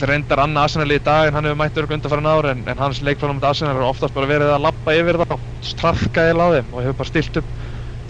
reyndar 0.00 0.40
annað 0.40 0.66
Arsenal 0.66 0.94
í 0.94 0.98
dag 1.04 1.28
en 1.28 1.36
hann 1.36 1.46
hefur 1.48 1.58
mætt 1.60 1.78
örg 1.82 1.92
undanfæran 1.96 2.28
ár 2.28 2.48
en, 2.52 2.64
en 2.68 2.80
hans 2.80 3.02
leikplanum 3.04 3.36
með 3.38 3.48
Arsenal 3.50 3.76
er 3.76 3.84
oftast 3.84 4.14
bara 4.16 4.30
verið 4.30 4.52
að 4.54 4.64
lappa 4.64 4.94
yfir 4.96 5.18
það 5.20 5.46
strafka 5.68 6.24
eða 6.30 6.48
á 6.48 6.54
þeim 6.56 6.72
og 6.72 6.84
hefur 6.86 6.98
bara 7.02 7.10
stilt 7.12 7.40
upp 7.42 7.50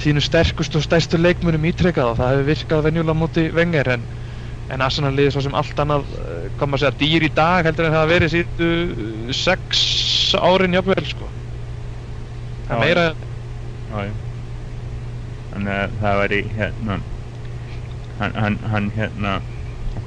sínu 0.03 0.23
sterkustu 0.23 0.79
og 0.79 0.87
stærstu 0.87 1.19
leikmunum 1.19 1.67
ítrekkað 1.73 2.13
og 2.13 2.21
það 2.21 2.35
hefur 2.35 2.49
virkað 2.53 2.85
venjulega 2.87 3.19
múti 3.19 3.47
Wenger 3.57 3.93
en, 3.97 4.07
en 4.73 4.85
Arsenal 4.87 5.13
liði 5.17 5.35
svo 5.35 5.45
sem 5.45 5.59
allt 5.59 5.83
annað 5.85 6.07
eh, 6.23 6.49
hvað 6.57 6.71
maður 6.71 6.85
segja, 6.85 6.99
dýr 7.03 7.27
í 7.27 7.33
dag 7.35 7.69
heldur 7.69 7.89
en 7.89 7.95
það 7.95 8.01
hafa 8.01 8.13
verið 8.15 8.35
síðustu 8.37 8.71
eh, 8.71 9.33
sex 9.43 9.87
árin 10.39 10.79
jafnvel 10.79 11.07
sko 11.11 11.31
það 12.69 12.77
er 12.77 12.85
meira. 12.87 13.09
Þannig 15.53 15.75
að 15.77 15.97
það 16.01 16.21
væri 16.23 16.45
hérna 16.57 17.01
hann, 18.19 18.37
hann, 18.39 18.61
hann 18.73 18.93
hérna 18.95 19.41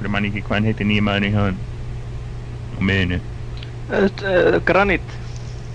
okkur 0.06 0.14
mann 0.14 0.28
ekki 0.30 0.44
hvað 0.46 0.60
hann 0.60 0.68
heitir 0.70 0.86
nýjum 0.88 1.10
maðurinn 1.10 1.34
hjá 1.34 1.42
hann 1.48 1.58
á 2.78 2.80
miðinu 2.90 3.22
Uh, 3.86 4.58
Granit. 4.66 5.12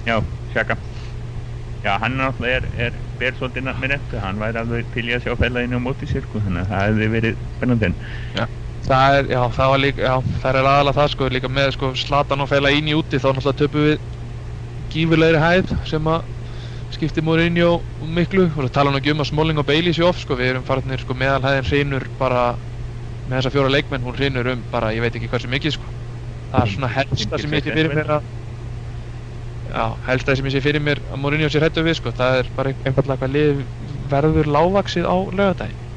Já, 0.03 0.17
Sjaka 0.51 0.75
Já, 1.81 1.93
hann 1.97 2.17
náttúrulega 2.19 2.57
er, 2.59 2.65
er 2.75 2.97
ber 3.17 3.37
svolítið 3.37 3.63
nafn 3.69 3.79
með 3.81 3.93
nettu, 3.93 4.17
hann 4.19 4.41
væri 4.41 4.59
alveg 4.59 4.89
til 4.91 5.05
í 5.07 5.13
að 5.15 5.23
sjá 5.23 5.37
fella 5.39 5.63
inn 5.63 5.73
á 5.73 5.79
móti 5.81 6.09
sér, 6.09 6.25
sko, 6.27 6.41
þannig 6.43 6.65
að 6.65 6.73
það 6.73 6.83
hefði 6.83 7.07
verið 7.15 7.37
spennandi. 7.55 7.87
En 7.87 8.51
Það 8.85 9.15
er, 9.17 9.29
já, 9.31 9.39
það 9.55 9.71
var 9.71 9.81
líka, 9.81 10.03
já, 10.03 10.13
það 10.43 10.59
er 10.59 10.67
aðalega 10.73 10.97
það 10.97 11.09
sko, 11.13 11.29
líka 11.37 11.51
með 11.55 11.71
sko 11.77 11.91
Slatan 12.01 12.43
og 12.43 12.49
fæla 12.51 12.73
inn 12.75 12.89
í 12.91 12.95
úti 12.97 13.21
þá 13.21 13.27
náttúrulega 13.31 13.59
töpum 13.63 13.87
við 13.87 13.97
gífurlegri 14.91 15.41
hæð 15.45 15.73
sem 15.89 16.11
að 16.11 16.27
skipti 16.97 17.23
Mourinho 17.23 17.71
miklu. 18.19 18.49
Og 18.51 18.65
það 18.65 18.73
tala 18.75 18.91
nú 18.91 18.99
ekki 18.99 19.15
um 19.15 19.23
að 19.23 19.31
Smalling 19.31 19.63
og 19.63 19.69
Bailey 19.71 19.95
sé 19.95 20.03
off 20.05 20.19
sko, 20.19 20.35
við 20.35 20.51
erum 20.51 20.67
farinir 20.67 21.01
sko 21.05 21.15
meðalhæðin 21.17 21.69
hrinur 21.71 22.09
bara 22.19 22.49
með 23.27 23.37
þessa 23.37 23.53
fjóra 23.53 23.73
leikmenn, 23.73 24.05
hún 24.05 24.17
hrinur 24.17 24.51
um 24.53 24.63
bara, 24.71 24.91
ég 24.95 25.03
veit 25.03 25.17
ekki 25.17 25.29
hversu 25.31 25.49
mikið 25.51 25.75
sko. 25.77 25.89
Það 26.51 26.63
er 26.63 26.71
svona 26.75 26.91
helsta 26.91 27.39
sem 27.41 27.53
ég 27.55 27.65
sé 27.65 27.75
fyrir 27.75 27.95
mér 27.95 28.13
að 28.17 28.29
já, 29.71 29.85
helsta 30.07 30.35
sem 30.35 30.49
ég 30.49 30.55
sé 30.55 30.63
fyrir 30.63 30.83
mér 30.83 31.01
að 31.07 31.21
Mourinho 31.23 31.49
sé 31.51 31.61
hrættu 31.61 31.83
við 31.85 31.99
sko, 31.99 32.13
það 32.17 32.39
er 32.41 32.49
bara 32.57 32.73
einfallega 32.81 33.21
hvað 33.21 33.35
lið 33.35 33.61
verður 34.11 34.51
lágvaksið 34.57 35.07
á 35.07 35.15
laugardaginn. 35.31 35.87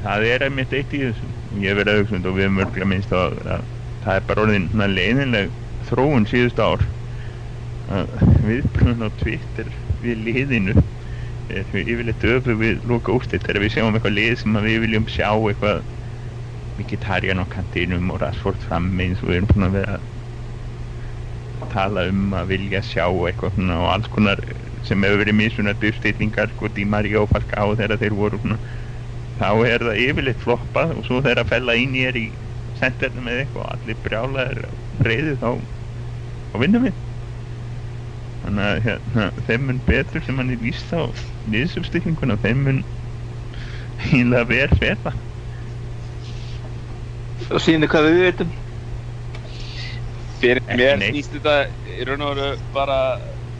Það 0.00 0.26
er 0.30 0.46
einmitt 0.46 0.72
eitt 0.72 0.94
í 0.96 1.02
þessu. 1.04 1.28
Ég 1.60 1.76
verið 1.76 2.00
auðvitað 2.00 2.30
og 2.30 2.38
við 2.38 2.46
höfum 2.46 2.62
örgulega 2.64 2.88
minnst 2.88 3.12
á 3.12 3.20
að 3.20 3.68
það 4.06 4.14
er 4.14 4.26
bara 4.30 4.46
orðin 4.46 4.70
svona 4.72 4.88
leiðinleg 4.94 5.52
þróun 5.90 6.26
síðust 6.30 6.62
ár. 6.64 6.86
Að 7.90 8.08
viðbrunn 8.46 9.04
á 9.04 9.08
Twitter 9.20 9.70
við 10.00 10.24
liðinu 10.24 10.76
við 11.50 11.88
yfirleitt 11.90 12.26
öfu 12.30 12.54
við 12.58 12.84
loka 12.88 13.14
úrslit 13.14 13.42
þegar 13.44 13.64
við 13.64 13.72
sjáum 13.74 13.96
eitthvað 13.96 14.16
lið 14.16 14.36
sem 14.40 14.58
að 14.58 14.68
við 14.68 14.84
viljum 14.84 15.08
sjá 15.10 15.30
eitthvað 15.34 15.80
Mkhitaryan 16.80 17.42
á 17.42 17.46
kantinum 17.52 18.10
og 18.14 18.20
Rashford 18.22 18.62
frammi 18.64 19.10
eins 19.10 19.22
og 19.24 19.30
við 19.32 19.42
erum 19.42 19.66
að 19.68 19.76
vera 19.78 19.98
að 21.60 21.72
tala 21.74 22.06
um 22.08 22.30
að 22.36 22.52
vilja 22.54 22.80
sjá 22.84 23.04
eitthvað 23.06 23.56
svona 23.56 23.80
og 23.82 23.90
alls 23.94 24.08
konar 24.12 24.40
sem 24.86 25.02
hefur 25.04 25.20
verið 25.22 25.36
mismunandi 25.40 25.90
uppstillingar 25.92 26.54
sko 26.54 26.70
Di 26.72 26.86
Maria 26.88 27.20
og 27.22 27.28
Falcao 27.32 27.74
þegar 27.76 28.00
þeir 28.00 28.16
voru 28.16 28.40
svona 28.40 28.60
þá 29.40 29.50
er 29.68 29.84
það 29.88 30.00
yfirleitt 30.06 30.40
floppað 30.44 30.94
og 30.96 31.04
svo 31.06 31.20
þegar 31.20 31.42
að 31.44 31.52
fella 31.52 31.76
inn 31.80 31.94
í 31.98 32.06
er 32.08 32.18
í 32.18 32.26
sendernum 32.78 33.28
eða 33.28 33.44
eitthvað 33.44 33.64
og 33.66 33.70
allir 33.74 34.00
brjálaðir 34.06 34.62
reyði 35.04 35.36
þá 35.40 35.48
þá 36.50 36.58
vinnum 36.64 36.86
við. 36.88 36.98
Þannig 38.40 38.66
að 38.70 38.78
hérna, 38.86 39.24
þeim 39.46 39.66
mun 39.68 39.80
betur 39.84 40.24
sem 40.24 40.38
hann 40.40 40.52
er 40.54 40.60
víst 40.62 40.92
á 40.96 41.12
liðsumstillinguna 41.44 42.38
þeim 42.40 42.62
mun 42.66 42.80
híla 44.00 44.46
verð 44.48 44.78
feta 44.80 45.12
Og 47.50 47.58
síni 47.62 47.88
hvað 47.90 48.06
við 48.08 48.20
veitum. 48.24 48.50
Fyrir 50.40 50.60
Ekki 50.62 50.76
mér 50.78 51.02
snýst 51.02 51.34
þetta 51.34 51.54
í 51.90 52.04
raun 52.08 52.22
og 52.24 52.36
veru 52.38 52.50
bara 52.74 52.98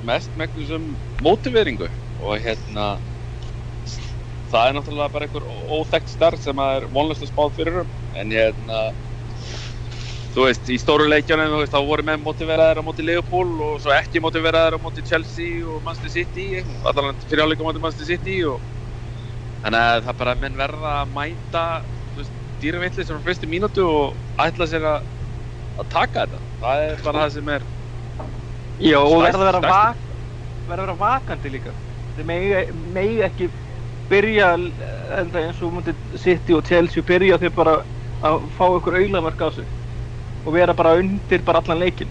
mest 0.07 0.31
megnum 0.39 0.69
sem 0.69 0.85
mótiveringu. 1.25 1.89
Og 2.21 2.39
hérna 2.41 2.87
það 4.51 4.69
er 4.69 4.77
náttúrulega 4.77 5.13
bara 5.15 5.27
einhver 5.27 5.47
óþekkt 5.77 6.13
starf 6.15 6.41
sem 6.43 6.63
að 6.63 6.77
er 6.79 6.89
vonlust 6.95 7.27
að 7.27 7.33
spáð 7.33 7.53
fyrir 7.59 7.83
um. 7.83 7.93
En 8.15 8.33
hérna 8.35 8.81
þú 10.31 10.47
veist, 10.47 10.71
í 10.71 10.79
stóru 10.79 11.09
veist, 11.11 11.31
þá 11.75 11.81
voru 11.83 12.07
menn 12.07 12.23
mótiveraðir 12.23 12.81
á 12.83 12.87
móti 12.87 13.05
Liverpool 13.05 13.51
og 13.67 13.81
svo 13.83 13.95
ekki 13.97 14.23
mótiveraðir 14.23 14.79
á 14.79 14.81
móti 14.83 15.03
Chelsea 15.07 15.65
og 15.67 15.83
Manchester 15.83 16.15
City 16.15 16.63
allan 16.87 17.19
fyrir 17.27 17.43
áleika 17.45 17.67
móti 17.67 17.83
Manchester 17.83 18.07
City 18.07 18.39
og 18.47 18.63
þannig 19.65 19.81
að 19.91 20.05
það 20.07 20.21
bara 20.23 20.37
menn 20.39 20.59
verða 20.61 20.93
að 21.03 21.17
mæta 21.19 21.65
þú 22.61 22.81
veist, 22.81 22.97
dýravillig 22.97 23.07
sem 23.07 23.17
á 23.17 23.27
fyrstu 23.27 23.49
mínútu 23.51 23.85
og 23.89 24.19
ætla 24.41 24.67
sér 24.69 24.85
að 24.85 25.01
að 25.81 25.89
taka 25.89 26.27
þetta 26.27 26.41
það 26.61 26.85
er 26.85 27.03
bara 27.05 27.23
það 27.25 27.33
sem 27.37 27.49
er 27.49 27.65
Já, 28.81 28.97
og 29.01 29.21
verða 29.21 29.41
að 29.41 29.45
vera, 29.45 29.61
vak, 29.61 29.99
að 30.65 30.71
vera 30.73 30.95
vakandi 30.97 31.51
líka. 31.53 31.73
Þeir 32.17 32.27
megi, 32.31 32.61
megi 32.97 33.19
ekki 33.27 33.49
byrja 34.11 34.55
enda 35.21 35.43
eins 35.45 35.61
og 35.63 35.75
mútið 35.77 35.99
City 36.19 36.55
og 36.57 36.65
Chelsea 36.67 37.05
byrja 37.05 37.39
þeir 37.43 37.53
bara 37.57 37.75
að 38.25 38.47
fá 38.57 38.65
ykkur 38.79 38.97
auðlamark 38.97 39.45
á 39.45 39.49
sig 39.53 39.69
og 40.45 40.57
vera 40.57 40.75
bara 40.75 40.97
undir 40.97 41.45
bara 41.45 41.61
allan 41.61 41.81
leikinn. 41.81 42.11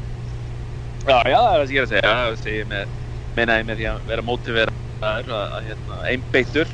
já, 1.08 1.18
já, 1.26 1.40
það 1.40 1.54
er 1.54 1.60
það 1.60 1.68
sem 1.68 1.76
ég 1.76 1.82
er 1.82 1.88
að 1.88 1.94
segja 1.94 2.14
það 2.14 2.38
segir 2.44 2.70
með, 2.70 2.94
meina 3.38 3.58
ég 3.58 3.66
með 3.66 3.80
því 3.80 3.88
að 3.90 4.00
vera 4.12 4.26
mótiveraður 4.30 5.34
að, 5.34 5.54
að 5.58 5.68
hérna, 5.70 6.00
einbeittur 6.12 6.74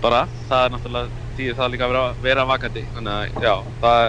bara, 0.00 0.28
það 0.48 0.64
er 0.64 0.74
náttúrulega 0.74 1.17
því 1.38 1.48
það 1.58 1.72
líka 1.74 1.86
að 1.86 1.92
vera, 1.94 2.06
vera 2.28 2.46
vakandi. 2.48 2.84
Þannig 2.94 3.14
að, 3.14 3.46
já, 3.48 3.54
það 3.84 4.02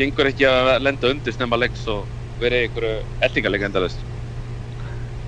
gengur 0.00 0.30
ekki 0.32 0.48
að 0.48 0.72
lenda 0.82 1.12
undir 1.12 1.36
snemma 1.36 1.60
leiks 1.60 1.84
og 1.92 2.08
vera 2.42 2.62
einhverju 2.64 2.96
eldingarleika 3.28 3.68
endalist 3.68 4.06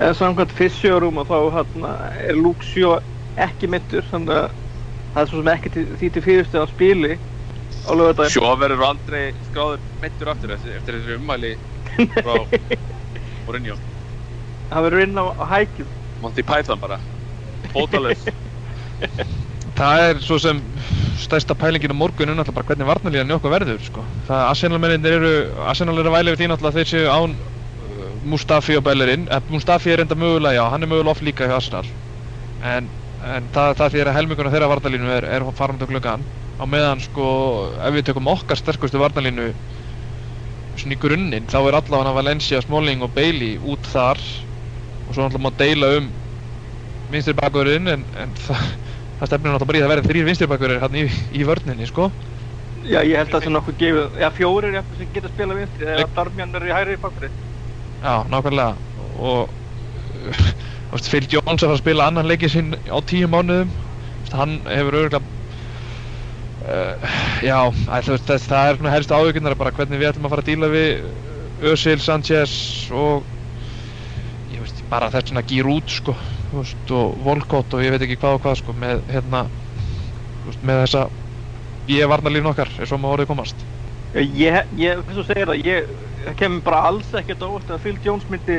En 0.02 0.14
samkvæmt 0.18 0.52
fysjórum 0.56 1.20
og 1.22 1.28
þá 1.28 1.36
hérna, 1.54 1.90
er 2.18 2.38
Shaw 2.66 2.96
ekki 3.38 3.68
mittur, 3.70 4.02
þannig 4.08 4.34
að 4.40 4.48
það 5.14 5.20
er 5.22 5.28
svo 5.30 5.42
sem 5.42 5.50
ekki 5.52 5.70
til, 5.76 5.84
því 6.00 6.08
til 6.16 6.22
fyrirstu 6.24 6.58
að 6.58 6.72
spili 6.72 7.12
á 7.86 7.90
lögadaginn. 7.94 8.34
Sjó 8.34 8.54
verður 8.58 8.82
aldrei 8.88 9.22
skráður 9.46 9.84
meittur 10.02 10.32
aftur 10.32 10.54
eftir, 10.56 10.74
eftir 10.80 10.98
þessu 10.98 11.18
ummæli 11.20 11.52
frá 12.16 12.34
Mourinho. 13.46 13.78
Það 14.72 14.88
verður 14.88 15.06
inn 15.06 15.22
á, 15.22 15.24
á 15.30 15.44
hækjum. 15.54 15.94
Monty 16.24 16.42
Python 16.46 16.82
bara. 16.82 16.98
Fótalus 17.70 18.26
Það 19.74 20.04
er 20.08 20.20
svo 20.22 20.38
sem 20.38 20.60
stærsta 21.18 21.56
pælingin 21.58 21.94
á 21.94 21.96
morgun 21.98 22.30
er 22.30 22.36
náttúrulega 22.38 22.58
bara 22.60 22.68
hvernig 22.68 22.88
varnarlíðan 22.90 23.32
í 23.32 23.34
okkur 23.34 23.54
verður 23.54 23.80
sko. 23.82 24.04
Það 24.28 24.42
Arsenal 24.50 24.78
mennir 24.82 25.16
eru, 25.16 25.32
Arsenal 25.66 25.98
eru 25.98 26.12
væla 26.14 26.30
yfir 26.30 26.42
því 26.42 26.50
náttúrulega 26.52 26.78
þeir 26.78 26.90
séu 26.92 27.08
án 27.10 27.34
uh, 27.34 28.04
Mustafi 28.30 28.78
og 28.78 28.84
Bellerin. 28.86 29.26
Eh, 29.26 29.50
Mustafi 29.50 29.94
er 29.94 30.04
enda 30.04 30.18
mögulega, 30.18 30.60
já, 30.60 30.64
hann 30.70 30.86
er 30.86 30.90
mögulega 30.92 31.14
off 31.14 31.24
líka 31.26 31.48
hjá 31.50 31.56
Arsenal. 31.58 31.90
En, 32.62 32.88
en 33.26 33.50
það, 33.56 33.74
það 33.80 33.94
því 33.94 34.04
að 34.04 34.14
helminguna 34.18 34.54
þeirra 34.54 34.70
varnarlínu 34.74 35.14
er, 35.16 35.28
er 35.38 35.48
farandi 35.58 35.88
á 35.88 35.90
gluggan. 35.90 36.26
Á 36.54 36.64
meðan 36.70 37.02
sko, 37.02 37.28
ef 37.82 37.96
við 37.96 38.10
tökum 38.10 38.30
okkar 38.30 38.60
sterkustu 38.60 39.02
varnarlínu 39.02 39.50
svona 40.78 40.94
í 40.94 41.00
grunninn, 41.02 41.50
þá 41.50 41.58
er 41.64 41.78
allavega 41.78 42.14
Valencia, 42.14 42.62
Smalling 42.62 43.02
og 43.02 43.12
Bailey 43.14 43.58
út 43.58 43.90
þar 43.90 44.22
og 45.08 45.14
svo 45.14 45.26
náttúrulega 45.26 45.44
má 45.44 45.58
deila 45.58 45.90
um 45.98 46.08
vinstri 47.12 47.34
bakverðin 47.38 47.90
en, 47.92 48.04
en 48.18 48.32
það, 48.46 48.64
það 49.24 49.32
það 49.32 49.32
stefnir 49.32 49.54
náttúrulega 49.54 49.70
bara 49.70 49.78
í 49.78 49.82
það 49.82 49.92
verði 49.92 50.10
þrýr 50.10 50.26
vinstirbakverðir 50.28 50.82
hérna 50.82 51.00
í, 51.00 51.04
í 51.32 51.44
vörninni 51.48 51.88
sko. 51.88 52.08
Já, 52.84 53.00
ég 53.00 53.16
held 53.16 53.30
að 53.30 53.34
það 53.34 53.44
sé 53.46 53.52
nokkuð 53.54 53.76
gefið, 53.80 54.16
já 54.20 54.28
fjórir 54.36 54.74
jafnvel 54.76 54.98
sem 55.00 55.12
geta 55.14 55.30
spilað 55.32 55.60
vinstri 55.62 55.86
eða 55.88 56.08
Darmjan 56.16 56.56
er 56.58 56.66
í 56.66 56.74
hægri 56.74 56.96
bakveri. 57.00 57.30
Já, 58.02 58.14
nákvæmlega. 58.28 58.74
Og 59.24 59.48
þú 60.28 60.98
veist, 60.98 61.08
Phil 61.12 61.28
Jones 61.32 61.62
að 61.62 61.64
fara 61.64 61.76
að 61.78 61.80
spila 61.80 62.08
annan 62.10 62.28
leikið 62.28 62.52
sinn 62.52 62.74
á 62.76 62.98
tíu 63.08 63.30
mánuðum. 63.32 63.72
Þú 63.72 64.20
veist, 64.20 64.36
hann 64.36 64.54
hefur 64.68 64.98
örgulega 65.00 65.22
uh, 66.68 67.16
já, 67.40 67.58
að, 67.64 68.10
þú 68.10 68.16
veist, 68.18 68.28
þess, 68.28 68.50
það 68.52 68.68
er 68.68 68.80
svona 68.80 68.96
helst 68.98 69.16
áhugunar 69.16 69.60
bara 69.60 69.74
hvernig 69.78 70.02
við 70.02 70.10
ætlum 70.12 70.28
að 70.28 70.36
fara 70.36 70.44
að 70.44 70.52
díla 70.52 70.72
við 70.74 70.90
Özil, 71.64 72.00
Sanchez 72.02 72.54
og 72.92 73.24
ég 74.52 74.60
veist, 74.60 74.84
bara 74.92 75.08
þess 75.14 75.32
svona 75.32 75.46
Giroud 75.48 75.88
sko, 75.88 76.12
þú 76.12 76.43
veist, 76.60 76.90
og 76.94 77.18
Volkot 77.24 77.74
og 77.76 77.84
ég 77.84 77.94
veit 77.94 78.04
ekki 78.06 78.18
hvað 78.20 78.38
og 78.38 78.42
hvað 78.44 78.58
sko, 78.60 78.74
með 78.84 79.04
hérna 79.12 79.44
veist, 80.44 80.62
með 80.62 80.82
þessa 80.84 81.04
ég 81.90 82.08
varnarlífn 82.10 82.50
okkar, 82.52 82.70
er 82.80 82.88
svo 82.88 82.98
maður 83.00 83.18
orðið 83.18 83.30
komast. 83.32 83.66
Ég, 84.14 84.60
ég, 84.78 85.00
þess 85.08 85.20
að 85.24 85.28
segja 85.30 85.46
það, 85.50 85.62
ég, 85.66 85.88
það 86.24 86.36
kemur 86.40 86.64
bara 86.68 86.82
alls 86.88 87.10
ekkert 87.18 87.42
á 87.42 87.48
að 87.50 87.80
Phil 87.82 87.96
Jones 88.04 88.28
myndi, 88.30 88.58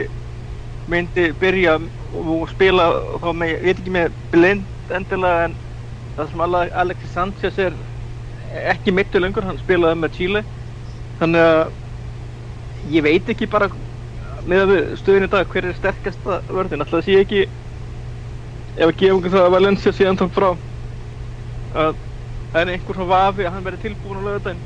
myndi 0.91 1.30
byrja 1.39 1.78
og 2.12 2.50
spila 2.52 2.89
þá 3.24 3.30
með, 3.39 3.54
ég 3.56 3.64
veit 3.70 3.80
ekki 3.80 3.96
með 3.96 4.18
blind 4.36 4.96
endilega 5.00 5.46
en 5.48 5.56
það 6.18 6.30
sem 6.34 6.43
Ale- 6.46 6.68
Alexis 6.84 7.16
Sanchez 7.16 7.60
er 7.64 7.78
ekki 8.76 8.93
mittu 8.96 9.20
lengur, 9.24 9.48
hann 9.48 9.60
spilaði 9.60 10.00
með 10.04 10.14
Chile. 10.20 10.43
Þannig 11.20 11.48
að 11.48 11.64
ég 12.96 13.06
veit 13.06 13.32
ekki 13.32 13.48
bara 13.52 13.70
með 14.46 14.74
stöðin 15.00 15.26
í 15.28 15.32
dag 15.32 15.48
hver 15.50 15.70
er 15.72 15.78
sterkasta 15.78 16.41
vörðin, 16.52 16.84
alltaf 16.84 17.06
sé 17.06 17.16
ekki 17.22 17.46
ef 18.76 18.88
að 18.89 18.97
gefa 18.99 19.32
það 19.34 19.45
að 19.45 19.53
Valencia 19.55 19.93
sé 19.95 20.07
ennþá 20.09 20.28
frá 20.36 20.47
að 21.76 21.99
það 22.51 22.61
er 22.61 22.71
einhver 22.73 22.97
svona 22.97 23.11
vafi 23.11 23.45
að 23.45 23.53
hann 23.55 23.67
verði 23.67 23.84
tilbúin 23.84 24.19
á 24.19 24.26
laugardaginn. 24.26 24.63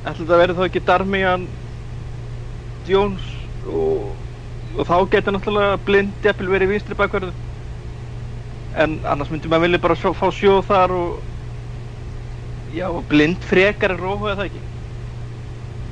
Ætla 0.00 0.24
þetta 0.24 0.40
verði 0.40 0.56
þá 0.56 0.64
ekki 0.66 0.82
Darmian 0.88 1.46
Jones 2.88 3.26
og, 3.68 4.12
og 4.76 4.88
þá 4.88 4.96
getur 5.14 5.36
náttúrulega 5.36 5.80
blind 5.84 6.24
jafnvel 6.24 6.52
verið 6.54 6.70
í 6.70 6.72
vinstri 6.74 6.96
bakverðu. 6.96 7.32
En 8.80 9.00
annars 9.10 9.32
myndi 9.32 9.50
maður 9.50 9.66
vilja 9.66 9.82
bara 9.84 9.98
sjó, 9.98 10.14
fá 10.16 10.28
sjó 10.32 10.60
þar 10.64 10.94
og 10.96 11.18
já, 12.72 12.86
blind 13.10 13.44
frekar 13.44 13.96
er 13.96 14.00
róhu 14.00 14.30
eða 14.30 14.42
það 14.42 14.50
ekki? 14.50 14.66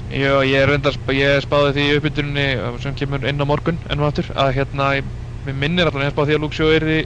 Já, 0.09 0.33
ég 0.49 0.57
er 0.57 0.71
reyndar, 0.73 0.97
ég 1.13 1.43
spáði 1.45 1.75
því 1.77 1.83
í 1.85 1.97
uppbytuninni 1.99 2.47
sem 2.81 2.95
kemur 2.97 3.27
inn 3.29 3.45
á 3.45 3.47
morgun 3.49 3.81
ennum 3.91 4.07
aftur 4.09 4.31
að 4.33 4.55
hérna, 4.57 4.93
ég, 5.03 5.11
mér 5.49 5.59
minnir 5.63 5.89
allavega 5.89 6.11
ég 6.11 6.15
spáði 6.17 6.31
því 6.31 6.39
að 6.39 6.45
Luxjó 6.45 6.69
er 6.75 6.87
því 6.89 6.99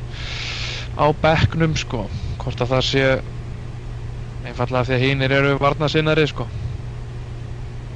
á 0.99 1.07
bekknum 1.23 1.79
sko, 1.79 2.03
hvort 2.43 2.65
að 2.65 2.75
það 2.75 2.85
sé 2.91 3.07
einfallega 4.43 4.89
því 4.89 4.99
að 4.99 5.05
hínir 5.07 5.35
eru 5.39 5.57
varnasinnari 5.63 6.29
sko. 6.31 6.49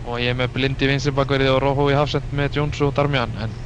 Og 0.06 0.20
ég 0.22 0.30
er 0.30 0.38
með 0.38 0.52
blindi 0.54 0.88
vinstirbakverið 0.88 1.56
og 1.56 1.62
Róhó 1.64 1.88
í 1.90 1.98
hafsend 1.98 2.30
með 2.30 2.60
Jones 2.60 2.82
og 2.86 2.94
Darmian 2.94 3.34
en 3.42 3.56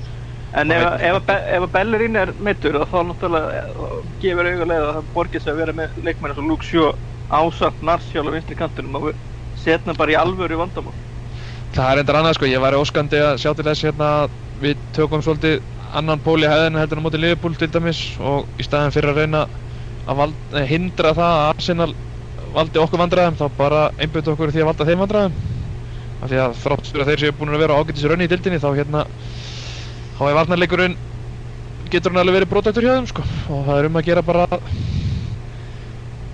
en 0.53 0.73
ef, 0.75 0.87
ef, 0.99 1.29
ef 1.29 1.63
að 1.63 1.73
Bellerín 1.75 2.19
er 2.19 2.33
meittur 2.43 2.81
þá 2.91 2.97
náttúrulega 3.07 3.61
eh, 3.61 4.01
gefur 4.23 4.49
auðvitað 4.49 4.73
að 4.79 4.89
það 4.97 5.13
borgir 5.15 5.45
sig 5.45 5.53
að 5.53 5.61
vera 5.63 5.77
með 5.79 6.01
leikmenn 6.01 6.33
eins 6.33 6.41
og 6.43 6.49
Luke 6.49 6.67
Shaw 6.67 6.89
ásamt 7.31 7.85
Narsjál 7.87 8.27
á 8.27 8.35
vinstri 8.35 8.59
kantinum 8.59 8.99
og 8.99 9.13
setna 9.61 9.95
bara 9.95 10.17
í 10.17 10.19
alvöru 10.19 10.59
vandamál. 10.59 10.97
Það 11.71 11.91
er 11.91 12.01
reyndar 12.01 12.19
annað 12.19 12.39
sko, 12.39 12.49
ég 12.51 12.65
væri 12.65 12.81
óskandi 12.81 13.21
að 13.23 13.37
sjá 13.45 13.53
til 13.55 13.67
þess 13.69 13.87
hérna 13.87 14.09
að 14.25 14.33
við 14.65 14.81
tökum 14.97 15.23
svolítið 15.23 15.61
annan 15.97 16.21
pól 16.23 16.39
í 16.43 16.49
hæðinu 16.49 16.81
heldur 16.81 17.01
á 17.01 17.05
móti 17.05 17.21
Liverpool 17.21 17.57
til 17.59 17.71
dæmis 17.73 18.01
og 18.23 18.49
í 18.61 18.67
staðin 18.67 18.95
fyrir 18.95 19.13
að 19.13 19.21
reyna 19.23 19.43
að 20.07 20.21
vald, 20.23 20.39
eh, 20.55 20.67
hindra 20.71 21.13
það 21.17 21.35
að 21.37 21.47
Arsenal 21.51 21.95
valdi 22.55 22.83
okkur 22.83 23.03
vandræðum 23.03 23.39
þá 23.39 23.47
bara 23.57 23.83
einbyttu 23.99 24.33
okkur 24.33 24.51
í 24.51 24.55
því 24.55 24.65
að 24.65 24.71
valda 24.71 24.89
þeim 24.89 25.05
vandræðum. 25.05 25.39
Af 26.21 26.31
því 26.31 26.41
að 26.45 26.57
þrátt 26.63 26.91
fyrir 26.91 27.05
að 27.05 27.11
þeir 27.11 27.23
séu 27.25 27.37
búin 27.39 27.55
að 27.55 27.63
vera 27.65 27.77
á 27.77 27.81
ágætis 27.81 28.09
raunni 28.09 28.27
í 28.27 28.31
dildinni 28.31 28.61
þá 28.61 28.69
hérna 28.77 29.05
þá 30.19 30.23
er 30.27 30.37
varnarleikurinn 30.41 30.99
getur 31.91 32.13
hann 32.13 32.23
alveg 32.23 32.41
verið 32.41 32.53
brotaktur 32.53 32.87
hjá 32.87 32.95
þeim 32.99 33.09
sko. 33.11 33.25
Og 33.51 33.65
það 33.69 33.79
er 33.79 33.89
um 33.89 33.99
að 34.01 34.07
gera 34.11 34.23
bara 34.27 34.47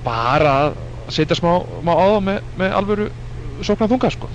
bara 0.06 0.56
að 0.64 0.76
setja 1.14 1.38
smá, 1.38 1.52
smá 1.82 1.92
á 1.94 2.04
það 2.06 2.20
með, 2.28 2.42
með 2.58 2.76
alvöru 2.80 3.08
sóknar 3.62 3.90
þunga 3.92 4.12
sko. 4.14 4.30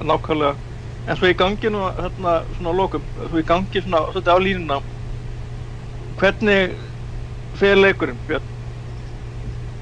Nákvæmlega 0.00 0.69
en 1.06 1.16
svo 1.16 1.30
í 1.30 1.36
gangi 1.38 1.70
nú 1.72 1.84
hérna 1.98 2.40
svona 2.56 2.74
lokum 2.76 3.04
svo 3.16 3.40
í 3.40 3.46
gangi 3.46 3.82
svona 3.84 4.02
svolítið 4.10 4.34
á 4.34 4.38
línuna 4.46 4.80
hvernig 6.20 6.74
fer 7.60 7.78
leikurinn 7.80 8.20
Björn? 8.28 8.50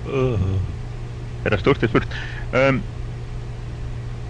Það 0.04 1.52
er 1.52 1.60
stórt 1.62 1.82
er 1.82 1.90
spurt? 1.92 2.14
Um, 2.54 2.82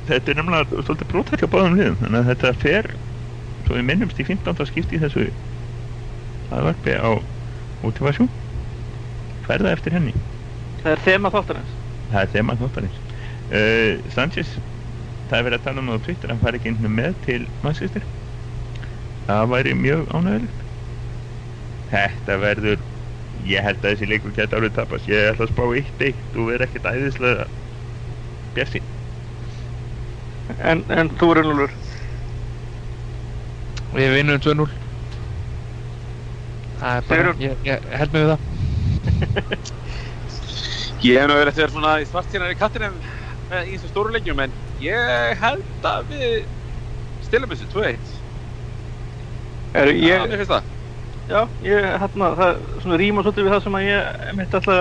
Þetta 0.08 0.32
er 0.32 0.38
nefnilega 0.38 0.82
svolítið 0.86 1.10
brótætt 1.10 1.42
hjá 1.42 1.50
báðum 1.52 1.74
liðum 1.76 1.98
þannig 2.00 2.22
að 2.22 2.28
þetta 2.30 2.52
fer 2.62 2.86
svo 3.66 3.76
við 3.76 3.84
minnumst 3.90 4.20
í 4.22 4.24
15. 4.24 4.62
skipti 4.70 4.96
í 4.96 5.00
þessu 5.02 5.26
aðvarpi 6.48 6.94
á 6.96 7.20
motivasjón. 7.82 8.30
Ferða 9.44 9.74
eftir 9.76 9.92
henni? 9.96 10.14
Það 10.80 10.94
er 10.94 11.02
þema 11.04 11.32
þáttarins. 11.34 11.74
Það 12.08 12.22
er 12.22 12.32
þema 12.32 12.56
þáttarins. 12.62 12.98
Uh, 13.52 13.92
Sanchez 14.14 14.54
það 15.28 15.38
er 15.38 15.46
verið 15.48 15.58
að 15.58 15.66
tala 15.66 15.82
um 15.82 15.90
það 15.90 15.98
á 16.00 16.04
Twitter 16.06 16.32
hann 16.32 16.42
fari 16.42 16.60
ekki 16.60 16.72
sinni 16.74 16.92
með 16.92 17.18
til 17.26 17.40
Manchester 17.64 18.06
það 19.28 19.50
væri 19.52 19.74
mjög 19.78 20.06
ánægilegt 20.14 20.64
þetta 21.92 22.38
verður 22.44 22.84
ég 23.48 23.64
held 23.64 23.82
að 23.82 23.92
þessi 23.92 24.08
leikur 24.08 24.34
geta 24.34 24.58
alveg 24.58 24.74
tapast. 24.76 25.08
Ég 25.08 25.30
ætla 25.32 25.46
að 25.46 25.52
spá 25.52 25.64
1-1 25.66 26.22
þú 26.34 26.46
verður 26.48 26.66
ekkert 26.66 26.88
æðislega 26.90 27.46
bjassi 28.56 28.82
en, 30.58 30.82
en 30.88 31.12
þú 31.20 31.32
er 31.34 31.42
unnulur 31.44 31.76
Við 33.88 34.14
vinnum 34.18 34.40
2-0 34.44 34.68
Það 36.78 36.96
er 36.96 37.06
bara, 37.08 37.30
ég, 37.42 37.62
ég 37.66 37.86
held 37.98 38.12
mig 38.14 38.22
við 38.22 38.28
það. 38.30 38.40
Ég 41.08 41.14
hef 41.18 41.28
nú 41.30 41.34
verið 41.38 41.50
að 41.52 41.58
vera 41.58 41.72
svona 41.72 41.94
í 42.02 42.06
svartýrnar 42.06 42.52
í 42.54 42.58
kattinum 42.58 43.00
með 43.48 43.70
í 43.70 43.76
þessum 43.76 43.90
stóru 43.90 44.14
leikjum 44.14 44.42
en 44.44 44.54
ég 44.82 45.42
held 45.42 45.88
að 45.92 46.12
við 46.12 46.38
stilum 47.26 47.50
þessu 47.52 47.68
2-1 47.74 48.14
er, 49.74 49.90
Já, 49.92 49.96
ég, 50.00 50.24
mér 50.28 50.40
finnst 50.42 50.52
það. 50.52 50.74
Já, 51.28 51.40
ég 51.66 51.88
hérna 52.00 52.30
það 52.38 52.62
svona 52.82 52.98
rýma 53.00 53.24
svolítið 53.24 53.44
við 53.46 53.54
það 53.54 53.64
sem 53.66 53.76
að 53.78 53.88
ég 53.88 54.30
mitt 54.38 54.54
ætla 54.58 54.78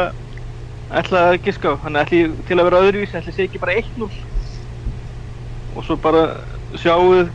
ætla 1.01 1.23
að 1.27 1.39
giska 1.47 1.73
á. 1.75 1.79
Þannig 1.83 2.05
ætla 2.05 2.21
ég 2.21 2.37
til 2.47 2.57
að 2.57 2.69
vera 2.69 2.83
öðruvísi 2.85 3.19
ætla 3.19 3.33
ég 3.33 3.37
sé 3.37 3.47
ekki 3.47 3.63
bara 3.63 3.75
1-0 3.81 4.07
og 5.77 5.83
svo 5.85 5.97
bara 6.01 6.23
sjáuð 6.79 7.33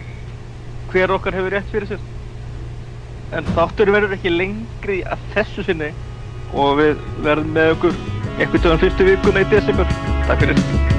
hver 0.92 1.12
okkar 1.18 1.36
hefur 1.36 1.54
rétt 1.56 1.68
fyrir 1.74 1.92
sér. 1.92 2.08
En 3.36 3.52
þáttur 3.56 3.92
verður 3.92 4.16
ekki 4.16 4.32
lengri 4.32 5.02
að 5.08 5.28
þessu 5.36 5.66
sinni 5.68 5.92
og 6.52 6.80
við 6.80 7.04
verðum 7.24 7.54
með 7.56 7.76
okkur 7.76 8.00
einhvern 8.38 8.64
töðan 8.64 8.82
fyrstu 8.86 9.12
vikuna 9.12 9.44
í 9.44 9.52
desember. 9.52 9.94
Takk 10.28 10.44
fyrir 10.44 10.91